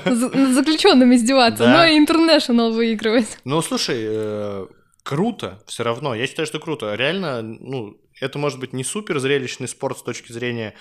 Заключенным 0.05 1.15
издеваться, 1.15 1.65
да. 1.65 1.73
но 1.73 1.85
и 1.85 1.99
интернешнл 1.99 2.73
выигрывать. 2.73 3.39
Ну, 3.45 3.61
слушай, 3.61 3.99
э, 3.99 4.67
круто 5.03 5.63
все 5.67 5.83
равно. 5.83 6.15
Я 6.15 6.27
считаю, 6.27 6.47
что 6.47 6.59
круто. 6.59 6.95
Реально, 6.95 7.43
ну, 7.43 7.97
это 8.21 8.39
может 8.39 8.61
быть 8.61 8.73
не 8.73 8.85
супер 8.85 9.19
зрелищный 9.19 9.69
спорт 9.69 9.99
с 9.99 10.03
точки 10.03 10.33
зрения 10.33 10.75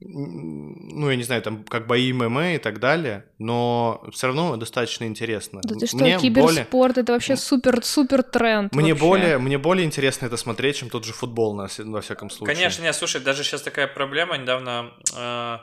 ну, 0.00 1.10
я 1.10 1.16
не 1.16 1.22
знаю, 1.22 1.42
там, 1.42 1.64
как 1.64 1.86
бои 1.86 2.12
ММА 2.12 2.54
и 2.54 2.58
так 2.58 2.80
далее, 2.80 3.26
но 3.38 4.02
все 4.12 4.28
равно 4.28 4.56
достаточно 4.56 5.04
интересно. 5.04 5.60
Да 5.62 5.74
ты 5.76 5.86
что, 5.86 5.98
мне 5.98 6.18
киберспорт 6.18 6.70
более... 6.70 7.02
это 7.02 7.12
вообще 7.12 7.36
супер-супер 7.36 8.22
тренд. 8.22 8.74
Мне 8.74 8.92
вообще. 8.92 9.06
более, 9.06 9.38
мне 9.38 9.58
более 9.58 9.86
интересно 9.86 10.26
это 10.26 10.36
смотреть, 10.36 10.76
чем 10.76 10.90
тот 10.90 11.04
же 11.04 11.12
футбол, 11.12 11.54
на, 11.54 11.68
во 11.78 12.00
всяком 12.00 12.30
случае. 12.30 12.54
Конечно, 12.54 12.82
нет, 12.82 12.94
слушай, 12.94 13.20
даже 13.20 13.44
сейчас 13.44 13.62
такая 13.62 13.86
проблема, 13.86 14.36
недавно 14.38 14.92
э, 15.16 15.58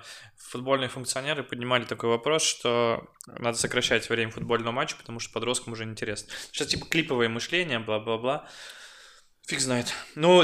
футбольные 0.50 0.90
функционеры 0.90 1.44
поднимали 1.44 1.84
такой 1.86 2.10
вопрос, 2.10 2.44
что 2.44 3.08
надо 3.28 3.58
сокращать 3.58 4.10
время 4.10 4.32
футбольного 4.32 4.72
матча, 4.72 4.96
потому 4.98 5.20
что 5.20 5.32
подросткам 5.32 5.74
уже 5.74 5.86
неинтересно. 5.86 6.34
Сейчас 6.52 6.68
типа 6.68 6.86
клиповое 6.88 7.30
мышление, 7.30 7.80
бла-бла-бла. 7.80 8.48
Фиг 9.50 9.62
знает. 9.62 9.88
Ну, 10.14 10.44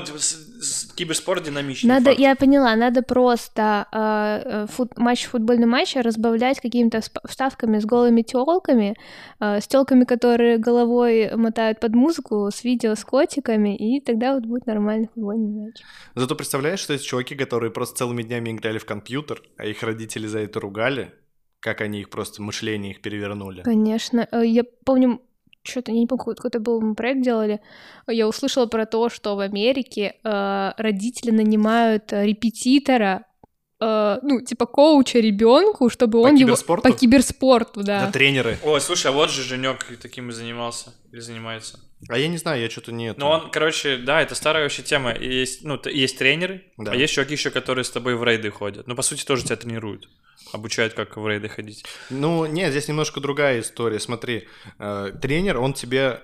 киберспорт 0.95 1.43
динамичный. 1.43 1.87
Надо, 1.87 2.05
факт. 2.05 2.19
я 2.19 2.35
поняла, 2.35 2.75
надо 2.75 3.03
просто 3.03 3.85
э, 3.91 4.65
фут, 4.67 4.97
матч 4.97 5.25
футбольный 5.25 5.67
матч 5.67 5.95
разбавлять 5.95 6.59
какими-то 6.59 7.01
вставками 7.23 7.77
с 7.77 7.85
голыми 7.85 8.23
телками, 8.23 8.95
э, 9.39 9.61
с 9.61 9.67
телками, 9.67 10.05
которые 10.05 10.57
головой 10.57 11.35
мотают 11.35 11.79
под 11.79 11.93
музыку, 11.93 12.49
с 12.51 12.63
видео 12.63 12.95
с 12.95 13.05
котиками, 13.05 13.77
и 13.77 14.01
тогда 14.01 14.33
вот 14.33 14.47
будет 14.47 14.65
нормальный 14.65 15.07
футбольный 15.13 15.65
матч. 15.65 15.81
Зато 16.15 16.33
представляешь, 16.33 16.79
что 16.79 16.93
есть 16.93 17.05
чуваки, 17.05 17.35
которые 17.35 17.69
просто 17.69 17.97
целыми 17.97 18.23
днями 18.23 18.49
играли 18.49 18.79
в 18.79 18.85
компьютер, 18.85 19.43
а 19.57 19.67
их 19.67 19.83
родители 19.83 20.25
за 20.25 20.39
это 20.39 20.59
ругали, 20.59 21.13
как 21.59 21.81
они 21.81 21.99
их 21.99 22.09
просто 22.09 22.41
мышление 22.41 22.93
их 22.93 23.01
перевернули. 23.03 23.61
Конечно. 23.61 24.27
Э, 24.31 24.43
я 24.43 24.63
помню, 24.83 25.21
что-то, 25.65 25.91
я 25.91 25.99
не 25.99 26.07
помню, 26.07 26.35
какой-то 26.35 26.59
был 26.59 26.81
мы 26.81 26.95
проект 26.95 27.21
делали, 27.21 27.61
я 28.07 28.27
услышала 28.27 28.65
про 28.65 28.85
то, 28.85 29.09
что 29.09 29.35
в 29.35 29.39
Америке 29.39 30.15
э, 30.23 30.71
родители 30.77 31.31
нанимают 31.31 32.13
э, 32.13 32.25
репетитора, 32.25 33.25
э, 33.79 34.17
ну, 34.21 34.41
типа 34.41 34.65
коуча 34.65 35.19
ребенку, 35.19 35.89
чтобы 35.89 36.21
по 36.21 36.27
он 36.27 36.35
его... 36.35 36.55
По 36.81 36.91
киберспорту, 36.91 37.83
да. 37.83 38.05
Да, 38.05 38.11
тренеры. 38.11 38.57
Ой, 38.63 38.81
слушай, 38.81 39.07
а 39.07 39.11
вот 39.11 39.29
же 39.29 39.43
Женек 39.43 39.85
таким 40.01 40.29
и 40.29 40.31
занимался, 40.31 40.93
или 41.11 41.19
занимается. 41.19 41.79
А 42.07 42.17
я 42.17 42.27
не 42.27 42.37
знаю, 42.37 42.61
я 42.61 42.69
что-то 42.69 42.91
нет. 42.91 43.17
Ну, 43.17 43.27
он, 43.27 43.49
короче, 43.49 43.97
да, 43.97 44.21
это 44.21 44.35
старая 44.35 44.63
вообще 44.63 44.83
тема. 44.83 45.15
Есть, 45.15 45.63
ну, 45.63 45.79
есть 45.85 46.17
тренеры, 46.17 46.63
да. 46.77 46.91
а 46.91 46.95
есть 46.95 47.13
чуваки 47.13 47.33
еще, 47.33 47.49
которые 47.49 47.83
с 47.83 47.89
тобой 47.89 48.15
в 48.15 48.23
рейды 48.23 48.51
ходят. 48.51 48.87
Ну, 48.87 48.95
по 48.95 49.01
сути, 49.01 49.25
тоже 49.25 49.43
тебя 49.43 49.55
тренируют. 49.55 50.07
Обучают, 50.51 50.93
как 50.93 51.17
в 51.17 51.27
рейды 51.27 51.49
ходить. 51.49 51.85
Ну, 52.09 52.45
нет, 52.45 52.71
здесь 52.71 52.87
немножко 52.87 53.19
другая 53.19 53.61
история. 53.61 53.99
Смотри, 53.99 54.47
э, 54.77 55.13
тренер, 55.21 55.57
он 55.57 55.73
тебе 55.73 56.21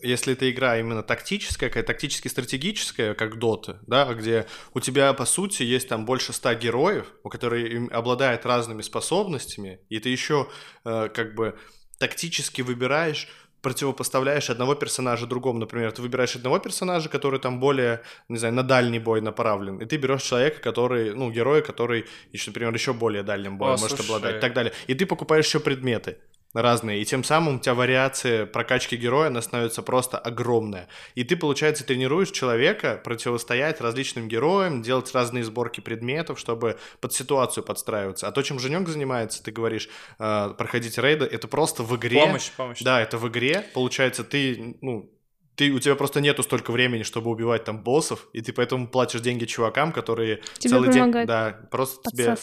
если 0.00 0.34
это 0.34 0.48
игра 0.50 0.78
именно 0.78 1.02
тактическая, 1.02 1.68
какая 1.68 1.82
тактически 1.82 2.28
стратегическая, 2.28 3.14
как 3.14 3.36
Dota, 3.36 3.78
да, 3.86 4.12
где 4.14 4.46
у 4.74 4.80
тебя, 4.80 5.12
по 5.12 5.24
сути, 5.24 5.62
есть 5.62 5.88
там 5.88 6.04
больше 6.04 6.32
ста 6.32 6.54
героев, 6.54 7.06
у 7.24 7.28
которых 7.28 7.90
обладают 7.92 8.46
разными 8.46 8.82
способностями, 8.82 9.80
и 9.88 9.98
ты 9.98 10.08
еще 10.10 10.48
э, 10.84 11.08
как 11.12 11.34
бы 11.34 11.58
тактически 11.98 12.62
выбираешь 12.62 13.28
противопоставляешь 13.62 14.50
одного 14.50 14.74
персонажа 14.74 15.26
другому. 15.26 15.58
Например, 15.58 15.90
ты 15.92 16.02
выбираешь 16.02 16.36
одного 16.36 16.58
персонажа, 16.58 17.08
который 17.08 17.40
там 17.40 17.60
более, 17.60 18.02
не 18.28 18.38
знаю, 18.38 18.54
на 18.54 18.62
дальний 18.62 18.98
бой 18.98 19.20
направлен, 19.20 19.78
и 19.78 19.84
ты 19.86 19.96
берешь 19.96 20.22
человека, 20.22 20.60
который, 20.60 21.14
ну, 21.14 21.30
героя, 21.30 21.62
который, 21.62 22.06
еще, 22.32 22.50
например, 22.50 22.72
еще 22.74 22.92
более 22.92 23.22
дальним 23.22 23.58
боем 23.58 23.74
О, 23.74 23.78
может 23.78 23.96
слушай. 23.96 24.06
обладать 24.06 24.36
и 24.36 24.40
так 24.40 24.54
далее. 24.54 24.72
И 24.86 24.94
ты 24.94 25.06
покупаешь 25.06 25.46
еще 25.46 25.60
предметы 25.60 26.18
разные, 26.54 27.02
и 27.02 27.04
тем 27.04 27.24
самым 27.24 27.56
у 27.56 27.58
тебя 27.58 27.74
вариация 27.74 28.46
прокачки 28.46 28.96
героя, 28.96 29.28
она 29.28 29.42
становится 29.42 29.82
просто 29.82 30.18
огромная. 30.18 30.88
И 31.14 31.24
ты, 31.24 31.36
получается, 31.36 31.84
тренируешь 31.84 32.30
человека 32.30 33.00
противостоять 33.02 33.80
различным 33.80 34.28
героям, 34.28 34.82
делать 34.82 35.12
разные 35.14 35.44
сборки 35.44 35.80
предметов, 35.80 36.38
чтобы 36.38 36.78
под 37.00 37.12
ситуацию 37.12 37.64
подстраиваться. 37.64 38.28
А 38.28 38.32
то, 38.32 38.42
чем 38.42 38.58
Женек 38.58 38.88
занимается, 38.88 39.42
ты 39.42 39.50
говоришь, 39.50 39.88
э, 40.18 40.54
проходить 40.56 40.98
рейды, 40.98 41.24
это 41.24 41.48
просто 41.48 41.82
в 41.82 41.94
игре. 41.96 42.20
Помощь, 42.20 42.50
помощь. 42.52 42.80
Да, 42.80 43.00
это 43.00 43.18
в 43.18 43.28
игре. 43.28 43.64
Получается, 43.74 44.24
ты, 44.24 44.76
ну, 44.80 45.10
ты, 45.58 45.72
у 45.72 45.80
тебя 45.80 45.96
просто 45.96 46.20
нету 46.20 46.44
столько 46.44 46.70
времени, 46.70 47.02
чтобы 47.02 47.30
убивать 47.30 47.64
там 47.64 47.82
боссов, 47.82 48.28
и 48.32 48.40
ты 48.40 48.52
поэтому 48.52 48.86
платишь 48.86 49.20
деньги 49.22 49.44
чувакам, 49.44 49.90
которые 49.92 50.40
Тебе 50.58 50.70
целый 50.70 50.92
день... 50.92 51.10
Да, 51.26 51.58
просто 51.72 52.08
тебе... 52.08 52.36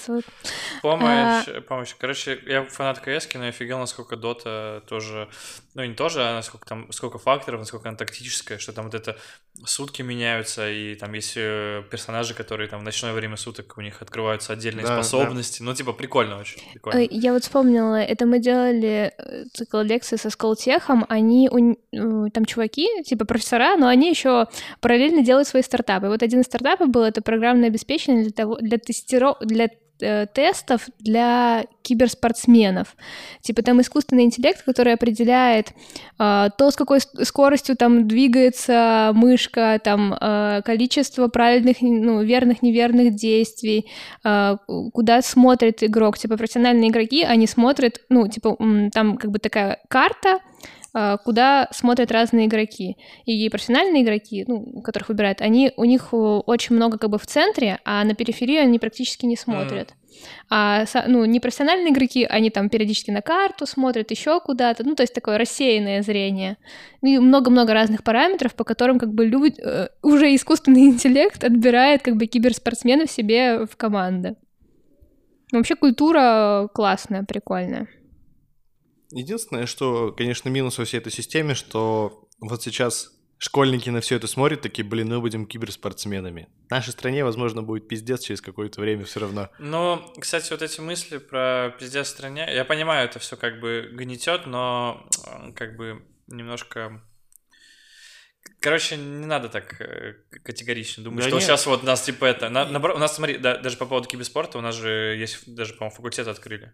Помощь, 0.81 1.45
помощь. 1.65 1.95
Короче, 1.97 2.37
я 2.45 2.65
фанат 2.65 2.99
КС, 2.99 3.29
но 3.35 3.43
я 3.43 3.49
офигел, 3.49 3.79
насколько 3.79 4.17
Дота 4.17 4.83
тоже, 4.89 5.29
ну 5.75 5.85
не 5.85 5.93
тоже, 5.93 6.23
а 6.23 6.33
насколько 6.33 6.67
там, 6.67 6.91
сколько 6.91 7.17
факторов, 7.17 7.61
насколько 7.61 7.87
она 7.87 7.97
тактическая, 7.97 8.57
что 8.57 8.73
там 8.73 8.85
вот 8.85 8.93
это 8.93 9.17
сутки 9.63 10.01
меняются, 10.01 10.69
и 10.69 10.95
там 10.95 11.13
есть 11.13 11.33
э, 11.37 11.83
персонажи, 11.89 12.33
которые 12.33 12.67
там 12.67 12.81
в 12.81 12.83
ночное 12.83 13.13
время 13.13 13.37
суток 13.37 13.77
у 13.77 13.81
них 13.81 14.01
открываются 14.01 14.51
отдельные 14.51 14.83
Да, 14.83 14.97
да. 14.97 15.03
способности. 15.03 15.63
Ну, 15.63 15.73
типа, 15.73 15.93
прикольно 15.93 16.37
очень. 16.37 16.61
Прикольно. 16.73 16.99
Э, 16.99 17.07
Я 17.09 17.31
вот 17.31 17.43
вспомнила, 17.43 17.95
это 17.95 18.25
мы 18.25 18.39
делали 18.39 19.13
э, 19.17 19.45
цикл 19.53 19.79
лекций 19.79 20.17
со 20.17 20.29
Сколтехом, 20.29 21.05
они, 21.07 21.49
у 21.49 21.75
там 22.29 22.43
чуваки, 22.43 22.87
типа 23.05 23.25
профессора, 23.25 23.77
но 23.77 23.87
они 23.87 24.09
еще 24.09 24.47
параллельно 24.81 25.21
делают 25.21 25.47
свои 25.47 25.61
стартапы. 25.61 26.07
Вот 26.07 26.23
один 26.23 26.41
из 26.41 26.45
стартапов 26.45 26.89
был, 26.89 27.03
это 27.03 27.21
программное 27.21 27.69
обеспечение 27.69 28.23
для, 28.23 28.31
того, 28.31 28.57
для, 28.57 28.77
тестиро, 28.77 29.35
для 29.41 29.69
э, 29.99 30.25
тестов 30.27 30.87
для 30.99 31.65
киберспортсменов. 31.81 32.95
Типа 33.41 33.61
там 33.61 33.79
искусственный 33.81 34.23
интеллект, 34.23 34.63
который 34.63 34.93
определяет 34.93 35.69
э, 36.19 36.49
то, 36.57 36.71
с 36.71 36.75
какой 36.75 36.99
скоростью 37.01 37.77
там 37.77 38.07
двигается 38.07 39.11
мышка, 39.13 39.79
там 39.83 40.13
э, 40.19 40.61
количество 40.65 41.27
правильных, 41.27 41.77
ну, 41.81 42.23
верных, 42.23 42.61
неверных 42.61 43.15
действий, 43.15 43.87
э, 44.23 44.57
куда 44.93 45.21
смотрит 45.21 45.83
игрок. 45.83 46.17
Типа 46.17 46.37
профессиональные 46.37 46.89
игроки, 46.89 47.23
они 47.23 47.47
смотрят, 47.47 48.01
ну, 48.09 48.27
типа 48.27 48.57
там 48.93 49.17
как 49.17 49.31
бы 49.31 49.39
такая 49.39 49.79
карта, 49.87 50.39
куда 51.17 51.67
смотрят 51.71 52.11
разные 52.11 52.45
игроки. 52.45 52.95
И 53.25 53.49
профессиональные 53.49 54.03
игроки, 54.03 54.45
ну, 54.47 54.81
которых 54.81 55.09
выбирают, 55.09 55.41
они, 55.41 55.73
у 55.75 55.83
них 55.83 56.09
э, 56.13 56.15
очень 56.15 56.75
много 56.75 56.97
как 56.97 57.09
бы 57.09 57.17
в 57.17 57.25
центре, 57.27 57.79
а 57.83 58.03
на 58.05 58.15
периферии 58.15 58.57
они 58.57 58.79
практически 58.79 59.25
не 59.25 59.35
смотрят. 59.35 59.93
А 60.49 60.85
ну, 61.07 61.25
непрофессиональные 61.25 61.91
игроки, 61.91 62.23
они 62.23 62.49
там 62.49 62.69
периодически 62.69 63.11
на 63.11 63.21
карту 63.21 63.65
смотрят, 63.65 64.09
еще 64.11 64.39
куда-то, 64.39 64.85
ну, 64.85 64.95
то 64.95 65.03
есть 65.03 65.13
такое 65.13 65.37
рассеянное 65.37 66.01
зрение. 66.01 66.55
И 67.01 67.19
много-много 67.19 67.73
разных 67.73 68.01
параметров, 68.01 68.55
по 68.55 68.63
которым 68.63 68.97
как 68.97 69.13
бы 69.13 69.25
люди, 69.25 69.59
э, 69.61 69.89
уже 70.01 70.33
искусственный 70.33 70.85
интеллект 70.85 71.43
отбирает 71.43 72.03
как 72.03 72.15
бы 72.15 72.25
киберспортсменов 72.25 73.11
себе 73.11 73.65
в 73.65 73.75
команды. 73.75 74.37
Вообще 75.51 75.75
культура 75.75 76.69
классная, 76.73 77.23
прикольная. 77.23 77.87
Единственное, 79.15 79.65
что, 79.65 80.11
конечно, 80.11 80.49
минус 80.49 80.77
во 80.77 80.83
всей 80.83 80.97
этой 80.97 81.11
системе, 81.11 81.55
что 81.55 82.27
вот 82.41 82.61
сейчас 82.61 83.11
школьники 83.37 83.89
на 83.89 84.01
все 84.01 84.17
это 84.17 84.27
смотрят, 84.27 84.61
такие, 84.61 84.83
блин, 84.85 85.07
мы 85.07 85.21
будем 85.21 85.45
киберспортсменами. 85.45 86.49
В 86.67 86.71
нашей 86.71 86.91
стране, 86.91 87.23
возможно, 87.23 87.63
будет 87.63 87.87
пиздец 87.87 88.23
через 88.23 88.41
какое-то 88.41 88.81
время 88.81 89.05
все 89.05 89.21
равно. 89.21 89.49
Ну, 89.57 90.01
кстати, 90.19 90.51
вот 90.51 90.61
эти 90.61 90.81
мысли 90.81 91.17
про 91.17 91.73
пиздец 91.79 92.07
в 92.07 92.09
стране, 92.09 92.45
я 92.53 92.65
понимаю, 92.65 93.07
это 93.07 93.19
все 93.19 93.37
как 93.37 93.61
бы 93.61 93.89
гнетет, 93.93 94.47
но 94.47 95.07
э, 95.25 95.53
как 95.53 95.77
бы 95.77 96.05
немножко... 96.27 97.01
Короче, 98.59 98.97
не 98.97 99.25
надо 99.25 99.47
так 99.47 99.79
э, 99.79 100.15
категорично 100.43 101.05
думать, 101.05 101.23
Да 101.23 101.29
что 101.29 101.37
нет. 101.37 101.45
сейчас 101.45 101.65
вот 101.67 101.83
нас 101.83 102.01
типа 102.01 102.25
это... 102.25 102.49
на- 102.49 102.65
наоборот, 102.65 102.97
у 102.97 102.99
нас, 102.99 103.15
смотри, 103.15 103.37
да, 103.37 103.57
даже 103.57 103.77
по 103.77 103.85
поводу 103.85 104.09
киберспорта, 104.09 104.57
у 104.57 104.61
нас 104.61 104.75
же 104.75 105.15
есть, 105.17 105.53
даже, 105.55 105.73
по-моему, 105.73 105.95
факультет 105.95 106.27
открыли. 106.27 106.73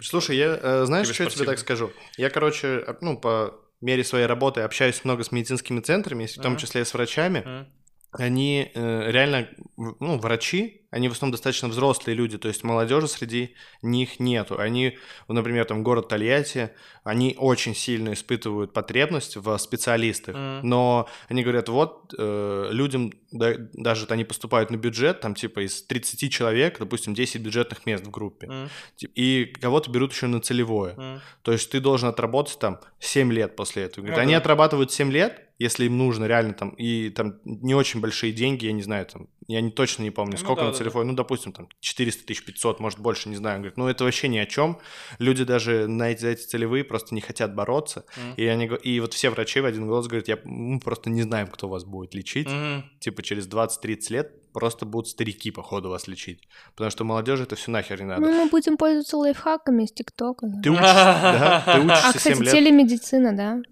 Слушай, 0.00 0.36
я, 0.36 0.58
э, 0.62 0.84
знаешь, 0.86 1.08
что 1.08 1.24
я 1.24 1.30
тебе 1.30 1.44
так 1.44 1.58
скажу? 1.58 1.92
Я, 2.16 2.30
короче, 2.30 2.84
ну, 3.00 3.18
по 3.18 3.54
мере 3.80 4.04
своей 4.04 4.26
работы 4.26 4.60
общаюсь 4.60 5.04
много 5.04 5.24
с 5.24 5.32
медицинскими 5.32 5.80
центрами, 5.80 6.26
в 6.26 6.34
том 6.36 6.56
числе 6.56 6.82
и 6.82 6.84
с 6.84 6.94
врачами. 6.94 7.66
Они 8.12 8.70
э, 8.74 9.10
реально, 9.10 9.48
ну, 9.76 10.18
врачи, 10.18 10.82
они 10.90 11.08
в 11.08 11.12
основном 11.12 11.32
достаточно 11.32 11.68
взрослые 11.68 12.14
люди, 12.14 12.36
то 12.36 12.48
есть 12.48 12.62
молодежи 12.62 13.08
среди 13.08 13.54
них 13.80 14.20
нету. 14.20 14.58
Они, 14.60 14.98
например, 15.28 15.64
там 15.64 15.82
город 15.82 16.08
Тольятти, 16.08 16.70
они 17.04 17.34
очень 17.38 17.74
сильно 17.74 18.12
испытывают 18.12 18.74
потребность 18.74 19.36
в 19.38 19.56
специалистах, 19.56 20.36
Мгм. 20.36 20.68
но 20.68 21.08
они 21.30 21.42
говорят, 21.42 21.70
вот 21.70 22.14
э, 22.18 22.68
людям, 22.70 23.14
да- 23.30 23.54
даже 23.72 24.04
они 24.10 24.24
поступают 24.24 24.70
на 24.70 24.76
бюджет, 24.76 25.20
там 25.20 25.34
типа 25.34 25.64
из 25.64 25.82
30 25.82 26.28
человек, 26.28 26.78
допустим, 26.78 27.14
10 27.14 27.40
бюджетных 27.40 27.86
мест 27.86 28.04
в 28.04 28.10
группе? 28.10 28.68
Тип- 28.96 29.10
и 29.14 29.46
кого-то 29.58 29.90
берут 29.90 30.12
еще 30.12 30.26
на 30.26 30.42
целевое. 30.42 30.94
М? 30.98 31.20
То 31.40 31.52
есть 31.52 31.70
ты 31.70 31.80
должен 31.80 32.10
отработать 32.10 32.58
там 32.58 32.78
7 33.00 33.32
лет 33.32 33.56
после 33.56 33.84
этого. 33.84 34.04
Говорит, 34.04 34.18
Ну 34.18 34.22
они 34.22 34.34
отрабатывают 34.34 34.92
7 34.92 35.10
лет, 35.10 35.48
если 35.62 35.86
им 35.86 35.96
нужно 35.98 36.26
реально 36.26 36.54
там, 36.54 36.70
и 36.70 37.10
там 37.10 37.38
не 37.44 37.74
очень 37.74 38.00
большие 38.00 38.32
деньги, 38.32 38.66
я 38.66 38.72
не 38.72 38.82
знаю, 38.82 39.06
там, 39.06 39.28
я 39.48 39.60
не, 39.60 39.70
точно 39.70 40.02
не 40.02 40.10
помню, 40.10 40.32
Ну 40.32 40.38
сколько 40.38 40.60
да, 40.62 40.66
на 40.68 40.72
да, 40.72 40.78
телефоне, 40.78 41.10
ну, 41.10 41.16
допустим, 41.16 41.52
там, 41.52 41.68
400 41.80 42.26
тысяч, 42.26 42.44
500, 42.44 42.80
может, 42.80 42.98
больше, 42.98 43.28
не 43.28 43.36
знаю. 43.36 43.56
Он 43.56 43.62
говорит, 43.62 43.76
ну, 43.76 43.88
это 43.88 44.04
вообще 44.04 44.28
ни 44.28 44.38
о 44.38 44.46
чем. 44.46 44.78
Люди 45.18 45.44
даже 45.44 45.86
на 45.88 46.10
эти, 46.10 46.20
за 46.20 46.28
эти 46.28 46.42
целевые 46.42 46.84
просто 46.84 47.14
не 47.14 47.20
хотят 47.20 47.54
бороться. 47.54 48.04
М? 48.16 48.34
И, 48.36 48.44
они, 48.46 48.66
и 48.66 49.00
вот 49.00 49.14
все 49.14 49.30
врачи 49.30 49.60
в 49.60 49.64
один 49.66 49.86
голос 49.86 50.06
говорят, 50.06 50.28
я, 50.28 50.38
мы 50.44 50.80
просто 50.80 51.10
не 51.10 51.22
знаем, 51.22 51.46
кто 51.48 51.68
вас 51.68 51.84
будет 51.84 52.14
лечить. 52.14 52.48
Мгм. 52.48 52.84
Типа 53.00 53.22
через 53.22 53.46
20-30 53.48 54.10
лет 54.12 54.32
просто 54.52 54.84
будут 54.84 55.08
старики, 55.08 55.50
походу, 55.50 55.88
вас 55.88 56.06
лечить. 56.08 56.46
Потому 56.74 56.90
что 56.90 57.04
молодежи 57.04 57.44
это 57.44 57.56
все 57.56 57.70
нахер 57.70 57.98
не 58.00 58.06
надо. 58.06 58.20
Ну, 58.20 58.44
мы 58.44 58.50
будем 58.50 58.76
пользоваться 58.76 59.16
лайфхаками 59.16 59.84
из 59.84 59.92
ТикТока. 59.92 60.46
да. 60.46 60.60
Ты 60.62 60.70
учишься, 60.70 60.94
да? 60.94 61.62
Ты 61.74 61.80
учишься 61.86 62.08
А, 62.08 62.12
7 62.12 62.20
кстати, 62.20 62.38
лет. 62.42 62.52
телемедицина, 62.52 63.32
да. 63.34 63.62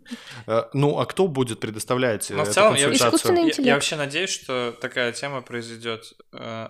Э, 0.46 0.62
Ну, 0.72 0.98
а 0.98 1.04
кто 1.04 1.28
будет 1.28 1.60
предоставлять 1.60 2.30
э, 2.30 2.34
Но 2.34 2.40
в 2.40 2.42
эту 2.44 2.54
целом 2.54 2.74
я 2.76 3.74
вообще 3.74 3.96
надеюсь, 3.96 4.30
что 4.30 4.72
такая 4.80 5.12
тема 5.12 5.42
произойдет, 5.42 5.59
э, 6.32 6.68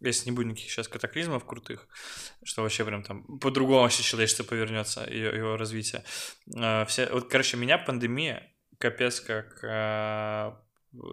если 0.00 0.30
не 0.30 0.36
будет 0.36 0.46
никаких 0.46 0.70
сейчас 0.70 0.88
катаклизмов 0.88 1.44
крутых, 1.44 1.88
что 2.44 2.62
вообще 2.62 2.84
прям 2.84 3.02
там 3.02 3.38
по-другому 3.38 3.82
вообще 3.82 4.02
человечество 4.02 4.44
повернется, 4.44 5.04
ее, 5.08 5.36
его 5.36 5.56
развитие. 5.56 6.04
Э, 6.56 6.84
все, 6.86 7.06
вот, 7.12 7.28
короче, 7.28 7.56
меня 7.56 7.78
пандемия 7.78 8.52
капец 8.78 9.20
как 9.20 9.58
э, 9.62 10.52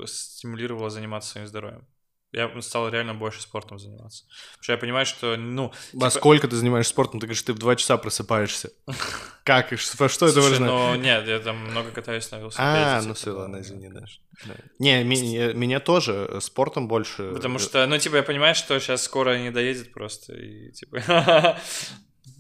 стимулировала 0.06 0.90
заниматься 0.90 1.32
своим 1.32 1.48
здоровьем. 1.48 1.88
Я 2.34 2.50
стал 2.62 2.90
реально 2.90 3.14
больше 3.14 3.42
спортом 3.42 3.78
заниматься. 3.78 4.26
Потому 4.26 4.64
что 4.64 4.72
я 4.74 4.78
понимаю, 4.80 5.06
что, 5.06 5.38
ну... 5.38 5.72
Во 5.94 6.10
типа- 6.10 6.20
сколько 6.20 6.48
ты 6.48 6.56
занимаешься 6.56 6.90
спортом? 6.90 7.20
Ты 7.20 7.28
говоришь, 7.28 7.44
ты 7.44 7.54
в 7.54 7.60
2 7.60 7.76
часа 7.76 7.98
просыпаешься. 7.98 8.72
Как? 9.44 9.72
Во 9.72 10.10
что 10.10 10.28
это 10.28 10.42
важно? 10.42 10.66
ну 10.66 10.96
нет, 10.96 11.28
я 11.28 11.40
там 11.40 11.58
много 11.58 11.92
катаюсь 11.92 12.32
на 12.32 12.38
велосипеде. 12.38 12.68
А, 12.68 13.02
ну 13.04 13.14
все, 13.14 13.32
ладно, 13.32 13.62
извини. 13.62 13.90
Да. 13.90 14.56
Не, 14.80 15.04
меня 15.04 15.80
тоже 15.80 16.28
э, 16.30 16.40
спортом 16.40 16.88
больше... 16.88 17.32
Потому 17.34 17.58
э, 17.58 17.60
что, 17.60 17.86
ну, 17.86 17.98
типа, 18.00 18.16
я 18.16 18.24
понимаю, 18.24 18.56
что 18.56 18.80
сейчас 18.80 19.04
скоро 19.04 19.38
не 19.38 19.52
доедет 19.52 19.94
просто, 19.94 20.34
и, 20.34 20.72
типа, 20.72 21.02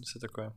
все 0.04 0.20
такое. 0.20 0.56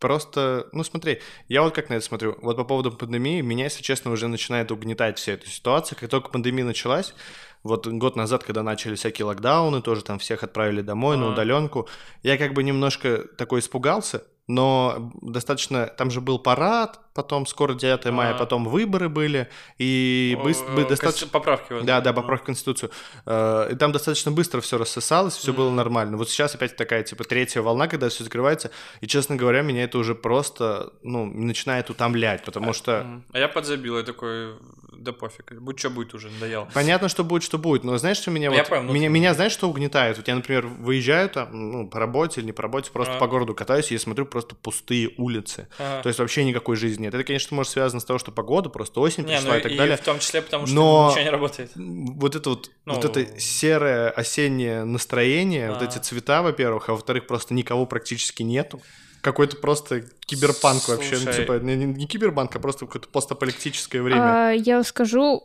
Просто, 0.00 0.66
ну 0.72 0.82
смотри, 0.82 1.20
я 1.48 1.62
вот 1.62 1.74
как 1.74 1.90
на 1.90 1.94
это 1.94 2.04
смотрю. 2.04 2.38
Вот 2.40 2.56
по 2.56 2.64
поводу 2.64 2.90
пандемии, 2.90 3.42
меня, 3.42 3.64
если 3.64 3.82
честно, 3.82 4.10
уже 4.10 4.28
начинает 4.28 4.72
угнетать 4.72 5.18
вся 5.18 5.32
эта 5.32 5.46
ситуация. 5.46 5.94
Как 5.94 6.08
только 6.08 6.30
пандемия 6.30 6.64
началась, 6.64 7.14
вот 7.62 7.86
год 7.86 8.16
назад, 8.16 8.44
когда 8.44 8.62
начали 8.62 8.94
всякие 8.94 9.26
локдауны, 9.26 9.82
тоже 9.82 10.02
там 10.02 10.18
всех 10.18 10.42
отправили 10.42 10.80
домой 10.82 11.16
на 11.16 11.24
Ага. 11.24 11.32
удаленку, 11.32 11.88
я 12.22 12.38
как 12.38 12.54
бы 12.54 12.62
немножко 12.62 13.24
такой 13.36 13.60
испугался, 13.60 14.24
но 14.46 15.12
достаточно... 15.22 15.86
Там 15.86 16.10
же 16.10 16.20
был 16.20 16.38
парад, 16.38 17.00
потом 17.14 17.46
скоро 17.46 17.74
9 17.74 18.06
мая, 18.12 18.30
Ага. 18.30 18.38
потом 18.38 18.64
выборы 18.64 19.08
были, 19.08 19.48
и 19.78 20.36
быс- 20.42 20.62
О, 20.64 20.70
бы 20.72 20.82
конститу- 20.82 20.88
достаточно... 20.88 21.26
Поправки. 21.28 21.72
вот, 21.72 21.84
Да, 21.84 22.00
да, 22.00 22.10
Ага. 22.10 22.20
поправка 22.22 22.44
в 22.44 22.46
Конституцию. 22.46 22.90
Э, 23.26 23.68
И 23.72 23.76
там 23.76 23.92
достаточно 23.92 24.30
быстро 24.30 24.60
все 24.60 24.78
рассосалось, 24.78 25.34
все 25.36 25.52
было 25.52 25.70
нормально. 25.70 26.16
Вот 26.16 26.28
сейчас 26.30 26.54
опять 26.54 26.76
такая, 26.76 27.02
типа, 27.02 27.24
третья 27.24 27.62
волна, 27.62 27.88
когда 27.88 28.08
все 28.08 28.24
закрывается. 28.24 28.70
И, 29.00 29.06
честно 29.06 29.36
говоря, 29.36 29.62
меня 29.62 29.84
это 29.84 29.98
уже 29.98 30.14
просто, 30.14 30.92
ну, 31.02 31.24
начинает 31.26 31.90
утомлять, 31.90 32.44
потому 32.44 32.72
что... 32.72 33.02
Мгм. 33.04 33.24
А 33.32 33.38
я 33.38 33.48
подзабил, 33.48 33.96
я 33.98 34.04
такой, 34.04 34.54
да 34.92 35.12
пофиг, 35.12 35.52
будь 35.60 35.78
что 35.78 35.90
будет 35.90 36.14
уже, 36.14 36.30
надоел. 36.30 36.68
Понятно, 36.74 37.08
что 37.08 37.24
будет, 37.24 37.42
что 37.42 37.58
будет, 37.58 37.84
но 37.84 37.96
знаешь, 37.98 38.18
что 38.18 38.30
меня 38.30 38.50
я 38.50 38.58
вот... 38.58 38.68
понял, 38.68 38.82
ну, 38.84 38.92
меня, 38.92 39.34
знаешь, 39.34 39.52
что 39.52 39.68
угнетает? 39.68 40.16
Вот 40.16 40.28
я, 40.28 40.34
например, 40.34 40.66
выезжаю 40.66 41.28
там, 41.28 41.72
ну, 41.72 41.88
по 41.88 41.98
работе 41.98 42.40
или 42.40 42.46
не 42.46 42.52
по 42.52 42.62
работе, 42.62 42.90
просто 42.92 43.14
А. 43.16 43.18
по 43.18 43.26
городу 43.26 43.54
катаюсь, 43.54 43.90
и 43.90 43.94
я 43.94 44.00
смотрю 44.00 44.26
просто 44.26 44.54
пустые 44.54 45.10
улицы. 45.16 45.68
То 45.78 46.02
есть 46.06 46.18
вообще 46.18 46.44
никакой 46.44 46.76
жизни 46.76 46.99
нет. 47.00 47.14
Это, 47.14 47.24
конечно, 47.24 47.56
может 47.56 47.72
связано 47.72 48.00
с 48.00 48.04
того, 48.04 48.18
что 48.18 48.30
погода, 48.32 48.68
просто 48.68 49.00
осень 49.00 49.24
Не, 49.24 49.36
пришла 49.36 49.52
ну 49.54 49.58
и 49.58 49.62
так 49.62 49.72
и 49.72 49.76
далее. 49.76 49.96
в 49.96 50.00
том 50.00 50.18
числе 50.18 50.42
потому, 50.42 50.66
что 50.66 50.74
Но- 50.74 51.08
ничего 51.10 51.24
не 51.24 51.30
работает. 51.30 51.70
вот 51.74 52.34
это 52.36 52.50
вот, 52.50 52.70
Ну, 52.84 52.94
вот 52.94 53.04
это 53.04 53.40
серое 53.40 54.10
осеннее 54.10 54.84
настроение, 54.84 55.70
вот 55.70 55.82
А. 55.82 55.84
эти 55.84 55.98
цвета, 55.98 56.42
во-первых, 56.42 56.88
а 56.88 56.92
во-вторых, 56.92 57.26
просто 57.26 57.54
никого 57.54 57.86
практически 57.86 58.42
нету. 58.42 58.80
Какой-то 59.22 59.56
просто 59.58 60.02
киберпанк 60.26 60.88
вообще, 60.88 61.16
ну, 61.16 61.24
Слушай. 61.24 61.40
типа, 61.42 61.52
не, 61.60 61.76
не- 61.76 61.84
не 61.84 62.06
киберпанк, 62.06 62.56
а 62.56 62.58
просто 62.58 62.86
какое-то 62.86 63.08
постапокалиптическое 63.08 64.00
время. 64.02 64.48
А, 64.48 64.50
я 64.52 64.82
скажу, 64.82 65.42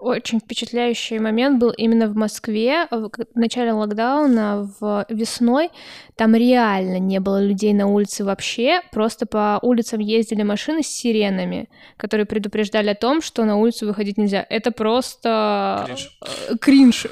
очень 0.00 0.40
впечатляющий 0.40 1.18
момент 1.18 1.60
был 1.60 1.70
именно 1.70 2.08
в 2.08 2.16
Москве 2.16 2.86
в 2.90 3.10
начале 3.34 3.72
локдауна, 3.72 4.70
в 4.80 5.06
весной. 5.10 5.70
Там 6.16 6.34
реально 6.34 6.98
не 6.98 7.20
было 7.20 7.42
людей 7.42 7.72
на 7.74 7.86
улице 7.86 8.24
вообще, 8.24 8.80
просто 8.92 9.26
по 9.26 9.58
улицам 9.62 10.00
ездили 10.00 10.42
машины 10.42 10.82
с 10.82 10.86
сиренами, 10.86 11.68
которые 11.96 12.26
предупреждали 12.26 12.90
о 12.90 12.94
том, 12.94 13.20
что 13.20 13.44
на 13.44 13.56
улицу 13.56 13.86
выходить 13.86 14.16
нельзя. 14.16 14.46
Это 14.48 14.70
просто 14.72 15.84
кринж. 15.86 16.10
Э, 16.22 16.56
кринж. 16.58 17.06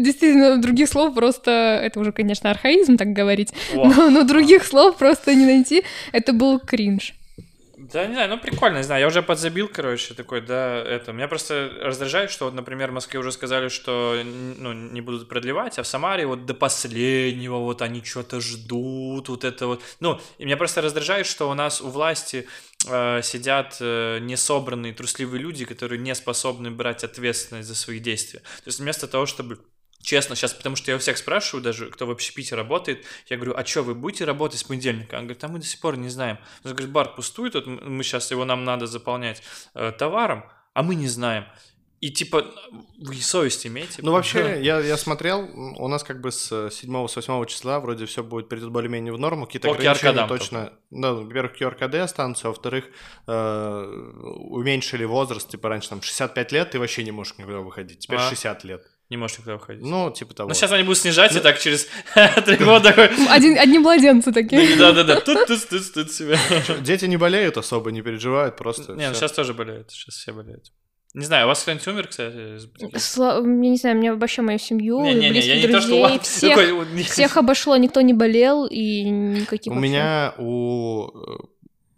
Действительно, 0.00 0.60
других 0.60 0.88
слов 0.88 1.14
просто... 1.14 1.50
Это 1.50 2.00
уже, 2.00 2.12
конечно, 2.12 2.50
архаизм 2.50 2.96
так 2.96 3.08
говорить, 3.08 3.52
но, 3.74 4.10
но 4.10 4.22
других 4.24 4.64
слов 4.64 4.96
просто 4.96 5.34
не 5.34 5.46
найти. 5.46 5.84
Это 6.12 6.32
был 6.32 6.58
кринж. 6.58 7.14
Да, 7.92 8.06
не 8.06 8.14
знаю, 8.14 8.30
ну 8.30 8.38
прикольно, 8.38 8.78
не 8.78 8.84
знаю, 8.84 9.02
я 9.02 9.06
уже 9.06 9.22
подзабил, 9.22 9.68
короче, 9.68 10.14
такой, 10.14 10.40
да, 10.40 10.78
это. 10.78 11.12
Меня 11.12 11.28
просто 11.28 11.70
раздражает, 11.82 12.30
что 12.30 12.46
вот, 12.46 12.54
например, 12.54 12.90
в 12.90 12.94
Москве 12.94 13.20
уже 13.20 13.32
сказали, 13.32 13.68
что, 13.68 14.18
ну, 14.24 14.72
не 14.72 15.02
будут 15.02 15.28
продлевать, 15.28 15.78
а 15.78 15.82
в 15.82 15.86
Самаре 15.86 16.26
вот 16.26 16.46
до 16.46 16.54
последнего 16.54 17.58
вот 17.58 17.82
они 17.82 18.02
что-то 18.02 18.40
ждут, 18.40 19.28
вот 19.28 19.44
это 19.44 19.66
вот. 19.66 19.82
Ну, 20.00 20.18
и 20.38 20.46
меня 20.46 20.56
просто 20.56 20.80
раздражает, 20.80 21.26
что 21.26 21.50
у 21.50 21.54
нас 21.54 21.82
у 21.82 21.88
власти 21.88 22.48
э, 22.88 23.20
сидят 23.22 23.76
э, 23.80 24.20
несобранные, 24.20 24.94
трусливые 24.94 25.42
люди, 25.42 25.66
которые 25.66 25.98
не 25.98 26.14
способны 26.14 26.70
брать 26.70 27.04
ответственность 27.04 27.68
за 27.68 27.74
свои 27.74 27.98
действия. 27.98 28.40
То 28.40 28.68
есть 28.68 28.80
вместо 28.80 29.06
того, 29.06 29.26
чтобы 29.26 29.58
Честно, 30.02 30.34
сейчас, 30.34 30.52
потому 30.52 30.74
что 30.74 30.90
я 30.90 30.96
у 30.96 30.98
всех 30.98 31.16
спрашиваю, 31.16 31.62
даже 31.62 31.86
кто 31.86 32.06
в 32.06 32.10
общепите 32.10 32.56
работает, 32.56 33.04
я 33.28 33.36
говорю, 33.36 33.54
а 33.56 33.64
что, 33.64 33.82
вы 33.82 33.94
будете 33.94 34.24
работать 34.24 34.58
с 34.58 34.64
понедельника? 34.64 35.14
Он 35.14 35.22
говорит, 35.22 35.42
а 35.44 35.48
мы 35.48 35.60
до 35.60 35.64
сих 35.64 35.80
пор 35.80 35.96
не 35.96 36.08
знаем. 36.08 36.38
Он 36.64 36.72
говорит, 36.72 36.90
бар 36.90 37.14
пустует, 37.14 37.54
вот 37.54 37.66
мы 37.66 38.02
сейчас 38.02 38.30
его 38.32 38.44
нам 38.44 38.64
надо 38.64 38.86
заполнять 38.86 39.42
э, 39.74 39.92
товаром, 39.96 40.44
а 40.74 40.82
мы 40.82 40.96
не 40.96 41.06
знаем. 41.06 41.46
И 42.02 42.10
типа, 42.10 42.46
вы 42.98 43.14
совесть 43.14 43.64
имеете? 43.64 44.02
Ну, 44.02 44.10
вообще, 44.10 44.60
я, 44.60 44.80
я 44.80 44.96
смотрел, 44.96 45.48
у 45.78 45.86
нас 45.86 46.02
как 46.02 46.20
бы 46.20 46.32
с 46.32 46.68
7 46.68 47.06
с 47.06 47.14
8 47.14 47.46
числа 47.46 47.78
вроде 47.78 48.06
все 48.06 48.24
будет 48.24 48.48
придет 48.48 48.70
более-менее 48.70 49.12
в 49.12 49.20
норму, 49.20 49.46
какие-то 49.46 49.68
По 49.68 49.74
ограничения 49.74 50.26
точно. 50.26 50.72
Да, 50.90 51.12
во-первых, 51.12 51.62
QR-коды 51.62 51.98
останутся, 51.98 52.48
а 52.48 52.50
во-вторых, 52.50 52.86
э, 53.28 53.84
уменьшили 54.50 55.04
возраст, 55.04 55.48
типа 55.48 55.68
раньше 55.68 55.90
там 55.90 56.02
65 56.02 56.50
лет, 56.50 56.72
ты 56.72 56.80
вообще 56.80 57.04
не 57.04 57.12
можешь 57.12 57.38
никуда 57.38 57.58
выходить, 57.58 58.00
теперь 58.00 58.18
а? 58.18 58.28
60 58.28 58.64
лет. 58.64 58.84
Не 59.12 59.18
можешь 59.18 59.36
никуда 59.36 59.56
выходить. 59.56 59.84
Ну, 59.84 60.10
типа 60.10 60.32
того. 60.32 60.48
Но 60.48 60.54
сейчас 60.54 60.72
они 60.72 60.84
будут 60.84 60.96
снижать, 60.96 61.32
ну... 61.32 61.40
и 61.40 61.42
так 61.42 61.58
через 61.58 61.86
три 62.46 62.56
года 62.56 62.80
такой... 62.80 63.10
Один, 63.28 63.58
одни 63.58 63.78
младенцы 63.78 64.32
такие. 64.32 64.74
Да-да-да, 64.78 65.20
тут 65.20 65.46
тут 65.46 65.68
тут 65.68 65.92
тут 65.92 66.10
себя. 66.10 66.38
Дети 66.80 67.04
не 67.04 67.18
болеют 67.18 67.58
особо, 67.58 67.92
не 67.92 68.00
переживают, 68.00 68.56
просто... 68.56 68.94
Не, 68.94 69.08
ну 69.10 69.14
сейчас 69.14 69.32
тоже 69.32 69.52
болеют, 69.52 69.90
сейчас 69.90 70.14
все 70.14 70.32
болеют. 70.32 70.72
Не 71.12 71.26
знаю, 71.26 71.44
у 71.44 71.48
вас 71.48 71.60
кто-нибудь 71.60 71.86
умер, 71.88 72.08
кстати? 72.08 72.58
Сла... 72.96 73.34
Я 73.36 73.42
не 73.42 73.76
знаю, 73.76 73.98
мне 73.98 74.14
вообще 74.14 74.40
мою 74.40 74.58
семью, 74.58 75.02
не, 75.02 75.12
не, 75.12 75.28
близких 75.28 75.56
не, 75.56 75.68
друзей, 75.68 76.18
то, 76.18 76.24
всех, 76.24 76.56
такой... 76.56 77.02
всех 77.02 77.36
обошло, 77.36 77.76
никто 77.76 78.00
не 78.00 78.14
болел 78.14 78.64
и 78.64 79.02
никаких 79.02 79.72
У 79.72 79.74
вообще... 79.74 79.90
меня 79.90 80.34
у 80.38 81.08
э, 81.08 81.36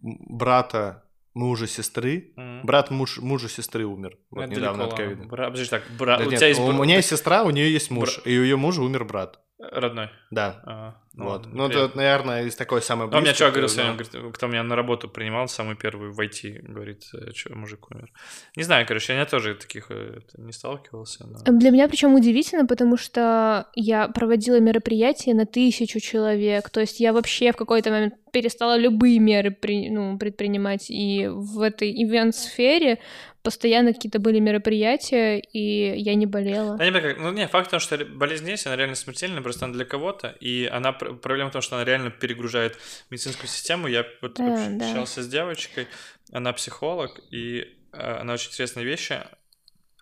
брата 0.02 1.03
мужа 1.34 1.66
сестры. 1.66 2.32
Mm-hmm. 2.36 2.62
Брат 2.62 2.90
муж, 2.90 3.18
мужа 3.18 3.48
сестры 3.48 3.84
умер. 3.84 4.18
Вот 4.30 4.44
это 4.44 4.54
недавно 4.54 4.84
от 4.84 4.94
ковида. 4.94 5.24
Бра... 5.24 5.50
Подожди, 5.50 5.68
так, 5.68 5.82
бра... 5.98 6.18
да, 6.18 6.24
у 6.24 6.30
нет, 6.30 6.38
тебя 6.38 6.48
есть... 6.48 6.60
У 6.60 6.72
меня 6.72 6.96
есть 6.96 7.08
сестра, 7.08 7.42
у 7.42 7.50
нее 7.50 7.70
есть 7.72 7.90
муж, 7.90 8.20
Бра... 8.22 8.32
и 8.32 8.38
у 8.38 8.42
ее 8.42 8.56
мужа 8.56 8.82
умер 8.82 9.04
брат. 9.04 9.40
Родной? 9.58 10.08
Да. 10.32 10.62
А, 10.64 10.94
ну, 11.12 11.24
вот. 11.24 11.46
Ну, 11.46 11.68
это, 11.68 11.90
наверное, 11.94 12.44
из 12.44 12.56
такой 12.56 12.82
самой 12.82 13.06
близкой. 13.06 13.14
Ну, 13.14 13.20
у 13.20 13.22
меня 13.22 13.34
чувак 13.34 13.52
говорил 13.52 13.68
сегодня, 13.68 13.92
говорит, 13.92 14.34
кто 14.34 14.46
меня 14.48 14.64
на 14.64 14.74
работу 14.74 15.08
принимал, 15.08 15.46
самый 15.46 15.76
первый 15.76 16.10
в 16.10 16.20
IT, 16.20 16.62
говорит, 16.62 17.04
э, 17.14 17.32
что 17.34 17.54
мужик 17.54 17.88
умер. 17.90 18.10
Не 18.56 18.64
знаю, 18.64 18.84
короче, 18.84 19.14
я 19.14 19.24
тоже 19.26 19.54
таких 19.54 19.90
э, 19.90 20.18
не 20.38 20.52
сталкивался. 20.52 21.26
Но... 21.26 21.58
Для 21.58 21.70
меня 21.70 21.88
причем 21.88 22.14
удивительно, 22.14 22.66
потому 22.66 22.96
что 22.96 23.68
я 23.76 24.08
проводила 24.08 24.58
мероприятия 24.58 25.34
на 25.34 25.46
тысячу 25.46 26.00
человек, 26.00 26.68
то 26.70 26.80
есть 26.80 26.98
я 26.98 27.12
вообще 27.12 27.52
в 27.52 27.56
какой-то 27.56 27.90
момент 27.90 28.14
перестала 28.32 28.76
любые 28.76 29.20
меры 29.20 29.52
при, 29.52 29.88
ну, 29.88 30.18
предпринимать, 30.18 30.90
и 30.90 31.28
в 31.28 31.60
этой 31.60 31.92
ивент-сфере 31.92 32.98
постоянно 33.44 33.92
какие-то 33.92 34.18
были 34.18 34.40
мероприятия, 34.40 35.38
и 35.38 36.00
я 36.00 36.14
не 36.14 36.24
болела. 36.24 36.78
Да, 36.78 36.90
не, 36.90 36.98
как, 36.98 37.18
ну, 37.18 37.30
не, 37.30 37.46
факт 37.46 37.68
в 37.68 37.70
том, 37.70 37.78
что 37.78 38.02
болезнь 38.04 38.48
есть, 38.48 38.66
она 38.66 38.74
реально 38.74 38.96
смертельная, 38.96 39.42
просто 39.42 39.66
она 39.66 39.74
для 39.74 39.84
кого-то, 39.84 40.34
и 40.40 40.64
она, 40.72 40.92
проблема 40.92 41.50
в 41.50 41.52
том, 41.52 41.60
что 41.60 41.76
она 41.76 41.84
реально 41.84 42.10
перегружает 42.10 42.78
медицинскую 43.10 43.48
систему. 43.48 43.86
Я 43.86 44.06
вот 44.22 44.34
да, 44.36 44.66
общался 44.66 45.16
да. 45.16 45.22
с 45.22 45.28
девочкой, 45.28 45.88
она 46.32 46.54
психолог, 46.54 47.20
и 47.30 47.76
э, 47.92 48.16
она 48.20 48.32
очень 48.32 48.48
интересные 48.48 48.86
вещи 48.86 49.20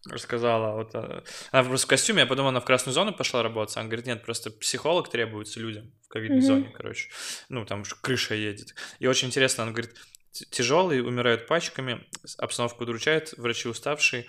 рассказала. 0.09 0.77
Вот, 0.77 0.95
э, 0.95 1.23
она 1.51 1.65
просто 1.65 1.87
в 1.89 1.91
костюме, 1.91 2.21
я 2.21 2.27
подумал, 2.27 2.51
она 2.51 2.61
в 2.61 2.65
красную 2.65 2.95
зону 2.95 3.13
пошла 3.13 3.43
работать. 3.43 3.77
Она 3.77 3.87
говорит, 3.87 4.07
нет, 4.07 4.23
просто 4.23 4.53
психолог 4.53 5.11
требуется 5.11 5.59
людям 5.59 5.93
в 6.05 6.09
ковидной 6.09 6.39
mm-hmm. 6.39 6.43
зоне, 6.43 6.73
короче. 6.73 7.09
Ну, 7.49 7.65
там 7.65 7.83
крыша 8.03 8.37
едет. 8.37 8.77
И 9.01 9.09
очень 9.09 9.29
интересно, 9.29 9.65
она 9.65 9.73
говорит, 9.73 9.97
тяжелые, 10.33 11.05
умирают 11.05 11.47
пачками, 11.47 12.05
обстановка 12.39 12.83
удручает, 12.83 13.35
врачи 13.37 13.69
уставшие. 13.69 14.27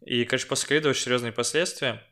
И, 0.00 0.24
короче, 0.24 0.46
после 0.46 0.68
ковида 0.68 0.88
очень 0.88 1.04
серьезные 1.04 1.32
последствия 1.32 2.02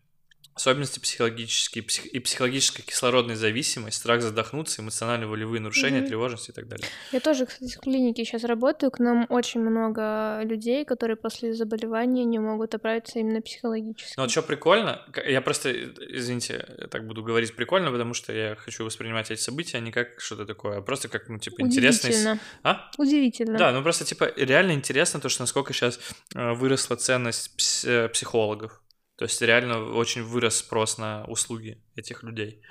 особенности 0.61 0.99
психологические 0.99 1.83
псих, 1.83 2.07
и 2.07 2.19
психологическая 2.21 2.85
кислородная 2.85 3.37
зависимость, 3.37 3.99
страх 3.99 4.23
задохнуться, 4.23 4.83
эмоционально-волевые 4.83 5.61
нарушения, 5.61 6.01
mm-hmm. 6.01 6.09
тревожность 6.09 6.49
и 6.49 6.53
так 6.53 6.69
далее. 6.69 6.87
Я 7.13 7.21
тоже, 7.21 7.47
кстати, 7.47 7.75
в 7.77 7.81
клинике 7.81 8.25
сейчас 8.25 8.45
работаю, 8.45 8.91
к 8.91 8.99
нам 8.99 9.27
очень 9.29 9.61
много 9.61 10.41
людей, 10.45 10.85
которые 10.85 11.17
после 11.17 11.55
заболевания 11.55 12.25
не 12.25 12.39
могут 12.39 12.75
оправиться 12.75 13.19
именно 13.19 13.41
психологически. 13.41 14.15
Ну 14.17 14.25
вот 14.25 14.31
что 14.31 14.43
прикольно, 14.43 15.03
я 15.27 15.41
просто, 15.41 15.73
извините, 15.73 16.67
я 16.79 16.87
так 16.87 17.07
буду 17.07 17.23
говорить 17.23 17.55
прикольно, 17.55 17.91
потому 17.91 18.15
что 18.15 18.33
я 18.33 18.55
хочу 18.57 18.85
воспринимать 18.85 19.31
эти 19.31 19.41
события 19.41 19.81
не 19.81 19.93
как 19.93 20.21
что-то 20.21 20.45
такое, 20.45 20.79
а 20.79 20.83
просто 20.83 21.09
как, 21.09 21.29
ну, 21.29 21.39
типа, 21.39 21.63
интересно. 21.63 22.39
А? 22.63 22.91
Удивительно. 22.99 23.59
Да, 23.59 23.73
ну 23.73 23.83
просто, 23.83 24.05
типа, 24.05 24.33
реально 24.37 24.73
интересно 24.73 25.21
то, 25.21 25.29
что 25.29 25.43
насколько 25.43 25.73
сейчас 25.73 25.99
э, 26.35 26.53
выросла 26.53 26.97
ценность 26.97 27.85
э, 27.85 28.09
психологов. 28.09 28.81
То 29.21 29.25
есть 29.25 29.43
реально 29.43 29.93
очень 29.93 30.23
вырос 30.23 30.57
спрос 30.57 30.97
на 30.97 31.27
услуги 31.29 31.77
этих 31.95 32.23
людей. 32.23 32.63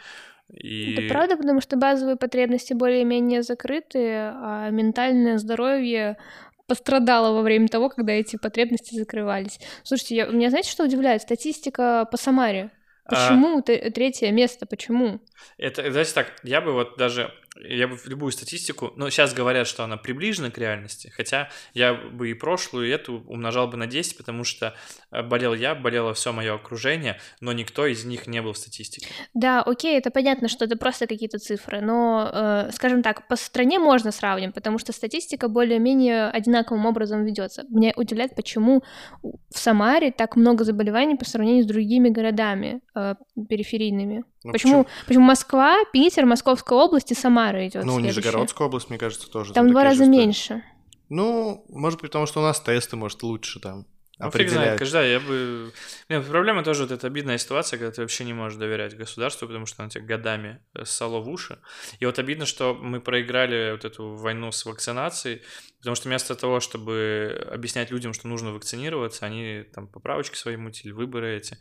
И... 0.51 0.95
Это 0.95 1.13
правда, 1.13 1.37
потому 1.37 1.61
что 1.61 1.77
базовые 1.77 2.15
потребности 2.15 2.73
более-менее 2.73 3.43
закрыты, 3.43 3.99
а 4.15 4.71
ментальное 4.71 5.37
здоровье 5.37 6.17
пострадало 6.65 7.35
во 7.35 7.43
время 7.43 7.67
того, 7.67 7.89
когда 7.89 8.13
эти 8.13 8.35
потребности 8.35 8.95
закрывались. 8.95 9.59
Слушайте, 9.83 10.15
я, 10.15 10.25
меня 10.25 10.49
знаете, 10.49 10.71
что 10.71 10.85
удивляет? 10.85 11.21
Статистика 11.21 12.07
по 12.09 12.17
Самаре. 12.17 12.71
А 13.05 13.09
Почему 13.11 13.59
а... 13.59 13.61
третье 13.61 14.31
место? 14.31 14.65
Почему? 14.65 15.21
Это, 15.59 15.91
знаете, 15.91 16.15
так, 16.15 16.33
я 16.41 16.61
бы 16.61 16.73
вот 16.73 16.97
даже 16.97 17.31
я 17.59 17.87
бы 17.87 17.97
любую 18.05 18.31
статистику, 18.31 18.93
но 18.95 19.09
сейчас 19.09 19.33
говорят, 19.33 19.67
что 19.67 19.83
она 19.83 19.97
приближена 19.97 20.49
к 20.49 20.57
реальности, 20.57 21.11
хотя 21.15 21.49
я 21.73 21.93
бы 21.93 22.31
и 22.31 22.33
прошлую, 22.33 22.87
и 22.87 22.89
эту 22.89 23.23
умножал 23.27 23.67
бы 23.67 23.77
на 23.77 23.87
10, 23.87 24.17
потому 24.17 24.43
что 24.43 24.75
э, 25.11 25.21
болел 25.23 25.53
я, 25.53 25.75
болело 25.75 26.13
все 26.13 26.31
мое 26.31 26.55
окружение, 26.55 27.19
но 27.41 27.51
никто 27.53 27.85
из 27.85 28.05
них 28.05 28.27
не 28.27 28.41
был 28.41 28.53
в 28.53 28.57
статистике. 28.57 29.07
Да, 29.33 29.61
окей, 29.61 29.97
это 29.97 30.11
понятно, 30.11 30.47
что 30.47 30.65
это 30.65 30.77
просто 30.77 31.07
какие-то 31.07 31.39
цифры, 31.39 31.81
но, 31.81 32.29
э, 32.31 32.71
скажем 32.71 33.03
так, 33.03 33.27
по 33.27 33.35
стране 33.35 33.79
можно 33.79 34.11
сравнить, 34.11 34.53
потому 34.53 34.79
что 34.79 34.93
статистика 34.93 35.47
более-менее 35.49 36.29
одинаковым 36.29 36.85
образом 36.85 37.25
ведется. 37.25 37.65
Меня 37.69 37.91
удивляет, 37.95 38.35
почему 38.35 38.83
в 39.21 39.59
Самаре 39.59 40.11
так 40.11 40.35
много 40.35 40.63
заболеваний 40.63 41.15
по 41.15 41.25
сравнению 41.25 41.63
с 41.63 41.67
другими 41.67 42.09
городами 42.09 42.81
э, 42.95 43.15
периферийными. 43.49 44.23
Ну, 44.43 44.51
почему, 44.53 44.83
почему? 44.83 45.05
почему 45.07 45.25
Москва, 45.25 45.77
Питер, 45.91 46.25
Московская 46.25 46.77
область 46.77 47.11
и 47.11 47.15
Самара 47.15 47.67
идет? 47.67 47.83
Ну, 47.83 47.93
следующая? 47.93 48.19
Нижегородская 48.19 48.67
область, 48.67 48.89
мне 48.89 48.97
кажется, 48.97 49.29
тоже. 49.29 49.53
Там 49.53 49.69
два 49.69 49.83
раза 49.83 50.05
меньше. 50.05 50.63
Ну, 51.09 51.65
может 51.69 51.99
быть, 51.99 52.11
потому 52.11 52.25
что 52.25 52.39
у 52.39 52.43
нас 52.43 52.59
тесты, 52.61 52.95
может, 52.95 53.23
лучше 53.23 53.59
там. 53.59 53.85
Ну, 54.19 54.31
фиг 54.31 54.49
знает, 54.49 54.77
конечно, 54.77 54.97
я 54.97 55.21
бы... 55.21 55.71
Нет, 56.09 56.27
проблема 56.27 56.61
тоже 56.61 56.83
вот 56.83 56.91
эта 56.91 57.07
обидная 57.07 57.37
ситуация, 57.37 57.79
когда 57.79 57.93
ты 57.93 58.01
вообще 58.01 58.25
не 58.25 58.33
можешь 58.33 58.59
доверять 58.59 58.97
государству, 58.97 59.47
потому 59.47 59.65
что 59.65 59.81
оно 59.81 59.89
тебе 59.89 60.03
годами 60.03 60.59
э, 60.73 60.83
ссало 60.83 61.21
в 61.21 61.29
уши. 61.29 61.59
И 62.01 62.05
вот 62.05 62.19
обидно, 62.19 62.45
что 62.45 62.73
мы 62.75 62.99
проиграли 62.99 63.71
вот 63.71 63.85
эту 63.85 64.15
войну 64.15 64.51
с 64.51 64.65
вакцинацией, 64.65 65.41
потому 65.77 65.95
что 65.95 66.09
вместо 66.09 66.35
того, 66.35 66.59
чтобы 66.59 67.47
объяснять 67.49 67.91
людям, 67.91 68.11
что 68.11 68.27
нужно 68.27 68.51
вакцинироваться, 68.51 69.25
они 69.25 69.63
там 69.73 69.87
поправочки 69.87 70.35
свои 70.35 70.57
мутили, 70.57 70.91
выборы 70.91 71.37
эти. 71.37 71.57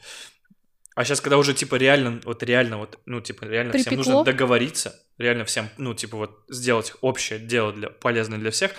А 0.99 1.05
сейчас, 1.05 1.21
когда 1.21 1.39
уже, 1.39 1.55
типа, 1.55 1.77
реально, 1.77 2.21
вот 2.25 2.43
реально, 2.43 2.79
вот, 2.79 2.99
ну, 3.07 3.21
типа, 3.21 3.45
реально 3.45 3.71
Припекло. 3.71 4.03
всем 4.03 4.15
нужно 4.15 4.25
договориться, 4.25 5.01
реально 5.17 5.45
всем, 5.45 5.69
ну, 5.77 5.95
типа, 5.95 6.17
вот, 6.17 6.43
сделать 6.49 6.93
общее 7.03 7.39
дело 7.39 7.73
для, 7.73 7.89
полезное 7.89 8.37
для 8.37 8.51
всех, 8.51 8.73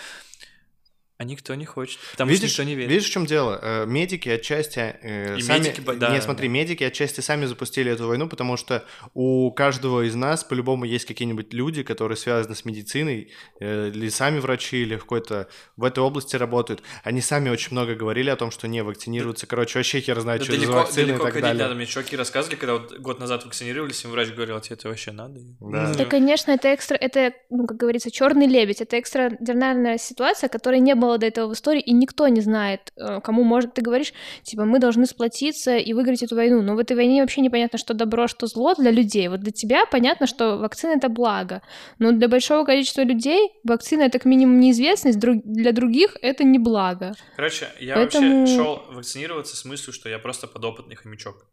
А 1.21 1.25
никто 1.25 1.53
не 1.53 1.65
хочет, 1.65 1.99
потому 2.13 2.31
видишь, 2.31 2.51
что 2.51 2.63
никто 2.63 2.69
не 2.69 2.75
верит. 2.77 2.91
Видишь, 2.91 3.09
в 3.09 3.11
чем 3.11 3.25
дело? 3.25 3.59
Э, 3.61 3.85
медики 3.85 4.29
отчасти 4.29 4.95
э, 5.01 5.35
И 5.37 5.41
сами... 5.41 5.59
медики, 5.65 5.81
да, 5.97 6.11
Не, 6.15 6.21
смотри, 6.21 6.47
да. 6.47 6.53
медики 6.53 6.81
отчасти 6.85 7.19
сами 7.19 7.43
запустили 7.45 7.91
эту 7.91 8.07
войну, 8.07 8.29
потому 8.29 8.55
что 8.55 8.85
у 9.13 9.51
каждого 9.51 10.07
из 10.07 10.15
нас 10.15 10.45
по-любому 10.45 10.85
есть 10.85 11.03
какие-нибудь 11.03 11.53
люди, 11.53 11.83
которые 11.83 12.15
связаны 12.15 12.55
с 12.55 12.63
медициной, 12.63 13.33
э, 13.59 13.89
или 13.89 14.07
сами 14.07 14.39
врачи, 14.39 14.81
или 14.81 14.95
в 14.95 15.01
какой-то 15.01 15.49
в 15.75 15.83
этой 15.83 15.99
области 15.99 16.37
работают. 16.37 16.83
Они 17.03 17.19
сами 17.19 17.49
очень 17.49 17.73
много 17.73 17.95
говорили 17.95 18.29
о 18.29 18.37
том, 18.37 18.49
что 18.49 18.69
не 18.69 18.81
вакцинируются. 18.81 19.45
Короче, 19.45 19.79
вообще 19.79 19.99
хер 19.99 20.17
знает, 20.21 20.39
Да 20.39 20.45
что 20.45 20.53
это 20.53 20.61
за 20.61 20.67
далеко, 20.67 20.83
вакцины 20.85 21.05
далеко 21.07 21.23
и 21.23 21.25
так 21.25 21.33
ходить 21.33 21.43
далее. 21.43 21.63
надо. 21.63 21.75
Мне 21.75 21.85
чуваки 21.85 22.15
рассказывали, 22.15 22.55
когда 22.55 22.73
вот 22.77 22.97
год 22.97 23.19
назад 23.19 23.43
вакцинировались, 23.43 24.01
им 24.05 24.11
врач 24.11 24.29
говорил, 24.29 24.55
а 24.55 24.61
тебе 24.61 24.75
это 24.77 24.87
вообще 24.87 25.11
надо? 25.11 25.41
Да. 25.59 25.93
Да, 25.95 26.05
конечно, 26.05 26.51
это 26.51 26.73
экстра, 26.73 26.95
это, 26.95 27.33
ну, 27.49 27.67
как 27.67 27.75
говорится, 27.75 28.09
черный 28.09 28.47
лебедь. 28.47 28.79
Это 28.79 28.95
экстраординарная 28.95 29.97
ситуация, 29.97 30.47
которой 30.47 30.79
не 30.79 30.95
было 30.95 31.08
до 31.17 31.25
этого 31.25 31.47
в 31.49 31.53
истории, 31.53 31.81
и 31.81 31.93
никто 31.93 32.27
не 32.27 32.41
знает, 32.41 32.91
э, 32.95 33.19
кому 33.21 33.43
может. 33.43 33.73
Ты 33.73 33.81
говоришь, 33.81 34.13
типа, 34.43 34.65
мы 34.65 34.79
должны 34.79 35.05
сплотиться 35.05 35.77
и 35.77 35.93
выиграть 35.93 36.23
эту 36.23 36.35
войну. 36.35 36.61
Но 36.61 36.75
в 36.75 36.79
этой 36.79 36.95
войне 36.95 37.21
вообще 37.21 37.41
непонятно, 37.41 37.77
что 37.79 37.93
добро, 37.93 38.27
что 38.27 38.47
зло 38.47 38.73
для 38.75 38.91
людей. 38.91 39.27
Вот 39.27 39.39
для 39.39 39.51
тебя 39.51 39.85
понятно, 39.85 40.27
что 40.27 40.57
вакцина 40.57 40.91
это 40.91 41.09
благо. 41.09 41.61
Но 41.99 42.11
для 42.11 42.27
большого 42.27 42.65
количества 42.65 43.01
людей 43.01 43.51
вакцина 43.63 44.03
это 44.03 44.19
как 44.19 44.25
минимум 44.25 44.59
неизвестность, 44.59 45.19
друг- 45.19 45.41
для 45.43 45.71
других 45.71 46.17
это 46.21 46.43
не 46.43 46.59
благо. 46.59 47.13
Короче, 47.35 47.67
я 47.79 47.95
Поэтому- 47.95 48.39
вообще 48.39 48.55
шел 48.55 48.81
вакцинироваться 48.91 49.55
с 49.55 49.65
мыслью, 49.65 49.93
что 49.93 50.09
я 50.09 50.19
просто 50.19 50.47
подопытный 50.47 50.95
хомячок. 50.95 51.45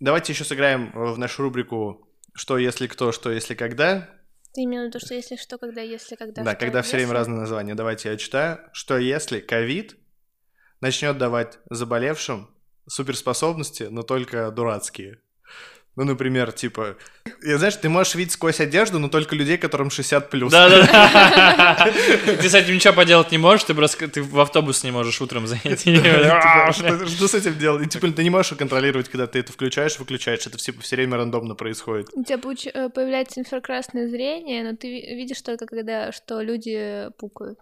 Давайте 0.00 0.32
еще 0.32 0.44
сыграем 0.44 0.92
в 0.94 1.18
нашу 1.18 1.42
рубрику 1.42 2.06
«Что, 2.32 2.56
если 2.58 2.86
кто, 2.86 3.12
что, 3.12 3.30
если 3.30 3.54
когда». 3.54 4.08
Ты 4.52 4.64
имел 4.64 4.82
в 4.82 4.86
виду, 4.86 4.98
что 4.98 5.14
если 5.14 5.36
что, 5.36 5.58
когда, 5.58 5.80
если, 5.80 6.16
когда. 6.16 6.42
Да, 6.42 6.52
что, 6.52 6.60
когда 6.60 6.82
все 6.82 6.96
время 6.96 7.08
если? 7.08 7.18
разные 7.18 7.40
названия. 7.40 7.74
Давайте 7.74 8.10
я 8.10 8.16
читаю. 8.16 8.58
Что 8.72 8.98
если 8.98 9.40
ковид 9.40 9.96
начнет 10.80 11.18
давать 11.18 11.58
заболевшим 11.70 12.50
суперспособности, 12.88 13.84
но 13.84 14.02
только 14.02 14.50
дурацкие? 14.50 15.20
Ну, 16.00 16.06
например, 16.06 16.50
типа, 16.52 16.96
я, 17.42 17.58
знаешь, 17.58 17.76
ты 17.76 17.90
можешь 17.90 18.14
видеть 18.14 18.32
сквозь 18.32 18.58
одежду, 18.58 18.98
но 18.98 19.10
только 19.10 19.34
людей, 19.34 19.58
которым 19.58 19.90
60 19.90 20.30
плюс. 20.30 20.50
Да-да-да. 20.50 21.92
Ты 22.40 22.48
с 22.48 22.54
этим 22.54 22.76
ничего 22.76 22.94
поделать 22.94 23.30
не 23.30 23.36
можешь, 23.36 23.64
ты 23.64 23.74
просто 23.74 24.08
ты 24.08 24.22
в 24.22 24.40
автобус 24.40 24.82
не 24.82 24.92
можешь 24.92 25.20
утром 25.20 25.46
зайти. 25.46 25.76
Типа, 25.76 26.72
Что 26.72 27.06
что 27.06 27.28
с 27.28 27.34
этим 27.34 27.58
делать? 27.58 27.90
Типа, 27.90 28.10
ты 28.10 28.22
не 28.22 28.30
можешь 28.30 28.56
контролировать, 28.56 29.10
когда 29.10 29.26
ты 29.26 29.40
это 29.40 29.52
включаешь, 29.52 29.98
выключаешь. 29.98 30.46
Это 30.46 30.56
все 30.56 30.72
все 30.72 30.96
время 30.96 31.18
рандомно 31.18 31.54
происходит. 31.54 32.08
У 32.14 32.24
тебя 32.24 32.38
э, 32.72 32.88
появляется 32.88 33.40
инфракрасное 33.40 34.08
зрение, 34.08 34.64
но 34.64 34.74
ты 34.74 34.88
ви- 34.88 35.14
видишь 35.16 35.42
только 35.42 35.66
когда, 35.66 36.12
что 36.12 36.40
люди 36.40 37.10
пукают. 37.18 37.58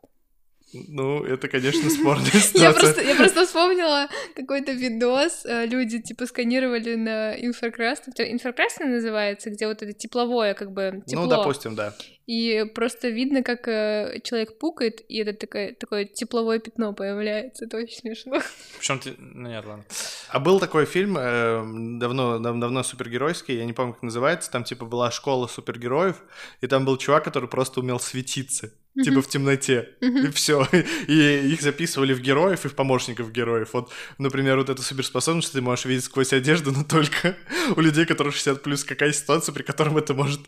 Ну, 0.72 1.24
это, 1.24 1.48
конечно, 1.48 1.88
спорная 1.90 2.30
Я 2.32 2.40
ситуация. 2.40 2.72
просто, 2.72 3.02
я 3.02 3.14
просто 3.14 3.46
вспомнила 3.46 4.08
какой-то 4.34 4.72
видос, 4.72 5.44
э, 5.44 5.66
люди 5.66 6.00
типа 6.00 6.26
сканировали 6.26 6.94
на 6.94 7.34
инфракрасном, 7.34 8.12
это 8.16 8.30
инфракрасный 8.30 8.86
называется, 8.86 9.50
где 9.50 9.66
вот 9.66 9.82
это 9.82 9.92
тепловое 9.92 10.54
как 10.54 10.72
бы 10.72 11.02
тепло. 11.06 11.24
Ну, 11.24 11.30
допустим, 11.30 11.74
да. 11.74 11.94
И 12.28 12.66
просто 12.74 13.08
видно, 13.08 13.42
как 13.42 13.66
э, 13.68 14.20
человек 14.22 14.58
пукает, 14.58 15.00
и 15.08 15.16
это 15.16 15.32
такое, 15.32 15.72
такое 15.72 16.04
тепловое 16.04 16.58
пятно 16.58 16.92
появляется. 16.92 17.64
Это 17.64 17.78
очень 17.78 17.96
смешно. 17.96 18.42
Причем 18.78 18.98
ты... 18.98 19.14
Ну 19.16 19.48
нет, 19.48 19.64
ладно. 19.64 19.86
А 20.28 20.38
был 20.38 20.60
такой 20.60 20.84
фильм, 20.84 21.16
э, 21.18 21.62
давно, 21.98 22.38
дав- 22.38 22.60
давно 22.60 22.82
супергеройский, 22.82 23.56
я 23.56 23.64
не 23.64 23.72
помню, 23.72 23.94
как 23.94 24.02
называется, 24.02 24.50
там 24.50 24.64
типа 24.64 24.84
была 24.84 25.10
школа 25.10 25.46
супергероев, 25.46 26.16
и 26.60 26.66
там 26.66 26.84
был 26.84 26.98
чувак, 26.98 27.24
который 27.24 27.48
просто 27.48 27.80
умел 27.80 27.98
светиться, 27.98 28.74
типа 29.02 29.22
в 29.22 29.28
темноте, 29.28 29.96
и 30.02 30.30
все. 30.30 30.68
И 31.06 31.52
их 31.54 31.62
записывали 31.62 32.12
в 32.12 32.20
героев 32.20 32.66
и 32.66 32.68
в 32.68 32.74
помощников 32.74 33.32
героев. 33.32 33.70
Вот, 33.72 33.90
например, 34.18 34.58
вот 34.58 34.68
эта 34.68 34.82
суперспособность, 34.82 35.48
что 35.48 35.56
ты 35.56 35.62
можешь 35.62 35.86
видеть 35.86 36.04
сквозь 36.04 36.34
одежду, 36.34 36.72
но 36.72 36.84
только 36.84 37.38
у 37.76 37.80
людей, 37.80 38.04
которые 38.04 38.32
60 38.34 38.62
плюс, 38.62 38.84
какая 38.84 39.12
ситуация, 39.12 39.54
при 39.54 39.62
котором 39.62 39.96
это 39.96 40.12
может 40.12 40.40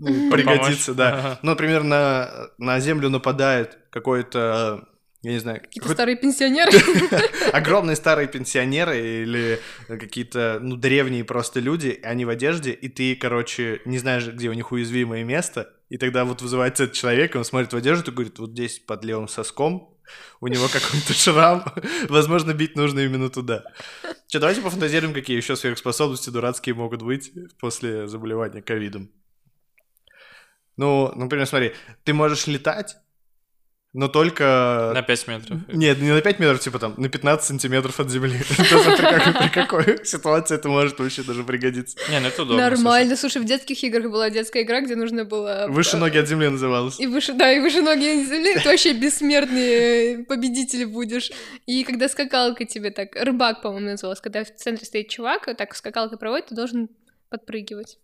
ну, 0.00 0.30
пригодиться, 0.30 0.94
да. 0.94 1.08
Ага. 1.08 1.38
Ну, 1.42 1.50
например, 1.50 1.82
на, 1.82 2.50
на 2.58 2.80
Землю 2.80 3.08
нападает 3.08 3.78
какой-то, 3.90 4.88
я 5.22 5.32
не 5.32 5.38
знаю, 5.38 5.60
Какие-то 5.60 5.90
старые 5.90 6.16
пенсионеры. 6.16 6.72
огромные 7.52 7.96
старые 7.96 8.28
пенсионеры 8.28 8.98
или 8.98 9.60
какие-то, 9.86 10.58
ну, 10.60 10.76
древние 10.76 11.24
просто 11.24 11.60
люди, 11.60 11.98
они 12.02 12.24
в 12.24 12.28
одежде, 12.28 12.72
и 12.72 12.88
ты, 12.88 13.16
короче, 13.16 13.80
не 13.84 13.98
знаешь, 13.98 14.26
где 14.26 14.48
у 14.48 14.52
них 14.52 14.72
уязвимое 14.72 15.24
место, 15.24 15.70
и 15.88 15.96
тогда 15.96 16.24
вот 16.24 16.42
вызывается 16.42 16.84
этот 16.84 16.96
человек, 16.96 17.34
и 17.34 17.38
он 17.38 17.44
смотрит 17.44 17.72
в 17.72 17.76
одежду 17.76 18.10
и 18.10 18.14
говорит, 18.14 18.38
вот 18.38 18.50
здесь 18.50 18.78
под 18.78 19.04
левым 19.04 19.28
соском 19.28 19.94
у 20.40 20.46
него 20.46 20.68
какой-то 20.72 21.12
шрам, 21.12 21.64
возможно, 22.08 22.52
бить 22.52 22.76
нужно 22.76 23.00
именно 23.00 23.30
туда. 23.30 23.64
Че, 24.28 24.38
давайте 24.38 24.60
пофантазируем, 24.60 25.14
какие 25.14 25.36
еще 25.36 25.56
сверхспособности 25.56 26.30
дурацкие 26.30 26.74
могут 26.74 27.02
быть 27.02 27.32
после 27.58 28.06
заболевания 28.08 28.62
ковидом. 28.62 29.10
Ну, 30.78 31.12
например, 31.14 31.46
смотри, 31.46 31.74
ты 32.04 32.14
можешь 32.14 32.46
летать, 32.46 32.96
но 33.94 34.06
только... 34.06 34.92
На 34.94 35.02
5 35.02 35.28
метров. 35.28 35.58
Нет, 35.72 36.00
не 36.00 36.12
на 36.12 36.20
5 36.20 36.38
метров, 36.38 36.60
типа 36.60 36.78
там 36.78 36.94
на 36.98 37.08
15 37.08 37.46
сантиметров 37.46 37.98
от 37.98 38.08
земли. 38.10 38.38
При 38.48 39.48
какой- 39.48 40.06
ситуации 40.06 40.54
это 40.54 40.68
может 40.68 41.00
вообще 41.00 41.24
даже 41.24 41.42
пригодиться. 41.42 41.98
Не, 42.08 42.20
ну 42.20 42.28
это 42.28 42.42
удобно. 42.42 42.70
Нормально. 42.70 43.16
Слушай, 43.16 43.42
в 43.42 43.44
детских 43.44 43.82
играх 43.82 44.04
была 44.04 44.30
детская 44.30 44.62
игра, 44.62 44.82
где 44.82 44.94
нужно 44.94 45.24
было... 45.24 45.66
Выше 45.68 45.96
э, 45.96 46.00
ноги 46.00 46.16
от 46.16 46.28
земли 46.28 46.48
называлось. 46.48 47.00
И 47.00 47.08
выше, 47.08 47.32
да, 47.32 47.50
и 47.50 47.58
выше 47.58 47.82
ноги 47.82 48.20
от 48.20 48.28
земли, 48.28 48.54
ты 48.54 48.68
вообще 48.68 48.92
бессмертный 48.92 50.20
э, 50.20 50.24
победитель 50.24 50.86
будешь. 50.86 51.32
И 51.66 51.82
когда 51.82 52.08
скакалка 52.08 52.66
тебе 52.66 52.92
так, 52.92 53.16
рыбак, 53.16 53.62
по-моему, 53.62 53.90
называлась, 53.90 54.20
когда 54.20 54.44
в 54.44 54.54
центре 54.54 54.86
стоит 54.86 55.08
чувак, 55.08 55.48
и 55.48 55.54
так 55.54 55.74
скакалкой 55.74 56.18
проводит, 56.18 56.46
ты 56.46 56.54
должен 56.54 56.88
подпрыгивать. 57.30 57.98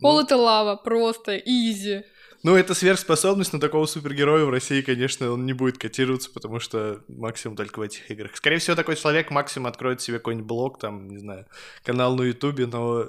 Пол 0.00 0.14
Ну. 0.18 0.24
это 0.24 0.36
лава, 0.36 0.76
просто, 0.76 1.36
изи. 1.36 2.02
Ну, 2.44 2.54
это 2.54 2.72
сверхспособность, 2.74 3.52
но 3.52 3.58
такого 3.58 3.86
супергероя 3.86 4.44
в 4.44 4.50
России, 4.50 4.80
конечно, 4.80 5.32
он 5.32 5.44
не 5.44 5.52
будет 5.52 5.76
котироваться, 5.78 6.30
потому 6.30 6.60
что 6.60 7.00
максимум 7.08 7.56
только 7.56 7.80
в 7.80 7.82
этих 7.82 8.08
играх. 8.10 8.36
Скорее 8.36 8.58
всего, 8.58 8.76
такой 8.76 8.94
человек 8.94 9.30
максимум 9.32 9.66
откроет 9.66 10.00
себе 10.00 10.18
какой-нибудь 10.18 10.46
блог, 10.46 10.78
там, 10.78 11.08
не 11.08 11.18
знаю, 11.18 11.46
канал 11.84 12.14
на 12.14 12.22
Ютубе, 12.22 12.66
но 12.66 13.08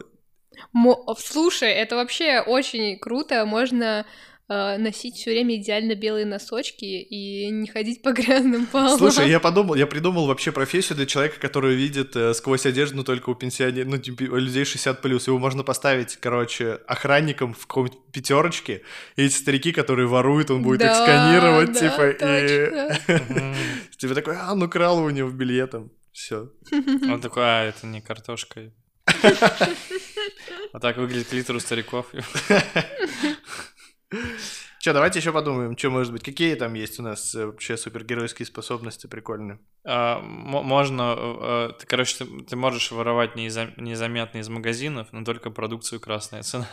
Мо- 0.74 1.16
Слушай, 1.18 1.72
это 1.72 1.96
вообще 1.96 2.42
очень 2.42 2.98
круто, 3.00 3.46
можно 3.46 4.06
носить 4.50 5.16
все 5.16 5.32
время 5.32 5.56
идеально 5.58 5.96
белые 5.96 6.26
носочки 6.26 6.86
и 6.86 7.50
не 7.50 7.68
ходить 7.68 8.02
по 8.02 8.12
грязным 8.14 8.66
полам. 8.66 8.98
Слушай, 8.98 9.30
я 9.30 9.40
подумал, 9.40 9.76
я 9.76 9.86
придумал 9.88 10.26
вообще 10.26 10.52
профессию 10.52 10.96
для 10.96 11.06
человека, 11.06 11.40
который 11.40 11.76
видит 11.76 12.16
э, 12.16 12.34
сквозь 12.34 12.66
одежду, 12.66 12.98
но 12.98 13.04
только 13.04 13.30
у 13.30 13.36
пенсионеров, 13.36 13.90
ну, 13.90 13.98
типа, 14.00 14.24
у 14.24 14.38
людей 14.38 14.66
60 14.66 15.02
плюс. 15.02 15.28
Его 15.28 15.38
можно 15.38 15.64
поставить, 15.64 16.18
короче, 16.18 16.80
охранником 16.88 17.54
в 17.54 17.68
какой-нибудь 17.68 18.00
пятерочке, 18.12 18.82
и 19.16 19.24
эти 19.24 19.36
старики, 19.36 19.72
которые 19.72 20.08
воруют, 20.08 20.50
он 20.50 20.64
будет 20.64 20.82
их 20.82 20.88
Да, 20.88 21.04
сканировать, 21.04 21.74
да, 21.74 21.80
типа, 21.80 22.14
точно. 22.14 23.54
и 23.92 23.96
типа 23.98 24.16
такой, 24.16 24.36
а, 24.36 24.56
ну 24.56 24.68
крал 24.68 25.00
у 25.00 25.10
него 25.10 25.30
в 25.30 25.36
билет 25.36 25.72
там, 25.72 25.92
все. 26.12 26.50
Он 26.72 27.22
такой, 27.22 27.44
а, 27.46 27.64
это 27.66 27.86
не 27.86 28.02
картошка. 28.02 28.72
Вот 30.72 30.84
так 30.84 30.98
выглядит 30.98 31.28
клитор 31.28 31.56
у 31.56 31.60
стариков. 31.60 32.12
Че, 34.80 34.94
давайте 34.94 35.20
еще 35.20 35.32
подумаем, 35.34 35.78
что 35.78 35.90
может 35.90 36.12
быть, 36.14 36.24
какие 36.24 36.56
там 36.56 36.74
есть 36.74 37.00
у 37.00 37.04
нас 37.04 37.36
э, 37.36 37.46
вообще 37.46 37.78
супергеройские 37.78 38.46
способности 38.46 39.08
прикольные. 39.08 39.60
А, 39.84 40.20
мо- 40.22 40.64
можно, 40.64 41.16
э, 41.18 41.70
ты, 41.80 41.86
короче, 41.86 42.24
ты, 42.24 42.44
ты 42.46 42.56
можешь 42.56 42.92
воровать 42.92 43.36
неиза- 43.36 43.74
незаметно 43.78 44.40
из 44.40 44.48
магазинов, 44.50 45.10
но 45.12 45.24
только 45.26 45.52
продукцию 45.52 46.00
красная 46.00 46.44
цена. 46.44 46.68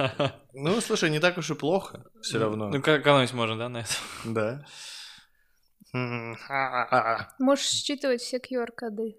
Ну, 0.52 0.80
слушай, 0.80 1.10
не 1.10 1.18
так 1.18 1.36
уж 1.36 1.50
и 1.50 1.54
плохо, 1.54 2.04
все 2.22 2.38
равно. 2.38 2.68
Ну, 2.70 2.80
ка- 2.80 3.00
экономить 3.00 3.32
можно, 3.34 3.58
да, 3.58 3.68
на 3.68 3.78
это? 3.78 3.90
Да. 4.24 4.64
М, 5.92 6.36
а-а-а. 6.48 7.34
Можешь 7.38 7.66
считывать 7.66 8.20
все 8.22 8.38
QR-коды. 8.38 9.16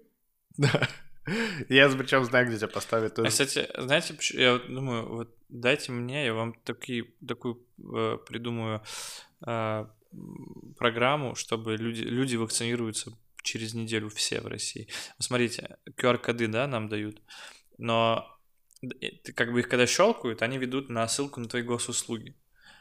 Да. 0.56 0.88
Я 1.68 1.88
причем 1.90 2.24
знаю, 2.24 2.46
где 2.46 2.56
тебя 2.56 2.68
поставить 2.68 3.12
А, 3.12 3.14
тоже. 3.14 3.30
кстати, 3.30 3.68
знаете, 3.76 4.16
я 4.34 4.58
думаю, 4.58 5.08
вот 5.08 5.34
дайте 5.48 5.92
мне, 5.92 6.26
я 6.26 6.34
вам 6.34 6.54
такие, 6.64 7.06
такую 7.26 7.64
э, 7.78 8.18
придумаю 8.26 8.82
э, 9.46 9.86
программу, 10.78 11.34
чтобы 11.34 11.76
люди, 11.76 12.02
люди 12.02 12.36
вакцинируются 12.36 13.12
через 13.42 13.74
неделю 13.74 14.08
все 14.08 14.40
в 14.40 14.46
России. 14.46 14.88
Смотрите, 15.18 15.78
QR-коды, 15.96 16.48
да, 16.48 16.66
нам 16.66 16.88
дают, 16.88 17.20
но 17.78 18.38
как 19.34 19.52
бы 19.52 19.60
их 19.60 19.68
когда 19.68 19.86
щелкают, 19.86 20.42
они 20.42 20.58
ведут 20.58 20.88
на 20.88 21.06
ссылку 21.08 21.40
на 21.40 21.48
твои 21.48 21.62
госуслуги. 21.62 22.34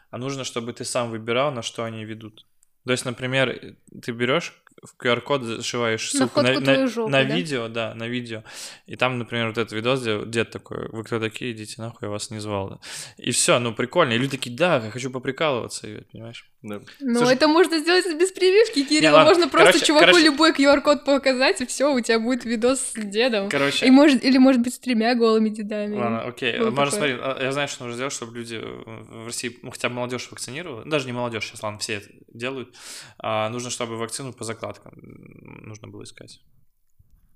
А 0.09 0.17
нужно, 0.17 0.43
чтобы 0.43 0.73
ты 0.73 0.85
сам 0.85 1.11
выбирал, 1.11 1.51
на 1.51 1.61
что 1.61 1.83
они 1.83 2.05
ведут. 2.05 2.45
То 2.85 2.91
есть, 2.91 3.03
например, 3.03 3.75
ты 4.01 4.11
берешь 4.11 4.61
в 4.84 4.95
QR-код 5.01 5.43
зашиваешь 5.43 6.13
На 6.13 6.19
ссылку 6.19 6.41
на, 6.41 6.53
на- 6.53 6.61
твою 6.61 6.88
жопу, 6.88 7.09
на 7.09 7.23
да? 7.23 7.36
видео, 7.36 7.67
да, 7.67 7.93
на 7.95 8.07
видео. 8.07 8.43
И 8.86 8.95
там, 8.95 9.17
например, 9.17 9.47
вот 9.47 9.57
этот 9.57 9.71
видос, 9.73 10.01
где 10.01 10.23
дед 10.25 10.51
такой, 10.51 10.88
вы 10.89 11.03
кто 11.03 11.19
такие, 11.19 11.51
идите 11.51 11.82
нахуй, 11.82 12.07
я 12.07 12.09
вас 12.09 12.30
не 12.30 12.39
звал. 12.39 12.69
Да. 12.69 12.80
И 13.17 13.32
все, 13.32 13.59
ну 13.59 13.73
прикольно. 13.73 14.13
И 14.13 14.17
люди 14.17 14.32
такие, 14.38 14.55
да, 14.55 14.84
я 14.84 14.91
хочу 14.91 15.09
поприкалываться, 15.09 15.88
понимаешь? 16.11 16.49
Да. 16.68 16.82
Ну, 16.99 17.20
Слушай, 17.20 17.36
это 17.36 17.47
можно 17.47 17.80
сделать 17.80 18.05
без 18.20 18.32
прививки, 18.32 18.84
Кирилл. 18.84 19.13
ладно, 19.13 19.30
можно 19.30 19.47
просто 19.47 19.72
короче- 19.72 19.86
чуваку 19.86 20.05
короче- 20.05 20.26
любой 20.26 20.51
QR-код 20.51 21.05
показать, 21.05 21.61
и 21.61 21.65
все, 21.65 21.93
у 21.93 21.99
тебя 22.01 22.20
будет 22.20 22.45
видос 22.45 22.80
с 22.80 22.93
дедом. 22.93 23.49
Короче, 23.49 23.86
И 23.86 23.91
может, 23.91 24.24
или 24.24 24.38
может 24.38 24.61
быть 24.61 24.74
с 24.76 24.80
тремя 24.80 25.15
голыми 25.15 25.49
дедами. 25.49 25.95
Ладно, 25.95 26.22
окей. 26.24 26.57
Было 26.59 26.72
Можно 26.72 26.86
такое. 26.91 27.18
смотреть. 27.18 27.20
а, 27.22 27.43
Я 27.43 27.51
знаю, 27.51 27.68
что 27.68 27.84
нужно 27.84 27.95
сделать, 27.95 28.13
чтобы 28.13 28.38
люди 28.38 28.61
в 28.63 29.26
России, 29.26 29.57
ну 29.61 29.72
хотя 29.72 29.89
бы 29.89 29.95
молодежь 29.95 30.28
вакцинировала. 30.32 30.84
Даже 30.86 31.05
не 31.05 31.13
молодежь, 31.13 31.45
сейчас, 31.47 31.63
ладно, 31.63 31.80
все 31.80 31.93
это 31.95 32.07
делают. 32.34 32.74
А, 33.20 33.49
нужно, 33.49 33.70
чтобы 33.70 33.97
вакцину 33.97 34.34
по 34.34 34.43
закладкам 34.43 34.93
нужно 35.65 35.88
было 35.88 36.03
искать. 36.03 36.39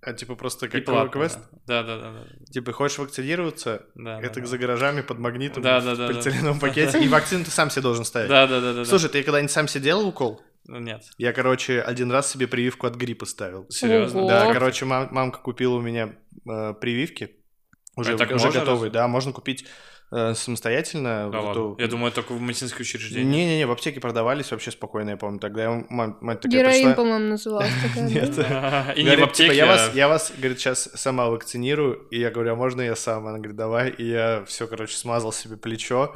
А 0.04 0.14
типа 0.14 0.36
просто 0.36 0.68
как 0.68 0.84
платно, 0.84 1.12
квест? 1.12 1.40
Да, 1.68 1.84
да, 1.84 1.98
да, 1.98 2.12
да. 2.12 2.26
Типа 2.52 2.72
хочешь 2.72 2.98
вакцинироваться, 2.98 3.86
да, 3.94 4.20
да, 4.20 4.26
это 4.26 4.40
да. 4.42 4.48
за 4.48 4.58
гаражами 4.58 5.02
под 5.02 5.20
магнитом 5.20 5.62
Да, 5.62 5.80
в 5.80 5.86
да, 5.86 5.96
да, 5.96 6.08
да. 6.08 6.08
полиэтиленовом 6.08 6.60
пакете. 6.60 7.04
И 7.04 7.08
вакцину 7.08 7.44
ты 7.46 7.52
сам 7.52 7.70
себе 7.70 7.84
должен 7.84 8.04
ставить. 8.04 8.30
Да, 8.30 8.48
да, 8.48 8.60
да, 8.60 8.74
да. 8.74 8.80
да. 8.80 8.86
Слушай, 8.86 9.10
ты 9.10 9.22
когда-нибудь 9.22 9.52
сам 9.52 9.68
себе 9.68 9.84
делал 9.84 10.08
укол? 10.08 10.42
Ну, 10.66 10.80
нет. 10.80 11.04
Я, 11.18 11.34
короче, 11.34 11.82
один 11.82 12.12
раз 12.12 12.32
себе 12.32 12.48
прививку 12.48 12.88
от 12.88 12.96
гриппа 12.96 13.26
ставил. 13.26 13.68
Серьезно? 13.70 14.22
Ого. 14.22 14.30
Да, 14.30 14.52
короче, 14.54 14.86
мам- 14.86 15.10
мамка 15.12 15.40
купила 15.40 15.76
у 15.76 15.82
меня 15.82 16.16
э, 16.50 16.74
прививки. 16.74 17.36
Уже, 17.96 18.14
А 18.14 18.18
так 18.18 18.32
уже 18.32 18.52
готовые, 18.52 18.90
да, 18.90 19.08
можно 19.08 19.34
купить 19.34 19.68
э, 20.12 20.34
самостоятельно. 20.36 21.30
Да 21.32 21.40
ладно. 21.42 21.52
эту- 21.52 21.76
Я 21.80 21.88
думаю, 21.88 22.12
только 22.12 22.34
в 22.34 22.42
медицинское 22.42 22.84
учреждение. 22.84 23.24
Не-не-не, 23.26 23.66
в 23.66 23.72
аптеке 23.72 24.00
продавались 24.00 24.52
вообще 24.52 24.72
спокойно, 24.72 25.12
я 25.12 25.18
помню. 25.18 25.40
Тогда 25.40 25.64
я, 25.64 25.86
мам- 25.90 26.18
мать 26.22 26.42
такая 26.42 26.60
Героин, 26.60 26.74
пришла. 26.88 26.94
по-моему, 26.94 27.26
называлась 27.30 27.72
такая. 27.82 28.08
Нет. 28.10 28.30
И 28.98 29.04
не 29.04 29.04
в 29.04 29.06
Говорит, 29.06 29.26
аптеке, 29.26 29.44
типа, 29.50 29.54
я, 29.54 29.64
а- 29.64 29.68
вас, 29.68 29.92
я 29.96 30.08
вас, 30.08 30.32
говорит, 30.38 30.60
сейчас 30.60 30.90
сама 30.96 31.30
вакцинирую. 31.30 32.08
И 32.12 32.20
я 32.20 32.30
говорю, 32.32 32.52
а 32.54 32.56
можно 32.56 32.82
я 32.82 32.96
сам? 32.96 33.26
Она 33.28 33.38
говорит, 33.38 33.56
давай. 33.56 33.90
И 33.90 34.06
я 34.10 34.44
все, 34.48 34.68
короче, 34.68 34.96
смазал 34.98 35.32
себе 35.32 35.58
плечо 35.58 36.16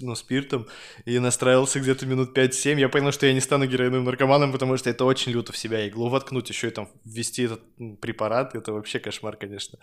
ну, 0.00 0.14
спиртом 0.14 0.66
и 1.04 1.18
настраивался 1.18 1.80
где-то 1.80 2.06
минут 2.06 2.36
5-7. 2.36 2.78
Я 2.80 2.88
понял, 2.88 3.12
что 3.12 3.26
я 3.26 3.32
не 3.32 3.40
стану 3.40 3.66
героиновым 3.66 4.04
наркоманом, 4.04 4.52
потому 4.52 4.76
что 4.76 4.90
это 4.90 5.04
очень 5.04 5.32
люто 5.32 5.52
в 5.52 5.56
себя. 5.56 5.86
Иглу 5.86 6.08
воткнуть, 6.08 6.48
еще 6.48 6.68
и 6.68 6.70
там 6.70 6.88
ввести 7.04 7.44
этот 7.44 7.60
препарат. 8.00 8.54
Это 8.54 8.72
вообще 8.72 8.98
кошмар, 8.98 9.36
конечно. 9.36 9.78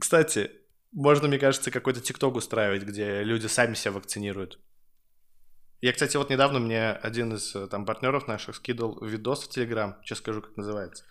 Кстати, 0.00 0.50
можно, 0.92 1.28
мне 1.28 1.38
кажется, 1.38 1.70
какой-то 1.70 2.00
тикток 2.00 2.36
устраивать, 2.36 2.82
где 2.82 3.22
люди 3.22 3.46
сами 3.46 3.74
себя 3.74 3.92
вакцинируют. 3.92 4.58
Я, 5.82 5.94
кстати, 5.94 6.18
вот 6.18 6.28
недавно 6.28 6.58
мне 6.58 6.90
один 6.90 7.32
из 7.32 7.54
э, 7.56 7.66
там 7.66 7.86
партнеров 7.86 8.28
наших 8.28 8.56
скидывал 8.56 9.02
видос 9.02 9.44
в 9.44 9.48
Телеграм. 9.48 9.96
Сейчас 10.04 10.18
скажу, 10.18 10.42
как 10.42 10.54
называется. 10.58 11.04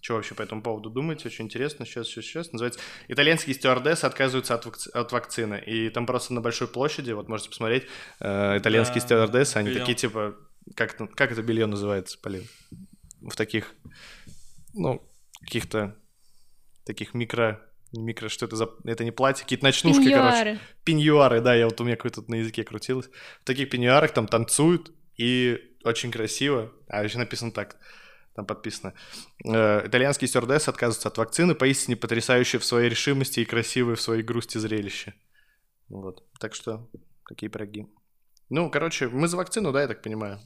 Что 0.00 0.14
вообще 0.14 0.36
по 0.36 0.42
этому 0.42 0.62
поводу 0.62 0.90
думаете? 0.90 1.26
Очень 1.26 1.46
интересно. 1.46 1.84
Сейчас, 1.84 2.06
сейчас, 2.06 2.24
сейчас. 2.26 2.52
Называется 2.52 2.78
«Итальянские 3.08 3.54
стюардессы 3.56 4.04
отказываются 4.04 4.54
от, 4.54 4.64
вакци- 4.64 4.90
от 4.90 5.10
вакцины». 5.10 5.60
И 5.66 5.90
там 5.90 6.06
просто 6.06 6.34
на 6.34 6.40
большой 6.40 6.68
площади, 6.68 7.10
вот 7.10 7.28
можете 7.28 7.50
посмотреть, 7.50 7.88
э, 8.20 8.58
итальянские 8.58 9.00
Да, 9.00 9.06
стюардессы, 9.06 9.56
они 9.56 9.70
видел. 9.70 9.80
такие 9.80 9.96
типа... 9.96 10.36
Как, 10.76 10.94
это- 10.94 11.08
как 11.08 11.32
это 11.32 11.42
белье 11.42 11.66
называется, 11.66 12.16
Полин? 12.22 12.46
В 13.22 13.34
таких, 13.34 13.74
ну, 14.72 15.02
каких-то 15.40 15.96
таких 16.84 17.12
микро... 17.14 17.60
Микро, 17.92 18.28
что 18.28 18.46
это 18.46 18.56
за... 18.56 18.70
Это 18.84 19.04
не 19.04 19.10
платье, 19.10 19.42
какие-то 19.44 19.64
ночнушки, 19.64 20.10
короче 20.10 20.38
Пеньюары. 20.38 20.58
пеньюары, 20.84 21.40
да, 21.40 21.54
я 21.54 21.66
вот 21.66 21.80
у 21.80 21.84
меня 21.84 21.96
какой-то 21.96 22.24
на 22.28 22.36
языке 22.36 22.64
крутилось. 22.64 23.08
В 23.42 23.44
таких 23.44 23.68
пеньюарах 23.70 24.12
там 24.12 24.26
танцуют, 24.26 24.92
и 25.16 25.60
очень 25.84 26.10
красиво. 26.10 26.72
А 26.88 27.04
еще 27.04 27.18
написано 27.18 27.52
так, 27.52 27.76
там 28.34 28.46
подписано. 28.46 28.94
Э, 29.44 29.86
итальянские 29.86 30.28
стюардессы 30.28 30.68
отказываются 30.68 31.08
от 31.08 31.18
вакцины, 31.18 31.54
поистине 31.54 31.96
потрясающие 31.96 32.60
в 32.60 32.64
своей 32.64 32.88
решимости 32.88 33.40
и 33.40 33.44
красивые 33.44 33.96
в 33.96 34.00
своей 34.00 34.22
грусти 34.22 34.58
зрелище. 34.58 35.14
Вот, 35.88 36.24
так 36.38 36.54
что 36.54 36.88
такие 37.28 37.50
пироги. 37.50 37.86
Ну, 38.48 38.70
короче, 38.70 39.08
мы 39.08 39.28
за 39.28 39.36
вакцину, 39.36 39.72
да, 39.72 39.82
я 39.82 39.88
так 39.88 40.02
понимаю? 40.02 40.40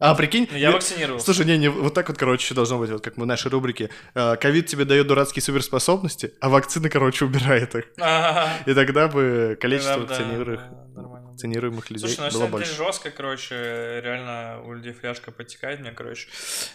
А, 0.00 0.14
прикинь? 0.14 0.48
Ну, 0.50 0.56
Я 0.56 0.70
вакцинировал. 0.70 1.18
Слушай, 1.20 1.44
не, 1.44 1.58
не, 1.58 1.68
вот 1.68 1.92
так 1.92 2.08
вот, 2.08 2.16
короче, 2.16 2.44
еще 2.44 2.54
должно 2.54 2.78
быть, 2.78 2.90
вот 2.90 3.02
как 3.02 3.16
мы 3.16 3.24
в 3.24 3.26
нашей 3.26 3.50
рубрике. 3.50 3.90
Э, 4.14 4.36
Ковид 4.36 4.66
тебе 4.66 4.84
дает 4.84 5.08
дурацкие 5.08 5.42
суперспособности, 5.42 6.34
а 6.40 6.48
вакцина, 6.48 6.88
короче, 6.88 7.24
убирает 7.24 7.74
их. 7.74 7.84
И 8.66 8.74
тогда 8.74 9.08
бы 9.08 9.58
количество 9.60 10.00
вакцинируемых, 10.00 11.90
людей 11.90 12.14
Слушай, 12.14 12.30
ну 12.32 12.38
было 12.38 12.46
больше. 12.48 12.72
деле 12.72 12.84
жестко, 12.84 13.10
короче, 13.10 14.00
реально 14.04 14.62
у 14.64 14.72
людей 14.72 14.92
фляжка 14.92 15.32
подтекает 15.32 15.80
мне, 15.80 15.90
короче. 15.90 16.28